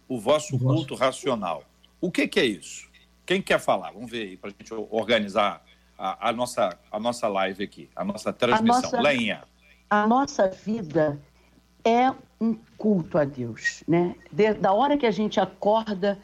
o 0.09 0.19
vosso 0.19 0.59
culto 0.59 0.95
racional. 0.95 1.65
O 2.01 2.11
que, 2.11 2.27
que 2.29 2.41
é 2.41 2.45
isso? 2.45 2.91
Quem 3.25 3.41
quer 3.41 3.61
falar? 3.61 3.93
Vamos 3.93 4.11
ver 4.11 4.23
aí, 4.23 4.37
para 4.37 4.51
a 4.51 4.53
gente 4.53 4.73
organizar 4.91 5.65
a, 6.03 6.31
a, 6.31 6.33
nossa, 6.33 6.77
a 6.91 6.99
nossa 6.99 7.29
live 7.29 7.63
aqui, 7.63 7.89
a 7.95 8.05
nossa 8.05 8.33
transmissão. 8.33 8.77
A 8.77 8.83
nossa, 8.83 9.01
Leinha. 9.01 9.45
A 9.89 10.05
nossa 10.05 10.49
vida 10.49 11.21
é 11.85 12.13
um 12.41 12.59
culto 12.77 13.17
a 13.17 13.25
Deus, 13.25 13.85
né? 13.87 14.17
De, 14.33 14.53
da 14.55 14.73
hora 14.73 14.99
que 14.99 15.07
a 15.07 15.13
gente 15.13 15.39
acorda 15.39 16.19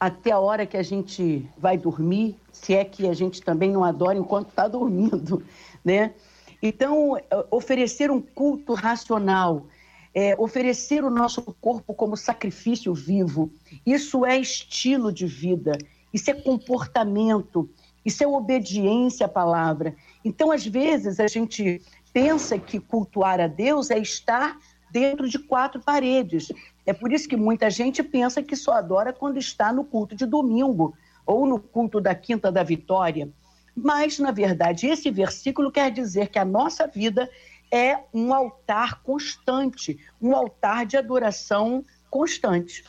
até 0.00 0.32
a 0.32 0.40
hora 0.40 0.66
que 0.66 0.76
a 0.76 0.82
gente 0.82 1.48
vai 1.56 1.78
dormir, 1.78 2.36
se 2.50 2.74
é 2.74 2.84
que 2.84 3.06
a 3.06 3.14
gente 3.14 3.40
também 3.40 3.70
não 3.70 3.84
adora 3.84 4.18
enquanto 4.18 4.48
está 4.48 4.66
dormindo, 4.66 5.44
né? 5.84 6.12
Então, 6.60 7.16
é, 7.16 7.24
oferecer 7.52 8.10
um 8.10 8.20
culto 8.20 8.74
racional, 8.74 9.66
é, 10.12 10.34
oferecer 10.40 11.04
o 11.04 11.10
nosso 11.10 11.40
corpo 11.60 11.94
como 11.94 12.16
sacrifício 12.16 12.92
vivo, 12.92 13.48
isso 13.86 14.26
é 14.26 14.36
estilo 14.36 15.12
de 15.12 15.26
vida, 15.26 15.78
isso 16.12 16.28
é 16.32 16.34
comportamento, 16.34 17.70
isso 18.04 18.24
é 18.24 18.26
obediência 18.26 19.26
à 19.26 19.28
palavra. 19.28 19.94
Então, 20.24 20.50
às 20.50 20.66
vezes, 20.66 21.20
a 21.20 21.26
gente 21.26 21.82
pensa 22.12 22.58
que 22.58 22.80
cultuar 22.80 23.40
a 23.40 23.46
Deus 23.46 23.90
é 23.90 23.98
estar 23.98 24.58
dentro 24.90 25.28
de 25.28 25.38
quatro 25.38 25.80
paredes. 25.80 26.50
É 26.84 26.92
por 26.92 27.12
isso 27.12 27.28
que 27.28 27.36
muita 27.36 27.70
gente 27.70 28.02
pensa 28.02 28.42
que 28.42 28.56
só 28.56 28.72
adora 28.72 29.12
quando 29.12 29.38
está 29.38 29.72
no 29.72 29.84
culto 29.84 30.16
de 30.16 30.26
domingo 30.26 30.96
ou 31.24 31.46
no 31.46 31.60
culto 31.60 32.00
da 32.00 32.14
Quinta 32.14 32.50
da 32.50 32.62
Vitória. 32.62 33.30
Mas, 33.76 34.18
na 34.18 34.32
verdade, 34.32 34.86
esse 34.86 35.10
versículo 35.10 35.70
quer 35.70 35.90
dizer 35.90 36.28
que 36.28 36.38
a 36.38 36.44
nossa 36.44 36.86
vida 36.86 37.30
é 37.70 38.00
um 38.12 38.34
altar 38.34 39.00
constante, 39.02 39.98
um 40.20 40.34
altar 40.34 40.84
de 40.84 40.96
adoração 40.96 41.84
constante. 42.10 42.84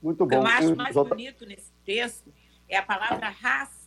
Muito 0.00 0.24
bom. 0.24 0.36
Eu 0.36 0.46
acho 0.46 0.76
mais 0.76 0.94
bonito 0.94 1.44
nesse 1.44 1.72
texto 1.84 2.32
é 2.68 2.76
a 2.76 2.82
palavra 2.82 3.28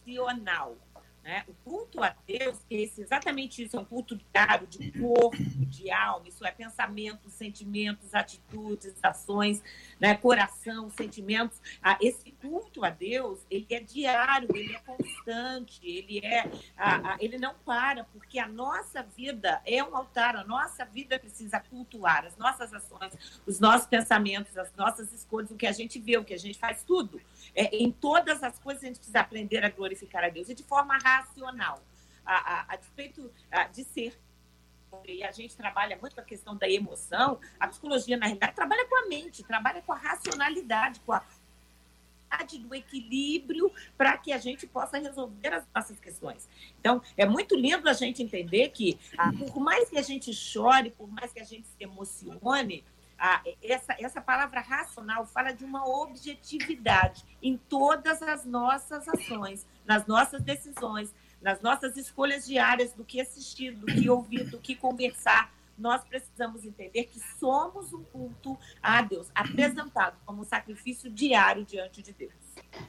racional. 0.10 0.89
Né? 1.30 1.44
O 1.48 1.54
culto 1.54 2.02
a 2.02 2.16
Deus, 2.26 2.58
é 2.72 2.76
exatamente 2.98 3.64
isso, 3.64 3.78
é 3.78 3.80
um 3.80 3.86
culto 3.86 4.16
diário 4.16 4.66
de 4.66 4.92
corpo, 5.00 5.38
de 5.38 5.92
alma, 5.92 6.28
isso 6.28 6.44
é 6.44 6.50
pensamentos, 6.50 7.34
sentimentos, 7.34 8.16
atitudes, 8.16 8.96
ações, 9.04 9.62
né? 10.00 10.16
coração, 10.16 10.90
sentimentos. 10.90 11.62
Ah, 11.84 12.00
esse 12.02 12.32
culto 12.32 12.84
a 12.84 12.90
Deus, 12.90 13.46
ele 13.48 13.68
é 13.70 13.80
diário, 13.80 14.50
ele 14.56 14.76
é 14.76 14.80
constante, 14.80 15.80
ele 15.84 16.18
é, 16.26 16.50
ah, 16.76 17.12
ah, 17.12 17.18
ele 17.20 17.38
não 17.38 17.54
para, 17.64 18.06
porque 18.06 18.40
a 18.40 18.48
nossa 18.48 19.04
vida 19.04 19.62
é 19.68 19.84
um 19.84 19.96
altar, 19.96 20.36
a 20.36 20.44
nossa 20.44 20.84
vida 20.84 21.20
precisa 21.20 21.60
cultuar 21.60 22.26
as 22.26 22.36
nossas 22.38 22.74
ações, 22.74 23.14
os 23.46 23.60
nossos 23.60 23.86
pensamentos, 23.86 24.58
as 24.58 24.74
nossas 24.74 25.14
escolhas, 25.14 25.52
o 25.52 25.56
que 25.56 25.68
a 25.68 25.72
gente 25.72 26.00
vê, 26.00 26.18
o 26.18 26.26
que 26.26 26.34
a 26.34 26.40
gente 26.40 26.58
faz, 26.58 26.84
tudo. 26.84 27.22
É, 27.54 27.76
em 27.76 27.92
todas 27.92 28.42
as 28.42 28.58
coisas 28.58 28.84
a 28.84 28.88
gente 28.88 28.98
precisa 28.98 29.20
aprender 29.20 29.64
a 29.64 29.70
glorificar 29.70 30.24
a 30.24 30.30
Deus 30.30 30.50
e 30.50 30.56
de 30.56 30.64
forma 30.64 30.98
racional, 31.20 31.82
a, 32.26 32.36
a, 32.36 32.74
a 32.74 32.76
despeito 32.76 33.32
de 33.74 33.84
ser 33.84 34.20
e 35.06 35.24
a 35.24 35.32
gente 35.32 35.56
trabalha 35.56 35.98
muito 35.98 36.20
a 36.20 36.24
questão 36.24 36.56
da 36.56 36.68
emoção, 36.68 37.40
a 37.60 37.68
psicologia, 37.68 38.18
na 38.18 38.26
realidade, 38.26 38.56
trabalha 38.56 38.88
com 38.88 38.96
a 38.96 39.08
mente, 39.08 39.44
trabalha 39.44 39.82
com 39.82 39.94
a 39.94 39.98
racionalidade, 39.98 41.00
com 41.02 41.14
a 41.14 41.24
do 42.60 42.76
equilíbrio 42.76 43.72
para 43.98 44.16
que 44.16 44.32
a 44.32 44.38
gente 44.38 44.68
possa 44.68 45.00
resolver 45.00 45.52
as 45.52 45.68
nossas 45.74 46.00
questões. 46.00 46.48
Então, 46.80 47.02
é 47.18 47.26
muito 47.26 47.56
lindo 47.56 47.90
a 47.90 47.94
gente 47.94 48.22
entender 48.22 48.70
que, 48.70 49.00
ah, 49.18 49.32
por 49.34 49.60
mais 49.60 49.90
que 49.90 49.98
a 49.98 50.02
gente 50.04 50.32
chore, 50.32 50.92
por 50.92 51.08
mais 51.10 51.34
que 51.34 51.40
a 51.40 51.44
gente 51.44 51.68
se 51.68 51.84
emocione, 51.84 52.86
ah, 53.18 53.44
essa, 53.62 53.96
essa 54.00 54.22
palavra 54.22 54.62
racional 54.62 55.26
fala 55.26 55.52
de 55.52 55.66
uma 55.66 55.86
objetividade 55.86 57.26
em 57.42 57.58
todas 57.58 58.22
as 58.22 58.46
nossas 58.46 59.10
ações, 59.10 59.68
nas 59.90 60.06
nossas 60.06 60.44
decisões, 60.44 61.12
nas 61.42 61.60
nossas 61.62 61.98
escolhas 61.98 62.46
diárias 62.46 62.94
do 62.94 63.04
que 63.04 63.20
assistir, 63.20 63.72
do 63.72 63.88
que 63.88 64.08
ouvir, 64.08 64.44
do 64.44 64.60
que 64.60 64.76
conversar. 64.76 65.52
Nós 65.76 66.04
precisamos 66.04 66.64
entender 66.64 67.06
que 67.06 67.20
somos 67.40 67.92
um 67.92 68.04
culto 68.04 68.56
a 68.84 69.02
Deus, 69.02 69.32
apresentado 69.34 70.16
como 70.28 70.42
um 70.42 70.46
sacrifício 70.46 71.10
diário 71.10 71.66
diante 71.66 72.04
de 72.04 72.14
Deus. 72.14 72.34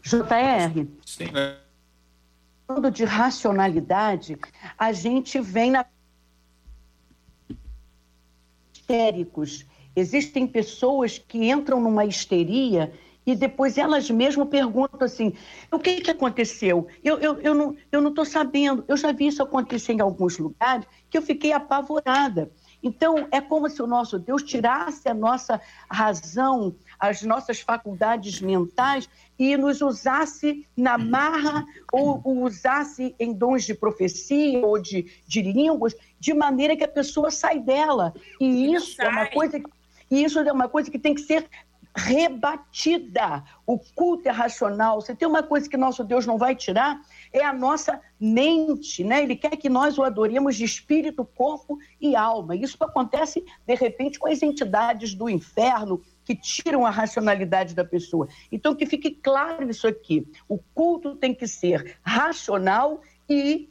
JR. 0.02 0.86
Sim? 1.06 1.28
Falando 2.66 2.90
de 2.90 3.04
racionalidade, 3.04 4.36
a 4.76 4.92
gente 4.92 5.40
vem 5.40 5.70
na 5.70 5.86
histéricos 8.74 9.64
Existem 9.94 10.46
pessoas 10.46 11.18
que 11.18 11.50
entram 11.50 11.80
numa 11.80 12.04
histeria 12.04 12.92
e 13.26 13.34
depois 13.34 13.76
elas 13.76 14.10
mesmas 14.10 14.48
perguntam 14.48 15.04
assim: 15.04 15.34
o 15.70 15.78
que, 15.78 16.00
que 16.00 16.10
aconteceu? 16.10 16.86
Eu, 17.02 17.18
eu, 17.18 17.40
eu 17.40 17.54
não 17.54 17.72
estou 17.72 18.00
não 18.00 18.24
sabendo. 18.24 18.84
Eu 18.88 18.96
já 18.96 19.12
vi 19.12 19.26
isso 19.26 19.42
acontecer 19.42 19.92
em 19.92 20.00
alguns 20.00 20.38
lugares 20.38 20.86
que 21.08 21.18
eu 21.18 21.22
fiquei 21.22 21.52
apavorada. 21.52 22.50
Então, 22.82 23.28
é 23.30 23.42
como 23.42 23.68
se 23.68 23.82
o 23.82 23.86
nosso 23.86 24.18
Deus 24.18 24.42
tirasse 24.42 25.06
a 25.06 25.12
nossa 25.12 25.60
razão, 25.90 26.74
as 26.98 27.20
nossas 27.22 27.60
faculdades 27.60 28.40
mentais 28.40 29.06
e 29.38 29.54
nos 29.54 29.82
usasse 29.82 30.66
na 30.74 30.96
marra 30.96 31.64
ou 31.92 32.22
usasse 32.24 33.14
em 33.18 33.34
dons 33.34 33.64
de 33.64 33.74
profecia 33.74 34.64
ou 34.64 34.80
de, 34.80 35.12
de 35.26 35.42
línguas, 35.42 35.94
de 36.18 36.32
maneira 36.32 36.74
que 36.74 36.84
a 36.84 36.88
pessoa 36.88 37.30
sai 37.30 37.60
dela. 37.60 38.14
E 38.40 38.74
isso 38.74 39.00
é 39.02 39.08
uma 39.08 39.26
coisa 39.26 39.60
que 39.60 39.70
e 40.10 40.24
isso 40.24 40.40
é 40.40 40.52
uma 40.52 40.68
coisa 40.68 40.90
que 40.90 40.98
tem 40.98 41.14
que 41.14 41.20
ser 41.20 41.48
rebatida. 41.94 43.44
O 43.66 43.78
culto 43.78 44.28
é 44.28 44.32
racional. 44.32 45.00
Você 45.00 45.14
tem 45.14 45.26
uma 45.26 45.42
coisa 45.42 45.68
que 45.68 45.76
nosso 45.76 46.04
Deus 46.04 46.26
não 46.26 46.38
vai 46.38 46.54
tirar, 46.54 47.00
é 47.32 47.44
a 47.44 47.52
nossa 47.52 48.00
mente, 48.18 49.02
né? 49.04 49.22
Ele 49.22 49.36
quer 49.36 49.56
que 49.56 49.68
nós 49.68 49.98
o 49.98 50.02
adoremos 50.02 50.56
de 50.56 50.64
espírito, 50.64 51.24
corpo 51.24 51.78
e 52.00 52.14
alma. 52.14 52.54
Isso 52.56 52.76
acontece, 52.80 53.44
de 53.66 53.74
repente, 53.74 54.18
com 54.18 54.28
as 54.28 54.42
entidades 54.42 55.14
do 55.14 55.28
inferno 55.28 56.02
que 56.24 56.34
tiram 56.34 56.86
a 56.86 56.90
racionalidade 56.90 57.74
da 57.74 57.84
pessoa. 57.84 58.28
Então, 58.52 58.74
que 58.74 58.86
fique 58.86 59.10
claro 59.10 59.68
isso 59.68 59.86
aqui. 59.86 60.26
O 60.48 60.58
culto 60.74 61.16
tem 61.16 61.34
que 61.34 61.46
ser 61.46 61.98
racional 62.02 63.00
e 63.28 63.68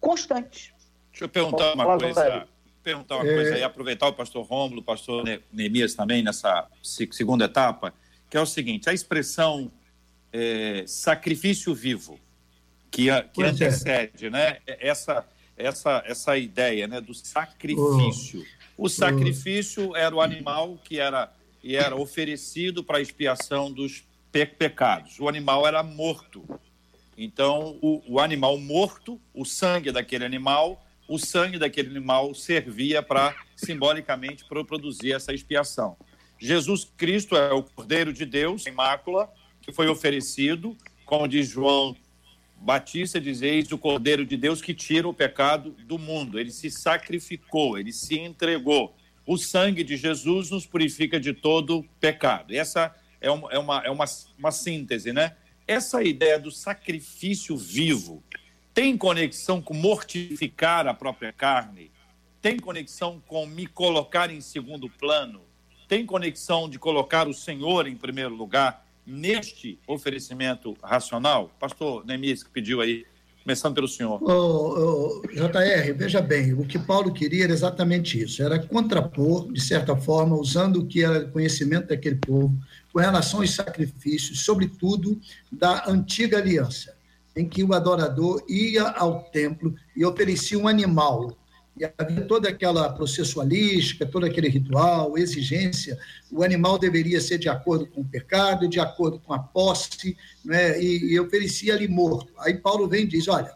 constante. 0.00 0.74
Deixa 1.10 1.24
eu 1.24 1.28
perguntar 1.28 1.74
uma 1.74 1.98
coisa 1.98 2.48
perguntar 2.84 3.16
uma 3.16 3.26
é... 3.26 3.34
coisa 3.34 3.54
aí, 3.54 3.62
aproveitar 3.62 4.06
o 4.06 4.12
pastor 4.12 4.44
Rômulo, 4.44 4.80
o 4.80 4.84
pastor 4.84 5.24
Neemias 5.50 5.94
também 5.94 6.22
nessa 6.22 6.68
segunda 6.82 7.46
etapa, 7.46 7.94
que 8.30 8.36
é 8.36 8.40
o 8.40 8.46
seguinte: 8.46 8.88
a 8.88 8.92
expressão 8.92 9.72
é, 10.32 10.84
sacrifício 10.86 11.74
vivo, 11.74 12.20
que, 12.90 13.06
que 13.32 13.42
é. 13.42 13.46
antecede, 13.46 14.26
é. 14.26 14.30
né? 14.30 14.58
Essa, 14.66 15.26
essa, 15.56 16.02
essa 16.04 16.36
ideia 16.36 16.86
né, 16.86 17.00
do 17.00 17.14
sacrifício. 17.14 18.44
O 18.76 18.88
sacrifício 18.88 19.94
era 19.94 20.14
o 20.14 20.20
animal 20.20 20.78
que 20.84 20.98
era, 20.98 21.32
e 21.62 21.76
era 21.76 21.96
oferecido 21.96 22.82
para 22.82 22.98
a 22.98 23.00
expiação 23.00 23.72
dos 23.72 24.04
pe 24.30 24.44
pecados. 24.44 25.20
O 25.20 25.28
animal 25.28 25.66
era 25.66 25.82
morto. 25.82 26.44
Então, 27.16 27.78
o, 27.80 28.02
o 28.14 28.20
animal 28.20 28.58
morto, 28.58 29.20
o 29.32 29.44
sangue 29.44 29.92
daquele 29.92 30.24
animal, 30.24 30.83
o 31.08 31.18
sangue 31.18 31.58
daquele 31.58 31.90
animal 31.90 32.34
servia 32.34 33.02
para, 33.02 33.34
simbolicamente, 33.56 34.44
para 34.44 34.64
produzir 34.64 35.12
essa 35.12 35.32
expiação. 35.32 35.96
Jesus 36.38 36.90
Cristo 36.96 37.36
é 37.36 37.52
o 37.52 37.62
Cordeiro 37.62 38.12
de 38.12 38.24
Deus, 38.24 38.62
sem 38.62 38.72
mácula, 38.72 39.32
que 39.60 39.72
foi 39.72 39.88
oferecido, 39.88 40.76
como 41.04 41.28
diz 41.28 41.48
João 41.48 41.96
Batista, 42.56 43.20
dizeis 43.20 43.70
o 43.72 43.78
Cordeiro 43.78 44.24
de 44.24 44.36
Deus 44.36 44.62
que 44.62 44.74
tira 44.74 45.06
o 45.08 45.14
pecado 45.14 45.72
do 45.86 45.98
mundo. 45.98 46.38
Ele 46.38 46.50
se 46.50 46.70
sacrificou, 46.70 47.78
ele 47.78 47.92
se 47.92 48.18
entregou. 48.18 48.96
O 49.26 49.36
sangue 49.36 49.84
de 49.84 49.96
Jesus 49.96 50.50
nos 50.50 50.66
purifica 50.66 51.18
de 51.18 51.32
todo 51.32 51.84
pecado. 52.00 52.54
Essa 52.54 52.94
é 53.20 53.30
uma, 53.30 53.50
é 53.50 53.58
uma, 53.58 53.82
é 53.84 53.90
uma, 53.90 54.04
uma 54.38 54.50
síntese, 54.50 55.12
né? 55.12 55.36
Essa 55.66 56.02
ideia 56.02 56.38
do 56.38 56.50
sacrifício 56.50 57.56
vivo 57.56 58.22
tem 58.74 58.98
conexão 58.98 59.62
com 59.62 59.72
mortificar 59.72 60.88
a 60.88 60.92
própria 60.92 61.32
carne? 61.32 61.92
Tem 62.42 62.58
conexão 62.58 63.22
com 63.24 63.46
me 63.46 63.68
colocar 63.68 64.30
em 64.30 64.40
segundo 64.40 64.90
plano? 64.90 65.42
Tem 65.86 66.04
conexão 66.04 66.68
de 66.68 66.76
colocar 66.76 67.28
o 67.28 67.32
Senhor 67.32 67.86
em 67.86 67.94
primeiro 67.94 68.34
lugar 68.34 68.84
neste 69.06 69.78
oferecimento 69.86 70.76
racional? 70.82 71.52
Pastor 71.60 72.04
Neemias, 72.04 72.42
que 72.42 72.50
pediu 72.50 72.80
aí, 72.80 73.06
começando 73.44 73.74
pelo 73.74 73.86
senhor. 73.86 74.20
Oh, 74.22 75.20
oh, 75.20 75.22
JR, 75.28 75.94
veja 75.94 76.20
bem, 76.20 76.54
o 76.54 76.66
que 76.66 76.78
Paulo 76.78 77.12
queria 77.12 77.44
era 77.44 77.52
exatamente 77.52 78.20
isso, 78.20 78.42
era 78.42 78.58
contrapor, 78.58 79.52
de 79.52 79.60
certa 79.60 79.94
forma, 79.94 80.34
usando 80.34 80.80
o 80.80 80.86
que 80.86 81.04
era 81.04 81.26
conhecimento 81.26 81.88
daquele 81.88 82.16
povo, 82.16 82.58
com 82.92 82.98
relação 82.98 83.40
aos 83.40 83.54
sacrifícios, 83.54 84.40
sobretudo 84.40 85.20
da 85.52 85.88
antiga 85.88 86.38
aliança, 86.38 86.93
em 87.36 87.48
que 87.48 87.64
o 87.64 87.74
adorador 87.74 88.44
ia 88.48 88.84
ao 88.90 89.24
templo 89.24 89.74
e 89.96 90.04
oferecia 90.04 90.58
um 90.58 90.68
animal. 90.68 91.36
E 91.76 91.84
havia 91.84 92.22
toda 92.22 92.48
aquela 92.48 92.92
processualística, 92.92 94.06
todo 94.06 94.24
aquele 94.24 94.48
ritual, 94.48 95.18
exigência. 95.18 95.98
O 96.30 96.44
animal 96.44 96.78
deveria 96.78 97.20
ser 97.20 97.38
de 97.38 97.48
acordo 97.48 97.86
com 97.86 98.02
o 98.02 98.08
pecado, 98.08 98.68
de 98.68 98.78
acordo 98.78 99.18
com 99.18 99.32
a 99.32 99.40
posse, 99.40 100.16
né? 100.44 100.80
e, 100.80 101.12
e 101.12 101.18
oferecia 101.18 101.74
ali 101.74 101.88
morto. 101.88 102.32
Aí 102.38 102.54
Paulo 102.54 102.86
vem 102.86 103.02
e 103.02 103.08
diz: 103.08 103.26
olha, 103.26 103.52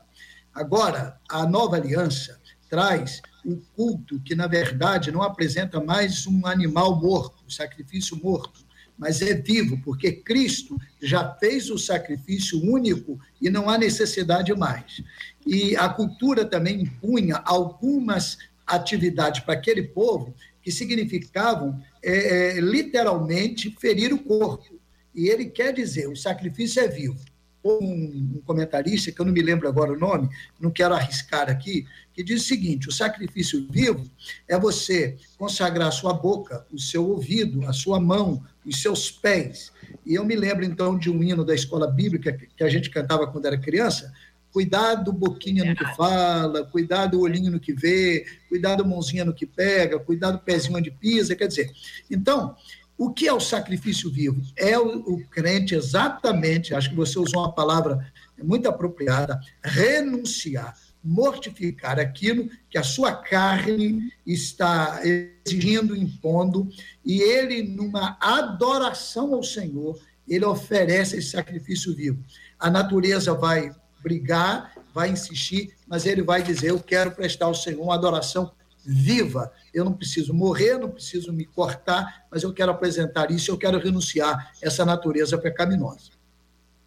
agora 0.52 1.16
a 1.30 1.46
nova 1.46 1.76
aliança 1.76 2.40
traz 2.68 3.22
um 3.46 3.60
culto 3.76 4.20
que, 4.20 4.34
na 4.34 4.48
verdade, 4.48 5.12
não 5.12 5.22
apresenta 5.22 5.80
mais 5.80 6.26
um 6.26 6.44
animal 6.44 7.00
morto, 7.00 7.44
um 7.46 7.50
sacrifício 7.50 8.16
morto, 8.22 8.66
mas 8.98 9.22
é 9.22 9.34
vivo, 9.34 9.80
porque 9.84 10.10
Cristo 10.12 10.76
já 11.00 11.32
fez 11.34 11.70
o 11.70 11.78
sacrifício 11.78 12.60
único 12.60 13.18
e 13.40 13.48
não 13.48 13.70
há 13.70 13.78
necessidade 13.78 14.52
mais. 14.54 15.02
E 15.46 15.76
a 15.76 15.88
cultura 15.88 16.44
também 16.44 16.82
impunha 16.82 17.36
algumas 17.44 18.38
atividades 18.66 19.40
para 19.40 19.54
aquele 19.54 19.84
povo 19.84 20.34
que 20.60 20.72
significavam 20.72 21.80
é, 22.02 22.56
é, 22.56 22.60
literalmente 22.60 23.74
ferir 23.80 24.12
o 24.12 24.18
corpo. 24.18 24.78
E 25.14 25.28
ele 25.28 25.46
quer 25.46 25.72
dizer: 25.72 26.08
o 26.08 26.16
sacrifício 26.16 26.82
é 26.82 26.88
vivo 26.88 27.18
um, 27.64 28.36
um 28.36 28.42
comentarista, 28.44 29.12
que 29.12 29.20
eu 29.20 29.26
não 29.26 29.32
me 29.32 29.42
lembro 29.42 29.68
agora 29.68 29.92
o 29.92 29.98
nome, 29.98 30.28
não 30.60 30.70
quero 30.70 30.94
arriscar 30.94 31.48
aqui, 31.50 31.86
que 32.18 32.24
diz 32.24 32.42
o 32.42 32.48
seguinte: 32.48 32.88
o 32.88 32.92
sacrifício 32.92 33.64
vivo 33.70 34.02
é 34.48 34.58
você 34.58 35.16
consagrar 35.36 35.86
a 35.86 35.92
sua 35.92 36.12
boca, 36.12 36.66
o 36.72 36.76
seu 36.76 37.08
ouvido, 37.08 37.64
a 37.64 37.72
sua 37.72 38.00
mão, 38.00 38.44
os 38.66 38.82
seus 38.82 39.08
pés. 39.08 39.70
E 40.04 40.16
eu 40.16 40.24
me 40.24 40.34
lembro 40.34 40.64
então 40.64 40.98
de 40.98 41.08
um 41.08 41.22
hino 41.22 41.44
da 41.44 41.54
escola 41.54 41.86
bíblica 41.86 42.36
que 42.56 42.64
a 42.64 42.68
gente 42.68 42.90
cantava 42.90 43.28
quando 43.28 43.46
era 43.46 43.56
criança. 43.56 44.12
Cuidado 44.52 45.12
boquinha 45.12 45.64
no 45.64 45.76
que 45.76 45.84
fala, 45.94 46.64
cuidado 46.64 47.20
olhinho 47.20 47.52
no 47.52 47.60
que 47.60 47.72
vê, 47.72 48.26
cuidado 48.48 48.84
mãozinha 48.84 49.24
no 49.24 49.32
que 49.32 49.46
pega, 49.46 50.00
cuidado 50.00 50.40
pezinho 50.40 50.76
onde 50.76 50.90
pisa, 50.90 51.36
quer 51.36 51.46
dizer. 51.46 51.70
Então, 52.10 52.56
o 52.96 53.12
que 53.12 53.28
é 53.28 53.32
o 53.32 53.38
sacrifício 53.38 54.10
vivo? 54.10 54.42
É 54.56 54.76
o, 54.76 54.98
o 55.02 55.24
crente 55.28 55.76
exatamente, 55.76 56.74
acho 56.74 56.90
que 56.90 56.96
você 56.96 57.16
usou 57.16 57.42
uma 57.42 57.54
palavra 57.54 58.10
muito 58.42 58.68
apropriada, 58.68 59.38
renunciar, 59.62 60.74
mortificar 61.02 61.98
aquilo 61.98 62.48
que 62.68 62.76
a 62.76 62.82
sua 62.82 63.14
carne 63.14 64.12
está 64.26 65.00
exigindo, 65.04 65.96
impondo, 65.96 66.68
e 67.04 67.20
ele, 67.20 67.62
numa 67.62 68.16
adoração 68.20 69.34
ao 69.34 69.42
Senhor, 69.42 69.98
ele 70.28 70.44
oferece 70.44 71.16
esse 71.16 71.30
sacrifício 71.30 71.94
vivo. 71.94 72.22
A 72.58 72.70
natureza 72.70 73.32
vai 73.32 73.70
brigar, 74.02 74.72
vai 74.92 75.10
insistir, 75.10 75.74
mas 75.86 76.06
ele 76.06 76.22
vai 76.22 76.42
dizer: 76.42 76.70
Eu 76.70 76.80
quero 76.80 77.10
prestar 77.12 77.46
ao 77.46 77.54
Senhor 77.54 77.82
uma 77.82 77.94
adoração 77.94 78.52
viva. 78.84 79.52
Eu 79.72 79.84
não 79.84 79.92
preciso 79.92 80.32
morrer, 80.32 80.78
não 80.78 80.90
preciso 80.90 81.32
me 81.32 81.44
cortar, 81.44 82.26
mas 82.30 82.42
eu 82.42 82.52
quero 82.52 82.72
apresentar 82.72 83.30
isso, 83.30 83.50
eu 83.50 83.58
quero 83.58 83.78
renunciar 83.78 84.34
a 84.34 84.66
essa 84.66 84.84
natureza 84.84 85.38
pecaminosa. 85.38 86.10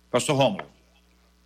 Pastor 0.10 0.36
Romulo. 0.36 0.66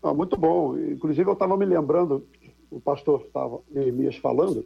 Ah, 0.01 0.13
muito 0.13 0.37
bom. 0.37 0.77
Inclusive, 0.77 1.27
eu 1.27 1.33
estava 1.33 1.57
me 1.57 1.65
lembrando, 1.65 2.27
o 2.75 2.81
pastor 2.81 3.21
estava 3.21 3.61
Neemias 3.71 4.17
falando, 4.17 4.65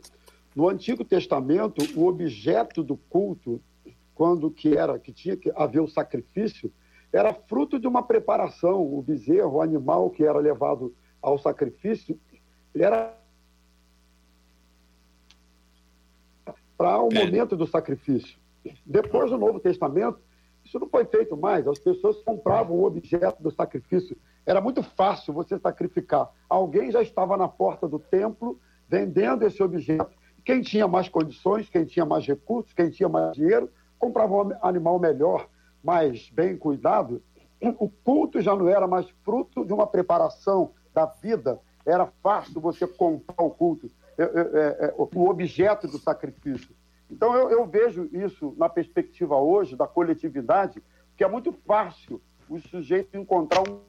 no 0.55 0.67
Antigo 0.67 1.05
Testamento, 1.05 1.77
o 1.95 2.07
objeto 2.07 2.83
do 2.83 2.97
culto, 2.97 3.61
quando 4.15 4.49
que 4.49 4.75
era, 4.75 4.97
que 4.97 5.13
tinha 5.13 5.37
que 5.37 5.51
haver 5.55 5.79
o 5.79 5.87
sacrifício, 5.87 6.73
era 7.13 7.31
fruto 7.33 7.79
de 7.79 7.87
uma 7.87 8.01
preparação. 8.01 8.81
O 8.81 8.99
bezerro, 9.03 9.57
o 9.57 9.61
animal 9.61 10.09
que 10.09 10.23
era 10.23 10.39
levado 10.39 10.93
ao 11.21 11.37
sacrifício, 11.37 12.19
era 12.75 13.15
para 16.75 16.99
o 16.99 17.13
momento 17.13 17.55
do 17.55 17.67
sacrifício. 17.67 18.39
Depois 18.83 19.29
do 19.29 19.37
Novo 19.37 19.59
Testamento, 19.59 20.19
isso 20.65 20.79
não 20.79 20.89
foi 20.89 21.05
feito 21.05 21.37
mais. 21.37 21.67
As 21.67 21.77
pessoas 21.77 22.17
compravam 22.23 22.75
o 22.75 22.85
objeto 22.85 23.41
do 23.43 23.51
sacrifício. 23.51 24.17
Era 24.49 24.59
muito 24.59 24.81
fácil 24.81 25.31
você 25.31 25.59
sacrificar. 25.59 26.27
Alguém 26.49 26.91
já 26.91 27.03
estava 27.03 27.37
na 27.37 27.47
porta 27.47 27.87
do 27.87 27.99
templo 27.99 28.59
vendendo 28.87 29.45
esse 29.45 29.61
objeto. 29.61 30.09
Quem 30.43 30.59
tinha 30.59 30.87
mais 30.87 31.07
condições, 31.07 31.69
quem 31.69 31.85
tinha 31.85 32.03
mais 32.03 32.25
recursos, 32.25 32.73
quem 32.73 32.89
tinha 32.89 33.07
mais 33.07 33.33
dinheiro, 33.33 33.69
comprava 33.99 34.33
um 34.33 34.51
animal 34.63 34.97
melhor, 34.97 35.47
mais 35.83 36.31
bem 36.31 36.57
cuidado. 36.57 37.21
O 37.77 37.87
culto 37.87 38.41
já 38.41 38.55
não 38.55 38.67
era 38.67 38.87
mais 38.87 39.07
fruto 39.23 39.63
de 39.63 39.71
uma 39.71 39.85
preparação 39.85 40.71
da 40.95 41.05
vida. 41.05 41.61
Era 41.85 42.07
fácil 42.23 42.59
você 42.59 42.87
comprar 42.87 43.43
o 43.43 43.51
culto. 43.51 43.87
É, 44.17 44.23
é, 44.23 44.85
é, 44.87 44.95
o 44.97 45.29
objeto 45.29 45.87
do 45.87 45.99
sacrifício. 45.99 46.75
Então, 47.07 47.35
eu, 47.35 47.51
eu, 47.51 47.67
vejo 47.67 48.09
isso 48.11 48.55
na 48.57 48.67
perspectiva 48.67 49.37
hoje 49.37 49.75
da 49.75 49.85
coletividade, 49.85 50.81
que 51.15 51.23
é 51.23 51.27
muito 51.27 51.53
fácil 51.67 52.19
o 52.49 52.57
sujeito 52.57 53.15
encontrar 53.15 53.61
um. 53.69 53.88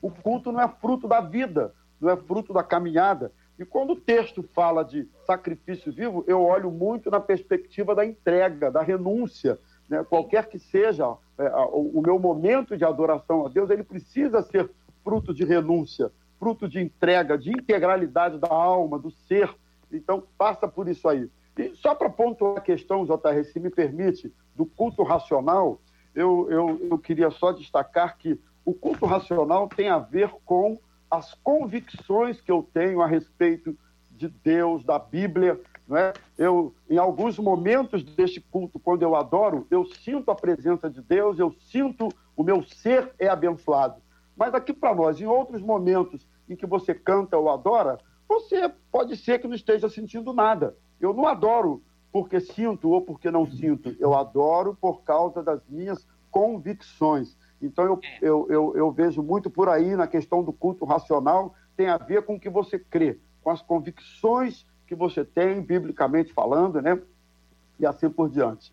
O 0.00 0.10
culto 0.10 0.50
não 0.52 0.60
é 0.60 0.68
fruto 0.68 1.06
da 1.06 1.20
vida, 1.20 1.74
não 2.00 2.10
é 2.10 2.16
fruto 2.16 2.52
da 2.52 2.62
caminhada. 2.62 3.32
E 3.58 3.64
quando 3.64 3.92
o 3.92 4.00
texto 4.00 4.42
fala 4.54 4.82
de 4.82 5.06
sacrifício 5.26 5.92
vivo, 5.92 6.24
eu 6.26 6.42
olho 6.42 6.70
muito 6.70 7.10
na 7.10 7.20
perspectiva 7.20 7.94
da 7.94 8.04
entrega, 8.04 8.70
da 8.70 8.82
renúncia. 8.82 9.58
Né? 9.88 10.02
Qualquer 10.04 10.48
que 10.48 10.58
seja 10.58 11.14
é, 11.36 11.48
o, 11.72 12.00
meu 12.00 12.18
momento 12.18 12.76
de 12.76 12.84
adoração 12.84 13.44
a 13.44 13.48
Deus, 13.50 13.68
ele 13.68 13.84
precisa 13.84 14.42
ser 14.42 14.70
fruto 15.04 15.34
de 15.34 15.44
renúncia 15.44 16.10
fruto 16.40 16.66
de 16.66 16.80
entrega, 16.80 17.36
de 17.36 17.50
integralidade 17.50 18.38
da 18.38 18.48
alma, 18.48 18.98
do 18.98 19.10
ser. 19.10 19.54
Então, 19.92 20.24
passa 20.38 20.66
por 20.66 20.88
isso 20.88 21.06
aí. 21.06 21.30
E 21.58 21.74
só 21.76 21.94
para 21.94 22.08
pontuar 22.08 22.56
a 22.56 22.62
questão, 22.62 23.04
JR, 23.04 23.44
se 23.52 23.60
me 23.60 23.68
permite, 23.68 24.32
do 24.56 24.64
culto 24.64 25.02
racional, 25.02 25.78
eu, 26.14 26.50
eu, 26.50 26.88
eu 26.90 26.98
queria 26.98 27.30
só 27.30 27.52
destacar 27.52 28.16
que 28.16 28.40
o 28.64 28.74
culto 28.74 29.06
racional 29.06 29.68
tem 29.68 29.88
a 29.88 29.98
ver 29.98 30.30
com 30.44 30.78
as 31.10 31.34
convicções 31.34 32.40
que 32.40 32.52
eu 32.52 32.68
tenho 32.72 33.02
a 33.02 33.06
respeito 33.06 33.76
de 34.10 34.28
Deus, 34.28 34.84
da 34.84 34.98
Bíblia. 34.98 35.60
Não 35.88 35.96
é? 35.96 36.12
eu, 36.38 36.72
em 36.88 36.98
alguns 36.98 37.38
momentos 37.38 38.04
deste 38.04 38.40
culto, 38.40 38.78
quando 38.78 39.02
eu 39.02 39.16
adoro, 39.16 39.66
eu 39.70 39.84
sinto 39.84 40.30
a 40.30 40.34
presença 40.34 40.88
de 40.88 41.00
Deus, 41.00 41.38
eu 41.38 41.52
sinto 41.70 42.08
o 42.36 42.44
meu 42.44 42.62
ser 42.62 43.12
é 43.18 43.28
abençoado. 43.28 44.00
Mas 44.36 44.54
aqui 44.54 44.72
para 44.72 44.94
nós, 44.94 45.20
em 45.20 45.26
outros 45.26 45.60
momentos 45.60 46.26
em 46.48 46.54
que 46.54 46.66
você 46.66 46.94
canta 46.94 47.36
ou 47.36 47.50
adora, 47.50 47.98
você 48.28 48.72
pode 48.90 49.16
ser 49.16 49.40
que 49.40 49.48
não 49.48 49.54
esteja 49.54 49.88
sentindo 49.88 50.32
nada. 50.32 50.76
Eu 51.00 51.12
não 51.12 51.26
adoro 51.26 51.82
porque 52.12 52.40
sinto 52.40 52.90
ou 52.90 53.02
porque 53.02 53.30
não 53.30 53.46
sinto. 53.46 53.94
Eu 53.98 54.14
adoro 54.14 54.76
por 54.80 55.02
causa 55.02 55.42
das 55.42 55.60
minhas 55.68 56.06
convicções. 56.30 57.36
Então, 57.60 57.84
eu, 57.84 58.00
é. 58.02 58.18
eu, 58.22 58.46
eu, 58.48 58.72
eu 58.76 58.92
vejo 58.92 59.22
muito 59.22 59.50
por 59.50 59.68
aí 59.68 59.94
na 59.94 60.06
questão 60.06 60.42
do 60.42 60.52
culto 60.52 60.84
racional, 60.84 61.54
tem 61.76 61.88
a 61.88 61.98
ver 61.98 62.22
com 62.22 62.36
o 62.36 62.40
que 62.40 62.48
você 62.48 62.78
crê, 62.78 63.18
com 63.42 63.50
com 63.50 63.54
as 63.54 63.62
convicções 63.62 64.64
que 64.86 64.94
você 64.94 65.24
tem, 65.24 65.60
biblicamente 65.60 66.32
falando, 66.32 66.80
né? 66.80 66.98
E 67.78 67.86
assim 67.86 68.08
por 68.08 68.30
diante. 68.30 68.72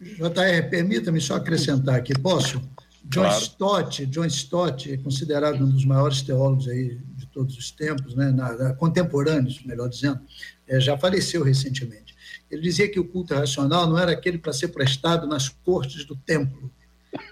JR, 0.00 0.68
permita-me 0.68 1.20
só 1.20 1.36
acrescentar 1.36 1.96
aqui, 1.96 2.18
posso? 2.18 2.60
John 3.04 3.22
claro. 3.22 3.38
Stott, 3.38 4.06
John 4.06 4.24
Stott 4.24 4.92
é 4.92 4.96
considerado 4.96 5.62
um 5.62 5.70
dos 5.70 5.84
maiores 5.84 6.22
teólogos 6.22 6.68
aí 6.68 6.98
de 7.16 7.26
todos 7.26 7.56
os 7.56 7.70
tempos, 7.70 8.14
né, 8.14 8.30
na, 8.30 8.52
na, 8.56 8.74
contemporâneos, 8.74 9.62
melhor 9.64 9.88
dizendo, 9.88 10.20
é, 10.66 10.80
já 10.80 10.96
faleceu 10.96 11.42
recentemente. 11.42 12.14
Ele 12.50 12.62
dizia 12.62 12.90
que 12.90 12.98
o 12.98 13.04
culto 13.04 13.34
racional 13.34 13.86
não 13.86 13.98
era 13.98 14.12
aquele 14.12 14.38
para 14.38 14.52
ser 14.52 14.68
prestado 14.68 15.26
nas 15.26 15.48
cortes 15.48 16.04
do 16.06 16.16
templo, 16.16 16.70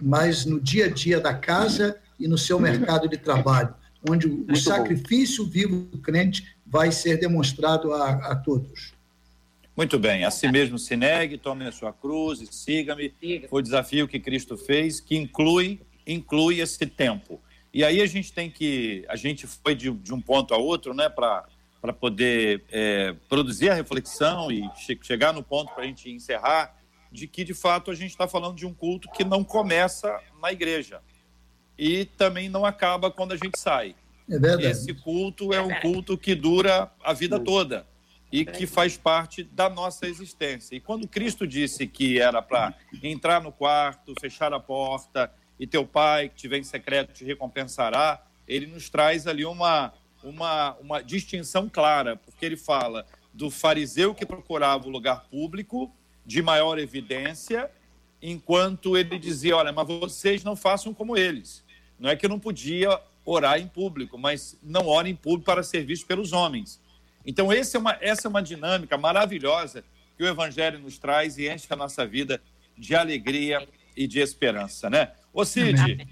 mas 0.01 0.45
no 0.45 0.61
dia 0.61 0.87
a 0.87 0.89
dia 0.89 1.21
da 1.21 1.35
casa 1.35 1.99
e 2.19 2.29
no 2.29 2.39
seu 2.39 2.59
mercado 2.59 3.09
de 3.09 3.17
trabalho, 3.17 3.75
onde 4.09 4.27
o 4.27 4.31
Muito 4.31 4.57
sacrifício 4.57 5.45
bom. 5.45 5.51
vivo 5.51 5.77
do 5.87 5.99
crente 5.99 6.57
vai 6.67 6.91
ser 6.91 7.19
demonstrado 7.19 7.93
a, 7.93 8.11
a 8.33 8.37
todos. 8.37 8.93
Muito 9.77 9.99
bem, 9.99 10.25
assim 10.25 10.49
mesmo 10.51 10.79
se 10.79 10.97
negue, 10.97 11.39
tome 11.39 11.67
a 11.67 11.73
sua 11.73 11.93
cruz 11.93 12.41
e 12.41 12.47
siga-me. 12.47 13.15
Foi 13.49 13.61
o 13.61 13.63
desafio 13.63 14.07
que 14.07 14.21
Cristo 14.21 14.57
fez, 14.57 15.01
que 15.01 15.17
inclui, 15.17 15.81
inclui 16.07 16.61
esse 16.61 16.87
tempo. 16.87 17.41
E 17.73 17.83
aí 17.83 18.03
a 18.03 18.07
gente 18.07 18.33
tem 18.33 18.51
que, 18.51 19.05
a 19.09 19.17
gente 19.17 19.47
foi 19.47 19.75
de, 19.75 19.91
de 19.91 20.13
um 20.13 20.21
ponto 20.21 20.53
a 20.53 20.59
outro, 20.59 20.93
né, 20.93 21.09
para 21.09 21.47
para 21.83 21.93
poder 21.93 22.63
é, 22.71 23.13
produzir 23.29 23.69
a 23.69 23.75
reflexão 23.75 24.53
e 24.53 24.63
che 24.77 24.97
chegar 25.03 25.33
no 25.33 25.43
ponto 25.43 25.75
para 25.75 25.83
a 25.83 25.87
gente 25.87 26.09
encerrar, 26.09 26.77
de 27.13 27.29
que 27.29 27.45
de 27.45 27.53
fato 27.53 27.91
a 27.91 27.95
gente 27.95 28.11
está 28.11 28.27
falando 28.27 28.57
de 28.57 28.67
um 28.67 28.73
culto 28.73 29.11
que 29.11 29.23
não 29.23 29.45
começa 29.45 30.19
na 30.41 30.51
igreja 30.51 31.01
e 31.79 32.05
também 32.05 32.49
não 32.49 32.65
acaba 32.65 33.11
quando 33.11 33.33
a 33.33 33.37
gente 33.37 33.59
sai. 33.59 33.95
É 34.29 34.39
verdade. 34.39 34.67
Esse 34.67 34.95
culto 34.95 35.53
é 35.53 35.61
um 35.61 35.81
culto 35.81 36.17
que 36.17 36.35
dura 36.35 36.91
a 37.05 37.13
vida 37.13 37.39
toda 37.39 37.87
e 38.31 38.47
que 38.47 38.67
faz 38.67 38.97
parte 38.97 39.43
da 39.45 39.69
nossa 39.69 40.07
existência. 40.07 40.75
E 40.75 40.81
quando 40.81 41.07
Cristo 41.07 41.47
disse 41.47 41.87
que 41.87 42.19
era 42.19 42.41
para 42.41 42.75
entrar 43.03 43.43
no 43.43 43.53
quarto, 43.53 44.15
fechar 44.19 44.55
a 44.55 44.61
porta 44.61 45.31
e 45.61 45.67
teu 45.67 45.87
pai 45.87 46.31
que 46.31 46.37
te 46.37 46.49
vem 46.49 46.61
em 46.61 46.65
secreto 46.65 47.13
te 47.13 47.25
recompensará, 47.25 48.25
ele 48.49 48.67
nos 48.67 48.89
traz 48.89 49.27
ali 49.27 49.45
uma, 49.45 49.93
uma, 50.23 50.75
uma 50.77 51.03
distinção 51.03 51.69
clara, 51.69 52.17
porque 52.17 52.47
ele 52.47 52.57
fala 52.57 53.07
do 53.35 53.51
fariseu 53.51 54.15
que 54.15 54.25
procurava 54.25 54.87
o 54.87 54.91
lugar 54.91 55.25
público 55.31 55.95
de 56.25 56.43
maior 56.43 56.79
evidência, 56.79 57.71
enquanto 58.21 58.97
ele 58.97 59.19
dizia: 59.19 59.57
Olha, 59.57 59.73
mas 59.73 59.87
vocês 59.87 60.45
não 60.45 60.57
façam 60.57 60.95
como 60.95 61.17
eles. 61.17 61.65
Não 61.99 62.11
é 62.11 62.17
que 62.17 62.27
eu 62.27 62.31
não 62.31 62.39
podia 62.39 63.01
orar 63.25 63.59
em 63.59 63.67
público, 63.67 64.19
mas 64.19 64.59
não 64.63 64.87
ora 64.89 65.09
em 65.09 65.15
público 65.15 65.45
para 65.45 65.63
ser 65.63 65.85
visto 65.85 66.07
pelos 66.07 66.33
homens. 66.33 66.81
Então, 67.25 67.53
essa 67.53 67.77
é, 67.77 67.81
uma, 67.81 67.97
essa 68.01 68.27
é 68.27 68.29
uma 68.29 68.43
dinâmica 68.43 68.99
maravilhosa 68.99 69.85
que 70.17 70.25
o 70.25 70.27
Evangelho 70.27 70.79
nos 70.81 70.99
traz 70.99 71.39
e 71.39 71.49
enche 71.49 71.67
a 71.71 71.77
nossa 71.77 72.05
vida 72.05 72.41
de 72.77 72.95
alegria 72.95 73.67
e 73.97 74.07
de 74.07 74.19
esperança, 74.19 74.91
né? 74.91 75.13
Ô, 75.33 75.45
Cid, 75.45 75.81
Amém. 75.81 76.09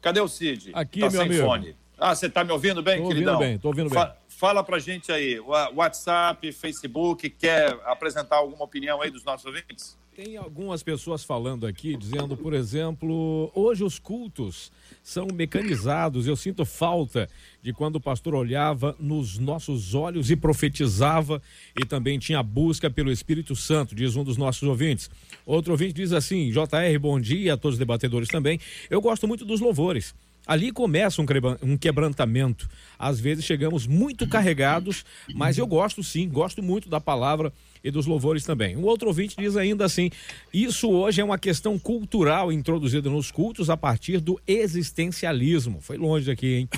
cadê 0.00 0.20
o 0.20 0.28
Cid? 0.28 0.70
Aqui, 0.72 1.00
tá 1.00 1.10
meu 1.10 1.20
sem 1.20 1.30
amigo. 1.30 1.46
fone. 1.46 1.76
Ah, 1.96 2.14
você 2.14 2.26
está 2.26 2.42
me 2.42 2.50
ouvindo 2.50 2.82
bem, 2.82 3.00
tô 3.00 3.08
queridão? 3.08 3.34
Ouvindo 3.34 3.48
bem, 3.48 3.58
tô 3.58 3.68
ouvindo 3.68 3.90
bem. 3.90 3.98
Fa 3.98 4.16
fala 4.44 4.62
pra 4.62 4.78
gente 4.78 5.10
aí, 5.10 5.40
WhatsApp, 5.40 6.52
Facebook, 6.52 7.30
quer 7.30 7.80
apresentar 7.86 8.36
alguma 8.36 8.62
opinião 8.62 9.00
aí 9.00 9.10
dos 9.10 9.24
nossos 9.24 9.46
ouvintes? 9.46 9.96
Tem 10.14 10.36
algumas 10.36 10.82
pessoas 10.82 11.24
falando 11.24 11.66
aqui, 11.66 11.96
dizendo, 11.96 12.36
por 12.36 12.52
exemplo, 12.52 13.50
hoje 13.54 13.82
os 13.82 13.98
cultos 13.98 14.70
são 15.02 15.28
mecanizados. 15.32 16.26
Eu 16.26 16.36
sinto 16.36 16.66
falta 16.66 17.26
de 17.62 17.72
quando 17.72 17.96
o 17.96 18.00
pastor 18.00 18.34
olhava 18.34 18.94
nos 19.00 19.38
nossos 19.38 19.94
olhos 19.94 20.30
e 20.30 20.36
profetizava 20.36 21.40
e 21.74 21.86
também 21.86 22.18
tinha 22.18 22.42
busca 22.42 22.90
pelo 22.90 23.10
Espírito 23.10 23.56
Santo, 23.56 23.94
diz 23.94 24.14
um 24.14 24.22
dos 24.22 24.36
nossos 24.36 24.62
ouvintes. 24.62 25.10
Outro 25.46 25.72
ouvinte 25.72 25.94
diz 25.94 26.12
assim: 26.12 26.50
JR, 26.50 26.98
bom 27.00 27.18
dia 27.18 27.54
a 27.54 27.56
todos 27.56 27.76
os 27.76 27.78
debatedores 27.78 28.28
também. 28.28 28.60
Eu 28.90 29.00
gosto 29.00 29.26
muito 29.26 29.42
dos 29.46 29.60
louvores. 29.60 30.14
Ali 30.46 30.70
começa 30.70 31.22
um 31.62 31.76
quebrantamento. 31.76 32.68
Às 32.98 33.18
vezes 33.18 33.44
chegamos 33.44 33.86
muito 33.86 34.28
carregados, 34.28 35.04
mas 35.34 35.58
eu 35.58 35.66
gosto 35.66 36.02
sim, 36.02 36.28
gosto 36.28 36.62
muito 36.62 36.88
da 36.88 37.00
palavra 37.00 37.52
e 37.82 37.90
dos 37.90 38.06
louvores 38.06 38.44
também. 38.44 38.76
Um 38.76 38.84
outro 38.84 39.08
ouvinte 39.08 39.36
diz 39.38 39.56
ainda 39.56 39.84
assim: 39.84 40.10
isso 40.52 40.90
hoje 40.90 41.20
é 41.20 41.24
uma 41.24 41.38
questão 41.38 41.78
cultural 41.78 42.50
introduzida 42.50 43.10
nos 43.10 43.30
cultos 43.30 43.68
a 43.68 43.76
partir 43.76 44.20
do 44.20 44.40
existencialismo. 44.46 45.80
Foi 45.80 45.96
longe 45.96 46.30
aqui, 46.30 46.54
hein? 46.54 46.68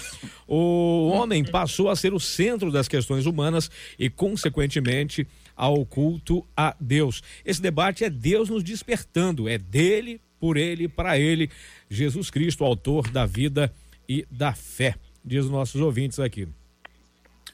O 0.46 1.08
homem 1.08 1.44
passou 1.44 1.88
a 1.88 1.96
ser 1.96 2.12
o 2.12 2.20
centro 2.20 2.70
das 2.70 2.88
questões 2.88 3.26
humanas 3.26 3.70
e, 3.98 4.10
consequentemente, 4.10 5.26
ao 5.56 5.86
culto 5.86 6.44
a 6.56 6.74
Deus. 6.80 7.22
Esse 7.44 7.62
debate 7.62 8.04
é 8.04 8.10
Deus 8.10 8.48
nos 8.48 8.62
despertando, 8.62 9.48
é 9.48 9.58
dele, 9.58 10.20
por 10.46 10.56
ele, 10.56 10.86
para 10.86 11.18
ele. 11.18 11.50
Jesus 11.90 12.30
Cristo, 12.30 12.64
autor 12.64 13.10
da 13.10 13.26
vida 13.26 13.72
e 14.08 14.24
da 14.30 14.52
fé, 14.52 14.94
diz 15.24 15.46
os 15.46 15.50
nossos 15.50 15.80
ouvintes 15.80 16.20
aqui. 16.20 16.46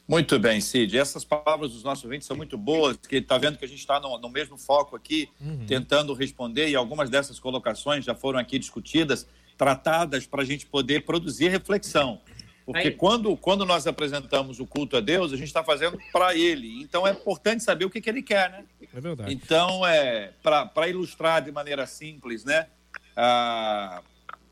Muito 0.07 0.37
bem, 0.37 0.61
Cid. 0.61 0.95
Essas 0.95 1.25
palavras 1.25 1.71
dos 1.71 1.81
nossos 1.81 2.03
ouvintes 2.03 2.27
são 2.27 2.37
muito 2.37 2.55
boas, 2.55 2.95
que 2.97 3.15
está 3.15 3.39
vendo 3.39 3.57
que 3.57 3.65
a 3.65 3.67
gente 3.67 3.79
está 3.79 3.99
no, 3.99 4.19
no, 4.19 4.29
mesmo 4.29 4.59
foco 4.59 4.95
aqui, 4.95 5.27
uhum. 5.41 5.65
tentando 5.65 6.13
responder, 6.13 6.69
e 6.69 6.75
algumas 6.75 7.09
dessas 7.09 7.39
colocações 7.39 8.05
já 8.05 8.13
foram 8.13 8.37
aqui 8.37 8.59
discutidas, 8.59 9.27
tratadas 9.57 10.27
para 10.27 10.43
a 10.43 10.45
gente 10.45 10.67
poder 10.67 11.03
produzir 11.03 11.47
reflexão. 11.47 12.21
Porque 12.65 12.91
quando, 12.91 13.35
quando 13.35 13.65
nós 13.65 13.87
apresentamos 13.87 14.59
o 14.59 14.65
culto 14.65 14.95
a 14.95 15.01
Deus, 15.01 15.33
a 15.33 15.35
gente 15.35 15.47
está 15.47 15.63
fazendo 15.63 15.97
para 16.11 16.35
Ele. 16.35 16.81
Então 16.81 17.05
é 17.05 17.11
importante 17.11 17.63
saber 17.63 17.85
o 17.85 17.89
que, 17.89 17.99
que 17.99 18.09
Ele 18.09 18.21
quer, 18.21 18.51
né? 18.51 18.65
É 18.93 19.01
verdade. 19.01 19.33
Então, 19.33 19.85
é, 19.85 20.31
para 20.41 20.87
ilustrar 20.87 21.41
de 21.41 21.51
maneira 21.51 21.85
simples, 21.85 22.45
né? 22.45 22.67
Ah, 23.15 24.01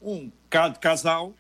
um 0.02 0.32
casal 0.80 1.34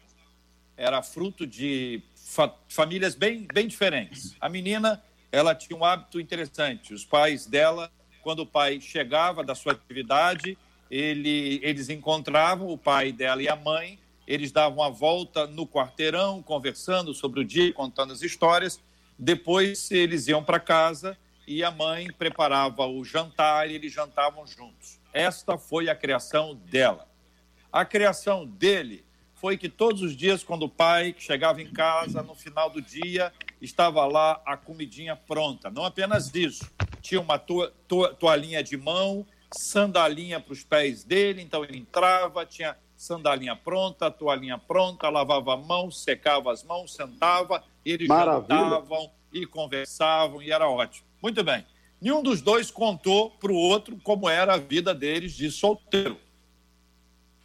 era 0.77 1.01
fruto 1.01 1.45
de 1.45 2.01
fa 2.15 2.53
famílias 2.67 3.15
bem, 3.15 3.47
bem 3.53 3.67
diferentes. 3.67 4.35
A 4.39 4.47
menina, 4.47 5.03
ela 5.31 5.53
tinha 5.53 5.77
um 5.77 5.83
hábito 5.83 6.19
interessante. 6.19 6.93
Os 6.93 7.05
pais 7.05 7.45
dela, 7.45 7.91
quando 8.21 8.39
o 8.39 8.45
pai 8.45 8.79
chegava 8.79 9.43
da 9.43 9.53
sua 9.53 9.73
atividade, 9.73 10.57
ele, 10.89 11.59
eles 11.63 11.89
encontravam 11.89 12.69
o 12.69 12.77
pai 12.77 13.11
dela 13.11 13.41
e 13.41 13.49
a 13.49 13.55
mãe, 13.55 13.99
eles 14.27 14.51
davam 14.51 14.83
a 14.83 14.89
volta 14.89 15.45
no 15.47 15.67
quarteirão, 15.67 16.41
conversando 16.41 17.13
sobre 17.13 17.41
o 17.41 17.45
dia, 17.45 17.73
contando 17.73 18.13
as 18.13 18.21
histórias. 18.21 18.79
Depois 19.17 19.91
eles 19.91 20.27
iam 20.27 20.43
para 20.43 20.59
casa 20.59 21.17
e 21.47 21.63
a 21.63 21.71
mãe 21.71 22.11
preparava 22.11 22.85
o 22.87 23.03
jantar 23.03 23.69
e 23.69 23.75
eles 23.75 23.91
jantavam 23.91 24.47
juntos. 24.47 24.99
Esta 25.13 25.57
foi 25.57 25.89
a 25.89 25.95
criação 25.95 26.55
dela. 26.55 27.10
A 27.71 27.85
criação 27.85 28.45
dele 28.45 29.05
foi 29.33 29.57
que 29.57 29.69
todos 29.69 30.01
os 30.01 30.15
dias, 30.15 30.43
quando 30.43 30.63
o 30.63 30.69
pai 30.69 31.15
chegava 31.17 31.61
em 31.61 31.71
casa, 31.71 32.21
no 32.21 32.35
final 32.35 32.69
do 32.69 32.81
dia, 32.81 33.31
estava 33.61 34.05
lá 34.05 34.41
a 34.45 34.57
comidinha 34.57 35.15
pronta. 35.15 35.71
Não 35.71 35.85
apenas 35.85 36.35
isso, 36.35 36.69
tinha 37.01 37.21
uma 37.21 37.39
to 37.39 37.71
to 37.87 38.13
toalhinha 38.15 38.61
de 38.61 38.75
mão, 38.75 39.25
sandalinha 39.53 40.37
para 40.39 40.51
os 40.51 40.63
pés 40.65 41.05
dele, 41.05 41.41
então 41.41 41.63
ele 41.63 41.77
entrava, 41.77 42.45
tinha 42.45 42.75
sandalinha 42.97 43.55
pronta, 43.55 44.11
toalhinha 44.11 44.57
pronta, 44.57 45.07
lavava 45.09 45.53
a 45.53 45.57
mão, 45.57 45.89
secava 45.89 46.51
as 46.51 46.63
mãos, 46.65 46.93
sentava, 46.93 47.63
eles 47.85 48.07
Maravilha. 48.09 48.59
jantavam 48.59 49.11
e 49.31 49.45
conversavam 49.45 50.41
e 50.41 50.51
era 50.51 50.69
ótimo. 50.69 51.07
Muito 51.23 51.41
bem. 51.41 51.65
Nenhum 52.01 52.21
dos 52.21 52.41
dois 52.41 52.69
contou 52.69 53.31
para 53.31 53.51
o 53.51 53.55
outro 53.55 53.97
como 54.03 54.27
era 54.27 54.55
a 54.55 54.57
vida 54.57 54.93
deles 54.93 55.31
de 55.31 55.49
solteiro 55.49 56.19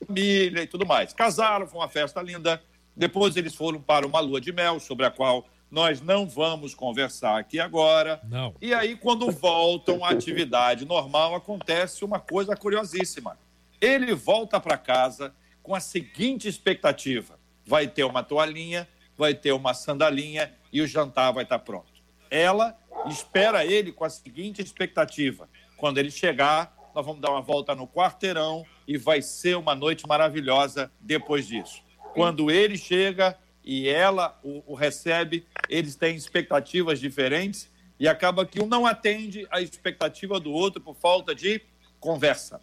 família 0.07 0.63
e 0.63 0.67
tudo 0.67 0.87
mais. 0.87 1.13
Casaram, 1.13 1.67
foi 1.67 1.81
uma 1.81 1.89
festa 1.89 2.23
linda. 2.23 2.63
Depois 2.97 3.37
eles 3.37 3.55
foram 3.55 3.81
para 3.81 4.07
uma 4.07 4.21
lua 4.21 4.41
de 4.41 4.53
mel, 4.53 4.81
sobre 4.81 5.05
a 5.05 5.11
qual 5.11 5.47
nós 5.71 6.01
não 6.01 6.27
vamos 6.27 6.75
conversar 6.75 7.39
aqui 7.39 7.59
agora. 7.59 8.21
Não. 8.25 8.55
E 8.61 8.73
aí, 8.73 8.97
quando 8.97 9.31
voltam 9.31 10.05
à 10.05 10.11
atividade 10.11 10.85
normal, 10.85 11.35
acontece 11.35 12.05
uma 12.05 12.21
coisa 12.21 12.57
curiosíssima. 12.57 13.39
Ele 13.81 14.15
volta 14.15 14.61
para 14.61 14.79
casa 14.79 15.35
com 15.63 15.75
a 15.75 15.81
seguinte 15.81 16.49
expectativa: 16.49 17.39
vai 17.67 17.87
ter 17.87 18.05
uma 18.05 18.23
toalhinha, 18.23 18.89
vai 19.17 19.35
ter 19.35 19.53
uma 19.53 19.75
sandalinha 19.75 20.55
e 20.73 20.81
o 20.81 20.87
jantar 20.87 21.33
vai 21.33 21.43
estar 21.43 21.59
pronto. 21.59 21.93
Ela 22.31 22.77
espera 23.09 23.65
ele 23.65 23.93
com 23.93 24.05
a 24.05 24.11
seguinte 24.11 24.63
expectativa: 24.63 25.49
quando 25.77 25.99
ele 25.99 26.11
chegar, 26.11 26.75
nós 26.95 27.05
vamos 27.05 27.21
dar 27.21 27.31
uma 27.31 27.43
volta 27.43 27.75
no 27.75 27.87
quarteirão 27.87 28.65
e 28.87 28.97
vai 28.97 29.21
ser 29.21 29.57
uma 29.57 29.75
noite 29.75 30.07
maravilhosa 30.07 30.91
depois 31.01 31.47
disso. 31.47 31.83
Quando 32.15 32.51
ele 32.51 32.79
chega 32.79 33.37
e 33.65 33.89
ela 33.89 34.39
o, 34.43 34.63
o 34.73 34.75
recebe, 34.75 35.47
eles 35.69 35.97
têm 35.97 36.15
expectativas 36.15 37.01
diferentes 37.01 37.71
e 37.99 38.07
acaba 38.07 38.47
que 38.47 38.61
um 38.61 38.67
não 38.67 38.87
atende 38.87 39.47
a 39.51 39.61
expectativa 39.61 40.39
do 40.39 40.53
outro 40.53 40.81
por 40.81 40.95
falta 40.95 41.35
de 41.35 41.61
conversa. 41.99 42.61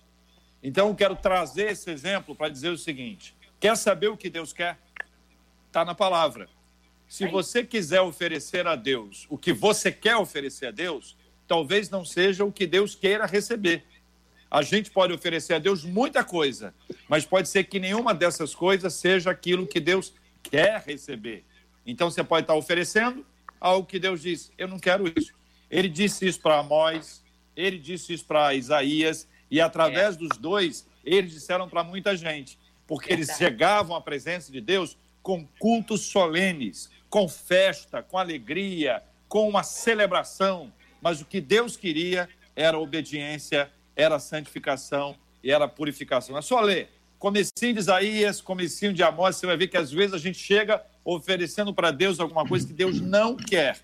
Então, 0.61 0.87
eu 0.87 0.95
quero 0.95 1.15
trazer 1.15 1.71
esse 1.71 1.91
exemplo 1.91 2.33
para 2.33 2.47
dizer 2.47 2.69
o 2.69 2.77
seguinte: 2.77 3.35
quer 3.59 3.75
saber 3.75 4.07
o 4.07 4.17
que 4.17 4.29
Deus 4.29 4.53
quer? 4.53 4.77
Está 5.67 5.83
na 5.83 5.93
palavra. 5.93 6.47
Se 7.07 7.27
você 7.27 7.63
quiser 7.63 8.01
oferecer 8.01 8.65
a 8.65 8.75
Deus 8.75 9.27
o 9.29 9.37
que 9.37 9.53
você 9.53 9.91
quer 9.91 10.15
oferecer 10.15 10.67
a 10.67 10.71
Deus, 10.71 11.17
talvez 11.47 11.89
não 11.89 12.05
seja 12.05 12.45
o 12.45 12.51
que 12.51 12.65
Deus 12.65 12.95
queira 12.95 13.25
receber. 13.25 13.83
A 14.53 14.61
gente 14.61 14.91
pode 14.91 15.11
oferecer 15.11 15.55
a 15.55 15.57
Deus 15.57 15.83
muita 15.83 16.23
coisa, 16.23 16.75
mas 17.09 17.25
pode 17.25 17.49
ser 17.49 17.63
que 17.63 17.79
nenhuma 17.79 18.13
dessas 18.13 18.53
coisas 18.53 18.93
seja 18.93 19.31
aquilo 19.31 19.65
que 19.65 19.79
Deus 19.79 20.13
quer 20.43 20.79
receber. 20.85 21.43
Então 21.83 22.11
você 22.11 22.23
pode 22.23 22.43
estar 22.43 22.53
oferecendo 22.53 23.25
algo 23.59 23.87
que 23.87 23.97
Deus 23.97 24.21
diz: 24.21 24.51
Eu 24.55 24.67
não 24.67 24.77
quero 24.77 25.11
isso. 25.17 25.33
Ele 25.71 25.89
disse 25.89 26.27
isso 26.27 26.39
para 26.39 26.59
Amós, 26.59 27.23
ele 27.55 27.79
disse 27.79 28.13
isso 28.13 28.25
para 28.25 28.53
Isaías, 28.53 29.27
e 29.49 29.59
através 29.59 30.13
é. 30.13 30.19
dos 30.19 30.37
dois, 30.37 30.87
eles 31.03 31.31
disseram 31.31 31.67
para 31.67 31.83
muita 31.83 32.15
gente, 32.15 32.59
porque 32.85 33.11
eles 33.11 33.29
chegavam 33.35 33.95
à 33.95 34.01
presença 34.01 34.51
de 34.51 34.61
Deus 34.61 34.95
com 35.23 35.47
cultos 35.57 36.01
solenes, 36.01 36.91
com 37.09 37.27
festa, 37.27 38.03
com 38.03 38.19
alegria, 38.19 39.01
com 39.27 39.49
uma 39.49 39.63
celebração. 39.63 40.71
Mas 41.01 41.21
o 41.21 41.25
que 41.25 41.41
Deus 41.41 41.75
queria 41.75 42.29
era 42.55 42.77
obediência, 42.77 43.71
era 43.95 44.19
santificação 44.19 45.15
e 45.43 45.51
era 45.51 45.67
purificação. 45.67 46.37
É 46.37 46.41
só 46.41 46.59
ler. 46.61 46.89
Comecinho 47.19 47.73
de 47.73 47.79
Isaías, 47.79 48.41
comecinho 48.41 48.91
de 48.91 49.01
Amós, 49.01 49.37
você 49.37 49.45
vai 49.45 49.55
ver 49.55 49.67
que 49.67 49.77
às 49.77 49.91
vezes 49.91 50.13
a 50.13 50.17
gente 50.17 50.37
chega 50.37 50.83
oferecendo 51.05 51.73
para 51.73 51.89
Deus 51.89 52.19
alguma 52.19 52.45
coisa 52.45 52.67
que 52.67 52.73
Deus 52.73 52.99
não 52.99 53.37
quer 53.37 53.79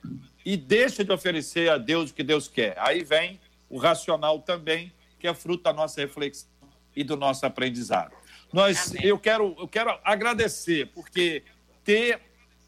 e 0.45 0.57
deixa 0.57 1.03
de 1.03 1.11
oferecer 1.11 1.69
a 1.69 1.77
Deus 1.77 2.11
o 2.11 2.13
que 2.13 2.23
Deus 2.23 2.47
quer. 2.47 2.77
Aí 2.77 3.03
vem 3.03 3.39
o 3.69 3.77
racional 3.77 4.39
também, 4.39 4.91
que 5.19 5.27
é 5.27 5.33
fruto 5.33 5.63
da 5.63 5.71
nossa 5.71 6.01
reflexão 6.01 6.49
e 6.95 7.03
do 7.03 7.15
nosso 7.15 7.45
aprendizado. 7.45 8.13
Nós, 8.51 8.93
eu 9.01 9.17
quero, 9.17 9.55
eu 9.59 9.67
quero 9.67 9.97
agradecer, 10.03 10.87
porque 10.87 11.43
ter 11.83 12.19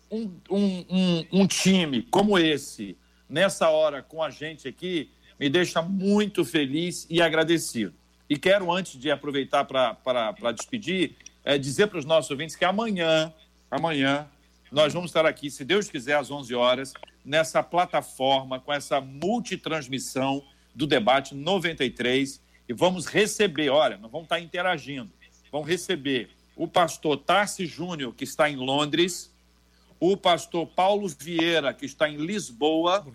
um, 0.10 0.32
um, 0.50 0.86
um, 0.90 1.28
um 1.42 1.48
time 1.48 2.04
como 2.04 2.38
esse, 2.38 2.98
nessa 3.28 3.70
hora 3.70 4.04
com 4.04 4.22
a 4.22 4.30
gente 4.30 4.68
aqui, 4.68 5.10
me 5.42 5.50
deixa 5.50 5.82
muito 5.82 6.46
feliz 6.46 7.08
e 7.10 7.20
agradecido. 7.20 7.96
E 8.30 8.38
quero, 8.38 8.72
antes 8.72 9.00
de 9.00 9.10
aproveitar 9.10 9.66
para 9.66 10.52
despedir, 10.52 11.16
é, 11.44 11.58
dizer 11.58 11.88
para 11.88 11.98
os 11.98 12.06
nossos 12.06 12.30
ouvintes 12.30 12.56
que 12.56 12.64
amanhã, 12.64 13.34
amanhã, 13.72 14.28
nós 14.72 14.94
vamos 14.94 15.10
estar 15.10 15.26
aqui, 15.26 15.50
se 15.50 15.66
Deus 15.66 15.90
quiser, 15.90 16.14
às 16.14 16.30
11 16.30 16.54
horas, 16.54 16.94
nessa 17.26 17.64
plataforma, 17.64 18.60
com 18.60 18.72
essa 18.72 19.02
multitransmissão 19.02 20.44
do 20.76 20.86
debate 20.86 21.34
93 21.34 22.40
e 22.70 22.74
vamos 22.74 23.08
receber, 23.08 23.70
olha, 23.70 23.98
nós 23.98 24.12
vamos 24.12 24.26
estar 24.26 24.40
interagindo, 24.40 25.10
vamos 25.52 25.68
receber 25.68 26.30
o 26.56 26.68
pastor 26.68 27.18
Tarsi 27.18 27.66
Júnior, 27.66 28.14
que 28.14 28.26
está 28.26 28.48
em 28.48 28.58
Londres, 28.58 29.31
o 30.02 30.18
pastor 30.18 30.66
Paulo 30.66 31.08
Vieira, 31.08 31.72
que 31.76 31.86
está 31.86 32.10
em 32.10 32.18
Lisboa, 32.18 33.06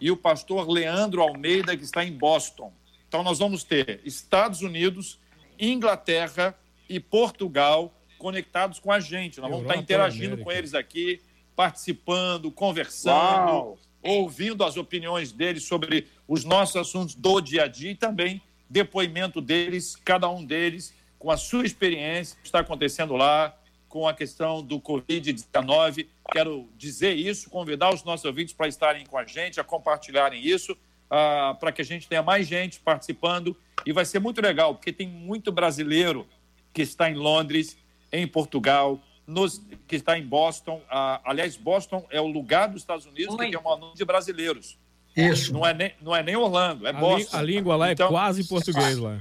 e 0.00 0.10
o 0.10 0.16
pastor 0.16 0.68
Leandro 0.68 1.22
Almeida, 1.22 1.76
que 1.76 1.84
está 1.84 2.04
em 2.04 2.10
Boston. 2.10 2.72
Então, 3.06 3.22
nós 3.22 3.38
vamos 3.38 3.62
ter 3.62 4.00
Estados 4.04 4.60
Unidos, 4.60 5.20
Inglaterra 5.56 6.58
e 6.88 6.98
Portugal 6.98 7.94
conectados 8.18 8.80
com 8.80 8.90
a 8.90 8.98
gente. 8.98 9.40
Nós 9.40 9.50
vamos 9.50 9.66
estar 9.66 9.76
interagindo 9.76 10.36
com 10.38 10.50
eles 10.50 10.74
aqui, 10.74 11.20
participando, 11.54 12.50
conversando, 12.50 13.52
Uau. 13.52 13.78
ouvindo 14.02 14.64
as 14.64 14.76
opiniões 14.76 15.30
deles 15.30 15.62
sobre 15.62 16.08
os 16.26 16.44
nossos 16.44 16.74
assuntos 16.74 17.14
do 17.14 17.40
dia 17.40 17.64
a 17.64 17.68
dia 17.68 17.92
e 17.92 17.94
também 17.94 18.42
depoimento 18.68 19.40
deles, 19.40 19.94
cada 19.94 20.28
um 20.28 20.44
deles, 20.44 20.92
com 21.20 21.30
a 21.30 21.36
sua 21.36 21.64
experiência, 21.64 22.36
que 22.40 22.46
está 22.46 22.60
acontecendo 22.60 23.14
lá, 23.14 23.56
com 23.92 24.08
a 24.08 24.14
questão 24.14 24.62
do 24.62 24.80
Covid-19. 24.80 26.06
Quero 26.32 26.66
dizer 26.78 27.12
isso, 27.12 27.50
convidar 27.50 27.92
os 27.92 28.02
nossos 28.02 28.24
ouvintes 28.24 28.54
para 28.54 28.66
estarem 28.66 29.04
com 29.04 29.18
a 29.18 29.26
gente, 29.26 29.60
a 29.60 29.64
compartilharem 29.64 30.42
isso, 30.42 30.72
uh, 30.72 31.54
para 31.60 31.70
que 31.70 31.82
a 31.82 31.84
gente 31.84 32.08
tenha 32.08 32.22
mais 32.22 32.48
gente 32.48 32.80
participando. 32.80 33.54
E 33.84 33.92
vai 33.92 34.06
ser 34.06 34.18
muito 34.18 34.40
legal, 34.40 34.74
porque 34.74 34.94
tem 34.94 35.06
muito 35.06 35.52
brasileiro 35.52 36.26
que 36.72 36.80
está 36.80 37.10
em 37.10 37.14
Londres, 37.14 37.76
em 38.10 38.26
Portugal, 38.26 38.98
nos, 39.26 39.62
que 39.86 39.96
está 39.96 40.18
em 40.18 40.24
Boston. 40.24 40.78
Uh, 40.90 41.20
aliás, 41.22 41.58
Boston 41.58 42.06
é 42.08 42.18
o 42.18 42.26
lugar 42.26 42.68
dos 42.68 42.80
Estados 42.80 43.04
Unidos 43.04 43.34
Oi. 43.34 43.44
que 43.44 43.52
tem 43.52 43.60
um 43.60 43.76
número 43.76 43.94
de 43.94 44.04
brasileiros. 44.06 44.78
Isso. 45.14 45.52
Não 45.52 45.66
é 45.66 45.74
nem, 45.74 45.92
não 46.00 46.16
é 46.16 46.22
nem 46.22 46.34
Orlando, 46.34 46.86
é 46.86 46.90
a 46.90 46.92
Boston. 46.94 47.36
a 47.36 47.42
língua 47.42 47.76
lá 47.76 47.90
é 47.90 47.92
então, 47.92 48.08
quase 48.08 48.48
português 48.48 48.96
lá. 48.96 49.20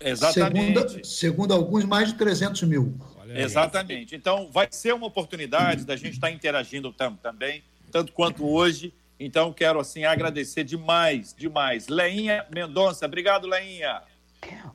Exatamente. 0.00 0.74
Segundo, 0.74 1.06
segundo 1.06 1.54
alguns, 1.54 1.84
mais 1.84 2.08
de 2.08 2.14
300 2.14 2.64
mil. 2.64 2.98
Exatamente. 3.34 4.14
Então, 4.14 4.50
vai 4.50 4.68
ser 4.70 4.94
uma 4.94 5.06
oportunidade 5.06 5.84
da 5.84 5.96
gente 5.96 6.14
estar 6.14 6.30
interagindo 6.30 6.92
tam, 6.92 7.16
também, 7.16 7.62
tanto 7.90 8.12
quanto 8.12 8.46
hoje. 8.46 8.92
Então, 9.20 9.52
quero, 9.52 9.80
assim, 9.80 10.04
agradecer 10.04 10.64
demais, 10.64 11.34
demais. 11.36 11.88
Leinha 11.88 12.46
Mendonça, 12.52 13.06
obrigado, 13.06 13.46
Leinha. 13.46 14.02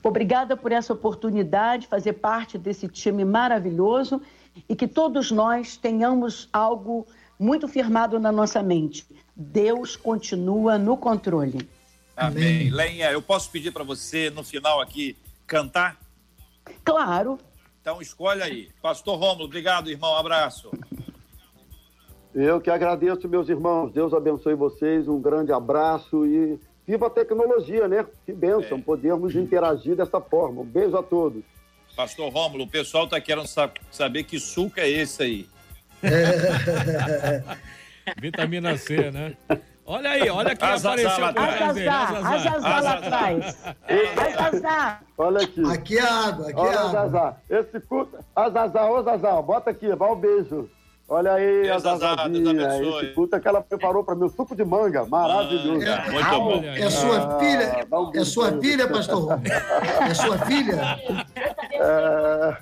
Obrigada 0.04 0.58
por 0.58 0.72
essa 0.72 0.92
oportunidade, 0.92 1.88
fazer 1.88 2.14
parte 2.14 2.58
desse 2.58 2.88
time 2.88 3.24
maravilhoso 3.24 4.22
e 4.68 4.76
que 4.76 4.88
todos 4.88 5.32
nós 5.32 5.78
tenhamos 5.78 6.50
algo 6.52 7.08
muito 7.40 7.68
firmado 7.68 8.20
na 8.20 8.32
nossa 8.32 8.62
mente. 8.62 9.06
Deus 9.36 9.96
continua 9.96 10.78
no 10.78 10.98
controle. 10.98 11.68
Amém. 12.16 12.70
Lenha, 12.70 13.12
eu 13.12 13.22
posso 13.22 13.50
pedir 13.50 13.72
para 13.72 13.84
você, 13.84 14.30
no 14.30 14.44
final 14.44 14.80
aqui, 14.82 15.16
cantar? 15.48 15.98
Claro. 16.84 17.40
Então 17.84 18.02
escolhe 18.02 18.42
aí. 18.42 18.70
Pastor 18.82 19.20
Romulo, 19.20 19.44
obrigado, 19.44 19.92
irmão. 19.92 20.16
abraço. 20.16 20.72
Eu 22.34 22.62
que 22.62 22.70
agradeço, 22.70 23.28
meus 23.28 23.50
irmãos. 23.50 23.92
Deus 23.92 24.14
abençoe 24.14 24.56
vocês. 24.56 25.10
Um 25.10 25.20
grande 25.20 25.52
abraço 25.52 26.26
e 26.26 26.58
viva 26.88 27.08
a 27.08 27.10
tecnologia, 27.10 27.86
né? 27.90 28.06
Que 28.26 28.32
bênção, 28.32 28.78
é. 28.78 28.82
podermos 28.82 29.36
interagir 29.36 29.98
dessa 29.98 30.22
forma. 30.22 30.62
Um 30.62 30.66
beijo 30.66 30.96
a 30.96 31.04
todos. 31.04 31.44
Pastor 31.94 32.32
Rômulo, 32.32 32.64
o 32.64 32.70
pessoal 32.70 33.04
está 33.04 33.20
querendo 33.20 33.50
saber 33.92 34.24
que 34.24 34.40
suco 34.40 34.80
é 34.80 34.88
esse 34.88 35.22
aí. 35.22 35.50
Vitamina 38.18 38.78
C, 38.78 39.12
né? 39.12 39.36
Olha 39.86 40.10
aí, 40.12 40.30
olha 40.30 40.56
quem 40.56 40.70
apareceu 40.70 41.10
por 41.12 41.34
trás 41.34 41.74
dele. 41.74 41.90
Azazá 41.90 42.80
lá 42.80 42.94
atrás. 42.94 43.58
Azazá. 44.40 45.00
Olha 45.18 45.42
aqui. 45.44 45.64
Aqui 45.72 45.98
é 45.98 46.02
água, 46.02 46.50
aqui 46.50 46.60
é 46.60 46.62
olha 46.62 46.70
é 46.70 46.78
água. 46.78 47.00
Azazá. 47.02 47.38
Esse 47.50 47.80
puta... 47.82 48.20
Azazá, 48.36 48.90
ô 48.90 48.98
Azazá, 48.98 49.42
bota 49.42 49.70
aqui, 49.70 49.94
vai 49.96 50.12
um 50.12 50.16
beijo. 50.16 50.70
Olha 51.08 51.34
aí, 51.34 51.70
a 51.70 51.78
Zazazinha, 51.80 52.80
esse 52.82 53.08
puta 53.14 53.38
que 53.40 53.48
ela 53.48 53.62
preparou 53.62 54.06
para 54.06 54.16
mim, 54.16 54.30
suco 54.30 54.56
de 54.56 54.64
manga, 54.64 55.06
maravilhoso. 55.06 55.86
É, 55.86 56.10
muito 56.10 56.30
bom. 56.30 56.64
É 56.64 56.90
sua 56.90 57.40
filha, 57.40 57.88
ah, 57.92 58.12
é 58.16 58.24
sua 58.24 58.60
filha, 58.60 58.88
pastor? 58.88 59.40
É 60.10 60.14
sua 60.14 60.38
filha? 60.40 60.98
É... 61.74 62.58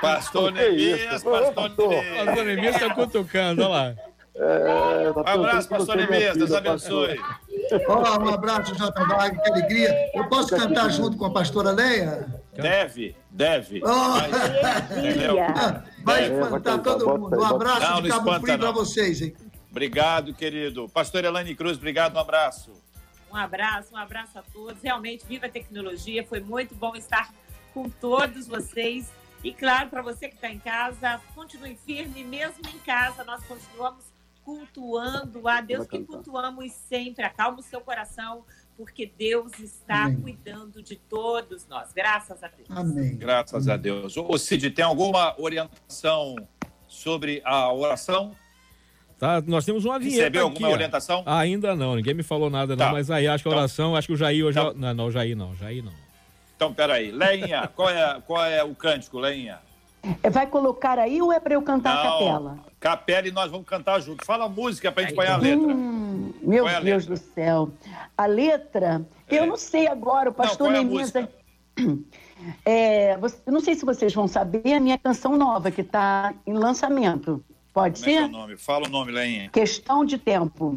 Pastor 0.00 0.50
Nemias, 0.52 1.22
pastor 1.22 1.76
Nemias. 1.76 2.24
Pastor 2.24 2.44
Nemias 2.44 2.74
está 2.76 2.94
cutucando, 2.94 3.62
olha 3.62 3.68
lá. 3.68 3.94
É, 4.40 5.12
tá 5.12 5.20
um 5.20 5.44
abraço, 5.44 5.68
pastor 5.68 5.96
Nemias, 5.96 6.36
Deus 6.36 6.52
abençoe. 6.52 7.18
Oh, 7.88 8.22
um 8.22 8.28
abraço, 8.28 8.72
J. 8.74 9.04
Wagner, 9.04 9.42
que 9.42 9.50
alegria. 9.50 10.10
Eu 10.14 10.28
posso 10.28 10.56
cantar 10.56 10.90
junto 10.90 11.16
com 11.16 11.24
a 11.26 11.30
pastora 11.32 11.72
Leia? 11.72 12.40
Deve, 12.54 13.16
deve. 13.30 13.82
Oh. 13.84 14.14
Vai, 16.04 16.30
vai 16.30 16.40
espantar 16.40 16.78
todo 16.78 17.18
mundo. 17.18 17.36
Um 17.36 17.44
abraço 17.44 17.92
não, 17.92 18.02
de 18.02 18.08
Cabo 18.08 18.40
Frio 18.40 18.58
para 18.58 18.70
vocês, 18.70 19.20
hein? 19.20 19.34
Obrigado, 19.70 20.32
querido. 20.32 20.88
Pastor 20.88 21.24
Elane 21.24 21.54
Cruz, 21.54 21.76
obrigado, 21.76 22.14
um 22.14 22.20
abraço. 22.20 22.72
Um 23.32 23.36
abraço, 23.36 23.92
um 23.92 23.96
abraço 23.96 24.38
a 24.38 24.42
todos. 24.42 24.80
Realmente, 24.82 25.26
viva 25.26 25.46
a 25.46 25.50
tecnologia. 25.50 26.24
Foi 26.24 26.40
muito 26.40 26.74
bom 26.76 26.94
estar 26.94 27.32
com 27.74 27.90
todos 27.90 28.46
vocês. 28.46 29.10
E 29.42 29.52
claro, 29.52 29.88
para 29.88 30.00
você 30.00 30.28
que 30.28 30.36
está 30.36 30.48
em 30.48 30.58
casa, 30.58 31.20
continue 31.34 31.76
firme, 31.84 32.24
mesmo 32.24 32.62
em 32.74 32.78
casa, 32.78 33.24
nós 33.24 33.44
continuamos 33.44 34.04
cultuando 34.48 35.46
a 35.46 35.60
Deus 35.60 35.86
que 35.86 35.98
cultuamos 35.98 36.72
sempre. 36.72 37.22
Acalma 37.22 37.58
o 37.58 37.62
seu 37.62 37.82
coração, 37.82 38.44
porque 38.78 39.12
Deus 39.18 39.58
está 39.58 40.04
Amém. 40.04 40.22
cuidando 40.22 40.82
de 40.82 40.96
todos 40.96 41.66
nós. 41.68 41.92
Graças 41.92 42.42
a 42.42 42.48
Deus. 42.48 42.70
Amém. 42.70 43.14
Graças 43.18 43.68
a 43.68 43.76
Deus. 43.76 44.16
Ô 44.16 44.38
Cid, 44.38 44.70
tem 44.70 44.82
alguma 44.82 45.38
orientação 45.38 46.34
sobre 46.88 47.42
a 47.44 47.70
oração? 47.70 48.34
Tá, 49.18 49.42
nós 49.42 49.66
temos 49.66 49.84
uma 49.84 49.98
vinheta 49.98 50.20
Recebeu 50.20 50.44
alguma 50.44 50.70
orientação? 50.70 51.22
Ah, 51.26 51.40
ainda 51.40 51.76
não, 51.76 51.96
ninguém 51.96 52.14
me 52.14 52.22
falou 52.22 52.48
nada 52.48 52.74
não, 52.74 52.86
tá. 52.86 52.92
mas 52.92 53.10
aí 53.10 53.26
acho 53.26 53.42
que 53.42 53.48
a 53.48 53.50
então- 53.50 53.58
oração, 53.58 53.86
então, 53.88 53.96
acho 53.96 54.06
que 54.06 54.14
o 54.14 54.16
Jair 54.16 54.46
hoje... 54.46 54.58
Tá. 54.58 54.72
Não, 54.72 54.94
não, 54.94 55.06
o 55.08 55.10
Jair 55.10 55.36
não, 55.36 55.54
Jair 55.56 55.84
não. 55.84 55.92
Então, 56.56 56.72
peraí. 56.72 57.10
Leinha, 57.10 57.68
qual 57.68 57.90
é, 57.90 58.20
qual 58.26 58.44
é 58.46 58.64
o 58.64 58.74
cântico, 58.74 59.18
Leinha? 59.18 59.58
É, 60.22 60.30
vai 60.30 60.46
colocar 60.46 60.98
aí 60.98 61.20
ou 61.20 61.32
é 61.32 61.40
para 61.40 61.54
eu 61.54 61.62
cantar 61.62 61.94
Não, 61.94 62.00
a 62.00 62.12
capela? 62.12 62.58
Capela 62.80 63.28
e 63.28 63.30
nós 63.30 63.50
vamos 63.50 63.66
cantar 63.66 64.00
junto. 64.00 64.24
Fala 64.24 64.46
a 64.46 64.48
música 64.48 64.90
para 64.90 65.02
a 65.02 65.06
gente 65.06 65.14
pôr 65.14 65.26
a 65.26 65.36
letra. 65.36 65.74
Hum, 65.74 66.32
meu 66.42 66.68
é 66.68 66.80
Deus 66.80 67.06
letra? 67.06 67.14
do 67.14 67.34
céu. 67.34 67.70
A 68.16 68.26
letra, 68.26 69.06
é. 69.28 69.38
eu 69.38 69.46
não 69.46 69.56
sei 69.56 69.86
agora, 69.86 70.30
o 70.30 70.34
pastor 70.34 70.70
não, 70.70 70.82
Neemias. 70.84 71.12
É, 72.64 73.16
você, 73.20 73.38
não 73.46 73.60
sei 73.60 73.74
se 73.74 73.84
vocês 73.84 74.14
vão 74.14 74.28
saber 74.28 74.72
a 74.72 74.80
minha 74.80 74.98
canção 74.98 75.36
nova, 75.36 75.70
que 75.70 75.80
está 75.82 76.34
em 76.46 76.54
lançamento. 76.54 77.44
Pode 77.72 78.00
Como 78.00 78.10
é 78.10 78.12
que 78.12 78.18
é 78.18 78.22
ser? 78.22 78.28
o 78.28 78.32
nome? 78.32 78.56
Fala 78.56 78.86
o 78.86 78.90
nome, 78.90 79.12
Leinha. 79.12 79.50
Questão 79.50 80.04
de 80.04 80.18
tempo. 80.18 80.76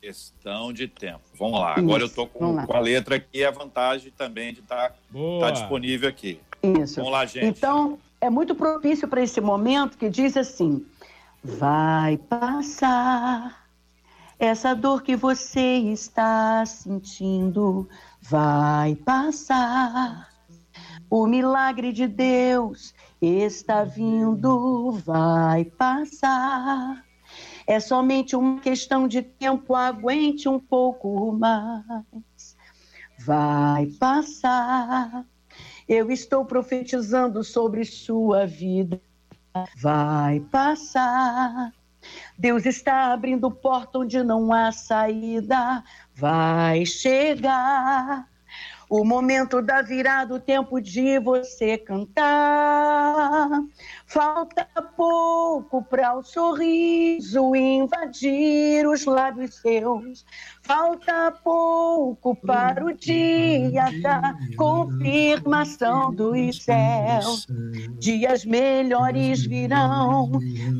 Questão 0.00 0.72
de 0.72 0.88
tempo. 0.88 1.20
Vamos 1.38 1.60
lá. 1.60 1.76
Agora 1.76 2.02
eu 2.02 2.06
Isso, 2.06 2.16
tô 2.16 2.26
com, 2.26 2.66
com 2.66 2.76
a 2.76 2.80
letra 2.80 3.16
aqui 3.16 3.38
e 3.38 3.44
a 3.44 3.52
vantagem 3.52 4.10
também 4.10 4.52
de 4.52 4.58
estar 4.58 4.96
Boa. 5.08 5.52
disponível 5.52 6.08
aqui. 6.08 6.40
Isso. 6.60 6.96
Vamos 6.96 7.12
lá, 7.12 7.24
gente. 7.24 7.46
Então, 7.46 7.98
é 8.22 8.30
muito 8.30 8.54
propício 8.54 9.08
para 9.08 9.20
esse 9.20 9.40
momento 9.40 9.98
que 9.98 10.08
diz 10.08 10.36
assim: 10.36 10.86
vai 11.42 12.16
passar 12.16 13.66
essa 14.38 14.74
dor 14.74 15.02
que 15.02 15.16
você 15.16 15.78
está 15.78 16.64
sentindo, 16.64 17.88
vai 18.20 18.94
passar. 18.94 20.28
O 21.10 21.26
milagre 21.26 21.92
de 21.92 22.06
Deus 22.06 22.94
está 23.20 23.84
vindo, 23.84 24.92
vai 25.04 25.64
passar. 25.64 27.04
É 27.66 27.78
somente 27.80 28.34
uma 28.34 28.60
questão 28.60 29.06
de 29.06 29.22
tempo, 29.22 29.74
aguente 29.74 30.48
um 30.48 30.58
pouco 30.58 31.32
mais. 31.32 32.56
Vai 33.18 33.86
passar. 33.98 35.24
Eu 35.88 36.10
estou 36.10 36.44
profetizando 36.44 37.42
sobre 37.42 37.84
sua 37.84 38.46
vida. 38.46 39.00
Vai 39.76 40.40
passar. 40.40 41.72
Deus 42.38 42.66
está 42.66 43.12
abrindo 43.12 43.50
porta 43.50 43.98
onde 43.98 44.22
não 44.22 44.52
há 44.52 44.72
saída. 44.72 45.84
Vai 46.14 46.84
chegar. 46.86 48.31
O 48.94 49.06
momento 49.06 49.62
da 49.62 49.80
virada, 49.80 50.34
o 50.34 50.38
tempo 50.38 50.78
de 50.78 51.18
você 51.18 51.78
cantar. 51.78 53.48
Falta 54.06 54.66
pouco 54.94 55.82
para 55.82 56.14
o 56.14 56.22
sorriso 56.22 57.56
invadir 57.56 58.86
os 58.86 59.06
lábios 59.06 59.54
seus. 59.62 60.26
Falta 60.62 61.32
pouco 61.42 62.36
para 62.36 62.84
o 62.84 62.92
dia 62.92 63.86
da 64.02 64.34
confirmação 64.58 66.14
dos 66.14 66.62
céus. 66.62 67.46
Dias 67.98 68.44
melhores 68.44 69.46
virão. 69.46 70.32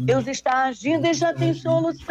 Deus 0.05 0.27
está 0.27 0.65
agindo 0.65 1.07
e 1.07 1.15
já 1.15 1.33
tem 1.33 1.55
solução. 1.55 2.11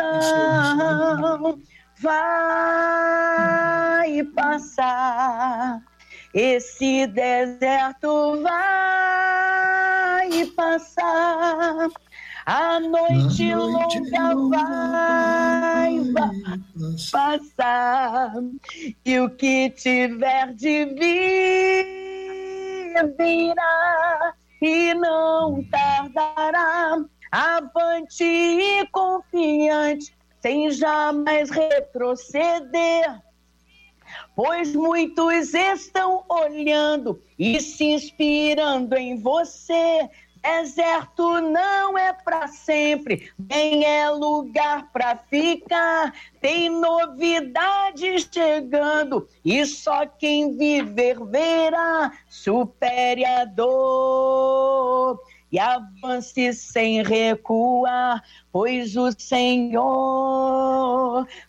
Vai 2.01 4.23
passar. 4.33 5.90
Esse 6.34 7.07
deserto 7.07 8.41
vai 8.41 9.51
passar. 10.55 11.89
A 12.45 12.79
noite, 12.79 13.53
longa 13.53 14.36
vai, 14.49 15.99
vai 16.11 16.29
passar. 17.11 18.34
E 19.05 19.19
o 19.19 19.29
que 19.29 19.69
tiver 19.71 20.53
de 20.53 20.86
vir 20.86 22.01
virá 23.17 24.34
e 24.61 24.93
não 24.93 25.63
tardará. 25.65 27.03
Avante 27.32 28.23
e 28.23 28.88
confiante, 28.88 30.15
sem 30.41 30.71
jamais 30.71 31.49
retroceder. 31.49 33.21
Pois 34.36 34.73
muitos 34.73 35.53
estão 35.53 36.23
olhando 36.29 37.21
e 37.38 37.59
se 37.59 37.86
inspirando 37.86 38.95
em 38.95 39.17
você. 39.17 40.09
Deserto 40.41 41.39
não 41.39 41.95
é 41.95 42.11
para 42.13 42.47
sempre, 42.47 43.32
nem 43.38 43.86
é 43.86 44.09
lugar 44.09 44.89
para 44.91 45.15
ficar. 45.15 46.13
Tem 46.39 46.67
novidades 46.67 48.27
chegando 48.32 49.27
e 49.45 49.63
só 49.67 50.07
quem 50.07 50.57
viver 50.57 51.23
verá. 51.23 52.11
Supere 52.27 53.23
a 53.23 53.45
dor 53.45 55.19
e 55.51 55.59
avance 55.59 56.53
sem 56.53 57.03
recuar, 57.03 58.23
pois 58.51 58.95
o 58.95 59.11
Senhor 59.11 59.67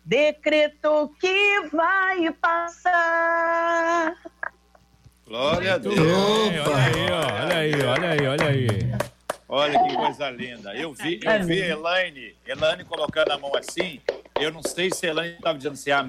decretou 0.04 1.08
que 1.20 1.68
vai 1.72 2.32
passar. 2.32 4.14
Glória 5.26 5.74
a 5.74 5.78
Deus. 5.78 5.94
Bem, 5.94 6.60
olha 6.60 6.76
aí, 6.76 7.10
ó, 7.10 7.20
olha 7.42 7.56
aí, 7.56 7.72
olha 7.82 8.10
aí, 8.10 8.26
olha 8.26 8.48
aí. 8.48 8.66
Olha 9.48 9.82
que 9.84 9.96
coisa 9.96 10.30
linda. 10.30 10.74
Eu 10.74 10.92
vi, 10.94 11.20
eu 11.22 11.44
vi 11.44 11.62
a 11.62 11.68
Elaine, 11.68 12.34
Elaine 12.46 12.84
colocando 12.84 13.30
a 13.32 13.38
mão 13.38 13.54
assim. 13.54 14.00
Eu 14.40 14.50
não 14.50 14.62
sei 14.62 14.90
se 14.90 15.06
a 15.06 15.10
Elaine 15.10 15.34
estava 15.34 15.56
dizendo 15.58 15.74
assim, 15.74 15.90
ah, 15.90 16.08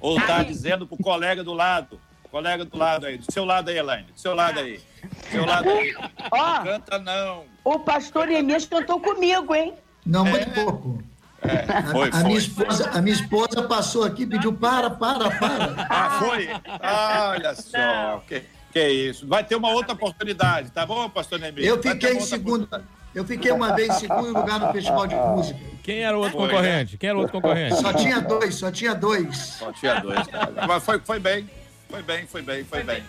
ou 0.00 0.18
está 0.18 0.42
dizendo 0.42 0.86
pro 0.86 0.96
colega 0.96 1.44
do 1.44 1.52
lado. 1.52 2.00
Colega 2.30 2.64
do 2.64 2.78
lado 2.78 3.06
aí, 3.06 3.18
do 3.18 3.30
seu 3.32 3.44
lado 3.44 3.68
aí, 3.70 3.76
Elaine. 3.78 4.06
Do 4.12 4.20
seu 4.20 4.34
lado 4.34 4.60
aí. 4.60 4.78
Do 5.02 5.30
seu 5.30 5.44
lado 5.44 5.68
aí. 5.68 5.94
Ó, 6.30 6.54
Não 6.58 6.64
canta 6.64 6.98
não. 6.98 7.44
o 7.64 7.78
pastor 7.80 8.30
Emias 8.30 8.64
cantou 8.66 9.00
comigo, 9.00 9.54
hein? 9.54 9.74
Não, 10.06 10.24
muito 10.24 10.48
pouco. 10.50 11.02
É, 11.42 11.72
A, 11.72 11.82
foi, 11.90 12.08
a 12.08 12.12
foi. 12.12 12.22
minha 12.24 12.38
esposa, 12.38 12.90
a 12.90 13.00
minha 13.02 13.14
esposa 13.14 13.62
passou 13.62 14.04
aqui 14.04 14.22
e 14.22 14.26
pediu 14.26 14.52
para, 14.52 14.90
para, 14.90 15.30
para. 15.30 15.86
Ah, 15.88 16.18
foi? 16.20 16.48
Olha 17.32 17.54
só. 17.54 18.22
Que, 18.28 18.42
que 18.72 18.88
isso. 18.88 19.26
Vai 19.26 19.42
ter 19.42 19.56
uma 19.56 19.70
outra 19.70 19.94
oportunidade, 19.94 20.70
tá 20.70 20.84
bom, 20.86 21.08
pastor 21.08 21.40
Nemir? 21.40 21.64
Eu 21.64 21.82
fiquei 21.82 22.12
em 22.12 22.20
segundo. 22.20 22.68
Eu 23.12 23.24
fiquei 23.24 23.50
uma 23.50 23.74
vez 23.74 23.88
em 23.88 23.98
segundo 24.00 24.38
lugar 24.38 24.60
no 24.60 24.72
Festival 24.72 25.06
de 25.06 25.16
Música. 25.16 25.58
Quem 25.82 26.02
era 26.04 26.16
o 26.16 26.20
outro 26.20 26.38
Foi, 26.38 26.48
concorrente? 26.48 26.96
Quem 26.96 27.08
era 27.08 27.18
o 27.18 27.22
outro 27.22 27.40
concorrente? 27.40 27.74
Só 27.80 27.92
tinha 27.92 28.20
dois, 28.20 28.54
só 28.54 28.70
tinha 28.70 28.94
dois. 28.94 29.36
Só 29.36 29.72
tinha 29.72 29.94
dois. 30.00 30.26
cara. 30.28 30.52
Mas 30.68 30.84
foi, 30.84 31.00
foi 31.00 31.18
bem. 31.18 31.48
Foi 31.90 32.02
bem, 32.02 32.26
foi 32.26 32.42
bem, 32.42 32.64
foi 32.64 32.84
bem. 32.84 33.02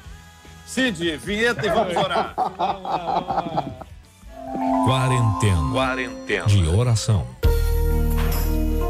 Cid, 0.66 1.18
vinheta 1.18 1.66
e 1.66 1.70
vamos 1.70 1.96
orar. 1.96 2.34
Quarentena. 4.86 5.72
Quarentena. 5.72 6.46
De 6.48 6.68
oração. 6.68 7.28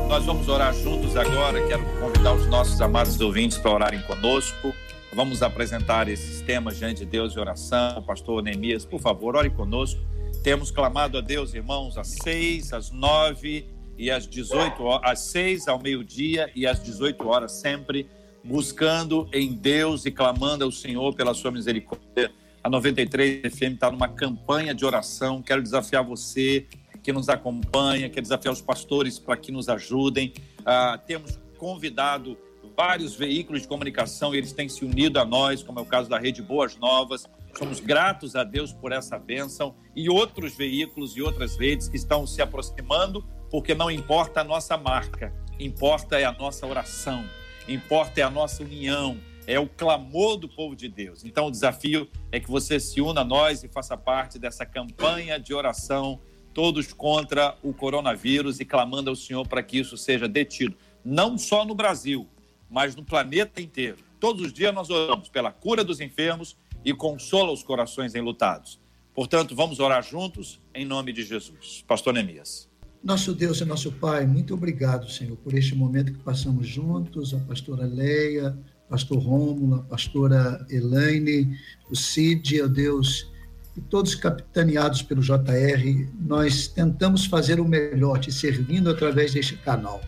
Nós 0.07 0.23
vamos 0.25 0.47
orar 0.47 0.73
juntos 0.73 1.17
agora. 1.17 1.67
Quero 1.67 1.83
convidar 1.99 2.33
os 2.33 2.47
nossos 2.47 2.79
amados 2.79 3.19
ouvintes 3.19 3.57
para 3.57 3.71
orarem 3.71 4.01
conosco. 4.03 4.73
Vamos 5.13 5.43
apresentar 5.43 6.07
esses 6.07 6.41
temas 6.41 6.77
diante 6.77 6.99
de 6.99 7.05
Deus 7.05 7.33
de 7.33 7.39
oração. 7.39 8.01
Pastor 8.03 8.41
Neemias, 8.41 8.85
por 8.85 9.01
favor, 9.01 9.35
ore 9.35 9.49
conosco. 9.49 9.99
Temos 10.41 10.71
clamado 10.71 11.17
a 11.17 11.21
Deus, 11.21 11.53
irmãos, 11.53 11.97
às 11.97 12.15
seis, 12.23 12.71
às 12.71 12.91
nove 12.91 13.67
e 13.97 14.09
às 14.09 14.25
18 14.25 14.83
horas, 14.83 15.11
às 15.11 15.19
seis 15.19 15.67
ao 15.67 15.79
meio-dia 15.79 16.49
e 16.55 16.65
às 16.65 16.81
18 16.81 17.27
horas, 17.27 17.51
sempre 17.51 18.09
buscando 18.43 19.29
em 19.31 19.53
Deus 19.53 20.05
e 20.05 20.11
clamando 20.11 20.63
ao 20.63 20.71
Senhor 20.71 21.13
pela 21.15 21.33
sua 21.33 21.51
misericórdia. 21.51 22.31
A 22.63 22.69
93 22.69 23.53
FM 23.53 23.73
está 23.73 23.91
numa 23.91 24.07
campanha 24.07 24.73
de 24.73 24.85
oração. 24.85 25.41
Quero 25.41 25.61
desafiar 25.61 26.03
você 26.03 26.67
que 27.01 27.11
nos 27.11 27.29
acompanha, 27.29 28.09
quero 28.09 28.21
desafiar 28.21 28.53
os 28.53 28.61
pastores 28.61 29.17
para 29.17 29.35
que 29.35 29.51
nos 29.51 29.67
ajudem. 29.67 30.33
Ah, 30.65 30.99
temos 31.05 31.39
convidado 31.57 32.37
vários 32.77 33.15
veículos 33.15 33.63
de 33.63 33.67
comunicação 33.67 34.33
e 34.33 34.37
eles 34.37 34.53
têm 34.53 34.69
se 34.69 34.85
unido 34.85 35.19
a 35.19 35.25
nós, 35.25 35.63
como 35.63 35.79
é 35.79 35.81
o 35.81 35.85
caso 35.85 36.09
da 36.09 36.17
Rede 36.17 36.41
Boas 36.41 36.77
Novas. 36.77 37.27
Somos 37.57 37.79
gratos 37.79 38.35
a 38.35 38.43
Deus 38.43 38.71
por 38.71 38.91
essa 38.91 39.19
bênção 39.19 39.75
e 39.95 40.09
outros 40.09 40.55
veículos 40.55 41.17
e 41.17 41.21
outras 41.21 41.57
redes 41.57 41.89
que 41.89 41.97
estão 41.97 42.25
se 42.25 42.41
aproximando, 42.41 43.25
porque 43.49 43.75
não 43.75 43.91
importa 43.91 44.41
a 44.41 44.43
nossa 44.43 44.77
marca, 44.77 45.33
importa 45.59 46.19
é 46.19 46.23
a 46.23 46.31
nossa 46.31 46.65
oração, 46.65 47.25
importa 47.67 48.19
é 48.19 48.23
a 48.23 48.29
nossa 48.29 48.63
união, 48.63 49.17
é 49.47 49.59
o 49.59 49.67
clamor 49.67 50.37
do 50.37 50.47
povo 50.47 50.75
de 50.75 50.87
Deus. 50.87 51.23
Então 51.23 51.47
o 51.47 51.51
desafio 51.51 52.09
é 52.31 52.39
que 52.39 52.49
você 52.49 52.79
se 52.79 53.01
una 53.01 53.21
a 53.21 53.25
nós 53.25 53.63
e 53.63 53.67
faça 53.67 53.97
parte 53.97 54.39
dessa 54.39 54.65
campanha 54.65 55.39
de 55.39 55.53
oração, 55.53 56.19
todos 56.53 56.93
contra 56.93 57.57
o 57.63 57.73
coronavírus 57.73 58.59
e 58.59 58.65
clamando 58.65 59.09
ao 59.09 59.15
Senhor 59.15 59.47
para 59.47 59.63
que 59.63 59.79
isso 59.79 59.97
seja 59.97 60.27
detido, 60.27 60.77
não 61.03 61.37
só 61.37 61.65
no 61.65 61.75
Brasil, 61.75 62.27
mas 62.69 62.95
no 62.95 63.03
planeta 63.03 63.61
inteiro. 63.61 63.97
Todos 64.19 64.45
os 64.45 64.53
dias 64.53 64.73
nós 64.73 64.89
oramos 64.89 65.29
pela 65.29 65.51
cura 65.51 65.83
dos 65.83 65.99
enfermos 65.99 66.55
e 66.85 66.93
consola 66.93 67.51
os 67.51 67.63
corações 67.63 68.15
enlutados. 68.15 68.79
Portanto, 69.13 69.55
vamos 69.55 69.79
orar 69.79 70.01
juntos 70.03 70.59
em 70.73 70.85
nome 70.85 71.11
de 71.11 71.23
Jesus. 71.23 71.83
Pastor 71.87 72.13
Neemias. 72.13 72.70
Nosso 73.03 73.33
Deus 73.33 73.59
e 73.59 73.65
nosso 73.65 73.91
Pai, 73.93 74.27
muito 74.27 74.53
obrigado, 74.53 75.09
Senhor, 75.09 75.35
por 75.37 75.55
este 75.55 75.73
momento 75.73 76.13
que 76.13 76.19
passamos 76.19 76.67
juntos, 76.67 77.33
a 77.33 77.39
pastora 77.39 77.83
Leia, 77.83 78.55
pastor 78.87 79.17
Rômulo, 79.17 79.77
a 79.77 79.81
pastora 79.81 80.63
Elaine, 80.69 81.57
o 81.89 81.95
Cid, 81.95 82.61
ó 82.61 82.67
Deus, 82.67 83.27
e 83.75 83.81
todos 83.81 84.13
capitaneados 84.13 85.01
pelo 85.01 85.21
JR, 85.23 86.07
nós 86.19 86.67
tentamos 86.67 87.25
fazer 87.25 87.59
o 87.59 87.67
melhor, 87.67 88.19
te 88.19 88.31
servindo 88.31 88.91
através 88.91 89.33
deste 89.33 89.57
canal. 89.57 89.99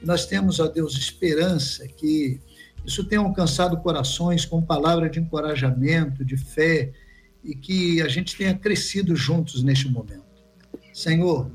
Nós 0.00 0.24
temos, 0.24 0.60
ó 0.60 0.68
Deus, 0.68 0.96
esperança 0.96 1.88
que 1.88 2.40
isso 2.86 3.02
tenha 3.04 3.22
alcançado 3.22 3.76
corações 3.78 4.44
com 4.44 4.62
palavra 4.62 5.10
de 5.10 5.18
encorajamento, 5.18 6.24
de 6.24 6.36
fé, 6.36 6.92
e 7.42 7.56
que 7.56 8.00
a 8.00 8.08
gente 8.08 8.36
tenha 8.36 8.54
crescido 8.54 9.16
juntos 9.16 9.64
neste 9.64 9.88
momento. 9.88 10.22
Senhor, 10.92 11.50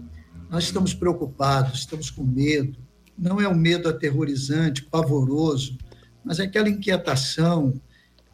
nós 0.50 0.64
estamos 0.64 0.94
preocupados, 0.94 1.80
estamos 1.80 2.10
com 2.10 2.24
medo. 2.24 2.78
Não 3.18 3.40
é 3.40 3.48
um 3.48 3.56
medo 3.56 3.88
aterrorizante, 3.88 4.84
pavoroso, 4.84 5.78
mas 6.24 6.40
é 6.40 6.44
aquela 6.44 6.68
inquietação. 6.68 7.80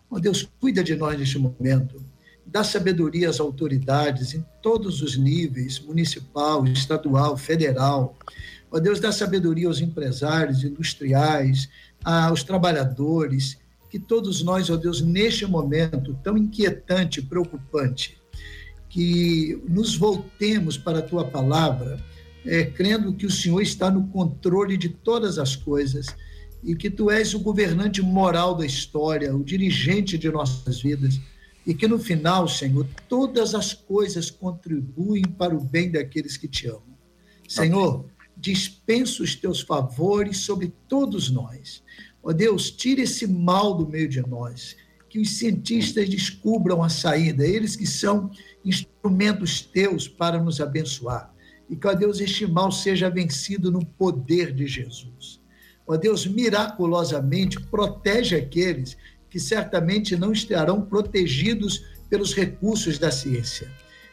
Oh, 0.09 0.20
Deus, 0.20 0.47
cuida 0.61 0.84
de 0.84 0.95
nós 0.95 1.20
neste 1.20 1.38
momento. 1.38 2.01
Dá 2.45 2.63
sabedoria 2.63 3.30
às 3.30 3.39
autoridades 3.39 4.34
em 4.34 4.45
todos 4.61 5.01
os 5.01 5.18
níveis 5.18 5.80
municipal, 5.80 6.66
estadual, 6.68 7.36
federal. 7.36 8.16
Oh, 8.72 8.80
Deus, 8.80 8.99
dá 8.99 9.11
sabedoria 9.11 9.68
aos 9.68 9.82
empresários, 9.82 10.63
industriais, 10.63 11.68
aos 12.03 12.43
trabalhadores, 12.43 13.57
que 13.89 13.99
todos 13.99 14.41
nós, 14.41 14.70
ó 14.70 14.74
oh 14.74 14.78
Deus, 14.78 15.01
neste 15.01 15.45
momento 15.45 16.18
tão 16.24 16.38
inquietante, 16.38 17.22
preocupante, 17.22 18.18
que 18.96 19.62
nos 19.68 19.98
voltemos 19.98 20.78
para 20.78 21.00
a 21.00 21.02
tua 21.02 21.26
palavra, 21.26 22.02
é, 22.46 22.64
crendo 22.64 23.14
que 23.14 23.26
o 23.26 23.30
Senhor 23.30 23.62
está 23.62 23.91
no 23.91 24.08
controle 24.08 24.78
de 24.78 24.88
todas 24.88 25.38
as 25.38 25.54
coisas 25.54 26.06
e 26.64 26.74
que 26.78 26.89
tu 26.89 27.12
és 27.12 27.34
o 27.34 27.39
governante 27.41 28.02
moral 28.02 28.56
da 28.56 28.66
história, 28.66 29.36
o 29.36 29.43
dirigente 29.43 30.18
de 30.18 30.32
nossas 30.32 30.82
vidas, 30.82 31.20
e 31.68 31.74
que 31.74 31.89
no 31.89 32.00
final, 32.00 32.48
Senhor, 32.48 32.88
todas 33.10 33.54
as 33.54 33.74
coisas 33.74 34.32
contribuem 34.32 35.24
para 35.24 35.54
o 35.54 35.60
bem 35.60 35.91
daqueles 35.91 36.38
que 36.38 36.48
te 36.48 36.70
amam. 36.70 36.98
Senhor, 37.50 38.06
dispensa 38.38 39.24
os 39.24 39.36
teus 39.36 39.60
favores 39.60 40.38
sobre 40.38 40.72
todos 40.88 41.30
nós. 41.30 41.84
Ó 42.24 42.32
Deus, 42.32 42.72
tira 42.72 43.02
esse 43.02 43.28
mal 43.28 43.74
do 43.76 43.89
meio 43.89 44.08
de 44.08 44.22
nós, 44.22 44.78
que 45.10 45.20
os 45.20 45.32
cientistas 45.32 46.08
descubram 46.08 46.82
a 46.82 46.88
saída, 46.88 47.46
eles 47.46 47.76
que 47.76 47.86
são 47.86 48.32
instrumentos 48.66 49.61
teus 49.61 50.07
para 50.07 50.41
nos 50.41 50.59
abençoar. 50.59 51.34
E 51.70 51.76
que, 51.76 51.88
ó 51.88 51.93
Deus, 51.93 52.20
este 52.20 52.45
mal 52.45 52.72
seja 52.72 53.09
vencido 53.09 53.72
no 53.72 53.86
poder 53.86 54.51
de 54.51 54.68
Jesus. 54.68 55.39
Ó 55.88 55.95
Deus, 55.95 56.26
miraculosamente 56.26 57.59
protege 57.59 58.36
aqueles 58.36 58.97
que 59.30 59.39
certamente 59.39 60.16
não 60.16 60.32
estarão 60.32 60.82
protegidos 60.82 61.86
pelos 62.09 62.34
recursos 62.34 62.97
da 62.97 63.11
ciência. 63.11 63.72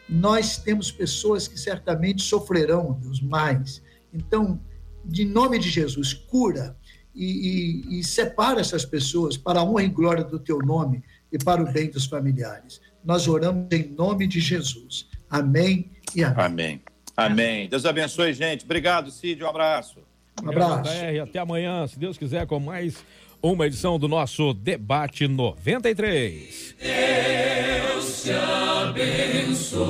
Nós 0.09 0.59
temos 0.59 0.91
pessoas 0.91 1.49
que 1.49 1.59
certamente 1.59 2.23
sofrerão, 2.23 2.99
Deus, 3.01 3.21
mais. 3.21 3.83
Então, 4.13 4.61
de 5.05 5.25
nome 5.25 5.59
de 5.59 5.71
Jesus, 5.71 6.13
cura 6.13 6.77
e, 7.15 7.85
e, 7.91 8.01
e 8.01 8.05
separa 8.05 8.61
essas 8.61 8.85
pessoas 8.85 9.37
para 9.37 9.61
a 9.61 9.65
honra 9.65 9.85
e 9.85 9.89
glória 9.89 10.25
do 10.25 10.39
teu 10.39 10.59
nome 10.59 11.03
e 11.31 11.39
para 11.39 11.63
o 11.63 11.73
bem 11.73 11.91
dos 11.91 12.07
familiares. 12.07 12.81
Nós 13.05 13.27
oramos 13.29 13.67
em 13.73 13.89
nome 13.89 14.27
de 14.27 14.41
Jesus. 14.41 15.07
Amém 15.29 15.91
e 16.15 16.23
amém. 16.23 16.45
Amém. 16.45 16.83
Amém. 17.17 17.69
Deus 17.69 17.85
abençoe, 17.85 18.33
gente. 18.33 18.65
Obrigado, 18.65 19.11
Cid. 19.11 19.43
Um 19.43 19.49
abraço. 19.49 19.99
Um 20.43 20.49
abraço. 20.49 20.91
Até 21.23 21.39
amanhã, 21.39 21.87
se 21.87 21.99
Deus 21.99 22.17
quiser, 22.17 22.47
com 22.47 22.59
mais 22.59 23.05
uma 23.43 23.67
edição 23.67 23.99
do 23.99 24.07
nosso 24.09 24.55
Debate 24.55 25.27
93. 25.27 26.77
Deus 26.81 28.23
te 28.23 28.31
abençoe. 28.31 29.83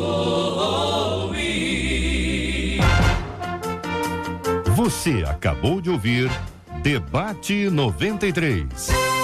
Você 4.75 5.23
acabou 5.27 5.81
de 5.81 5.91
ouvir 5.91 6.31
Debate 6.83 7.71
93. 7.71 9.22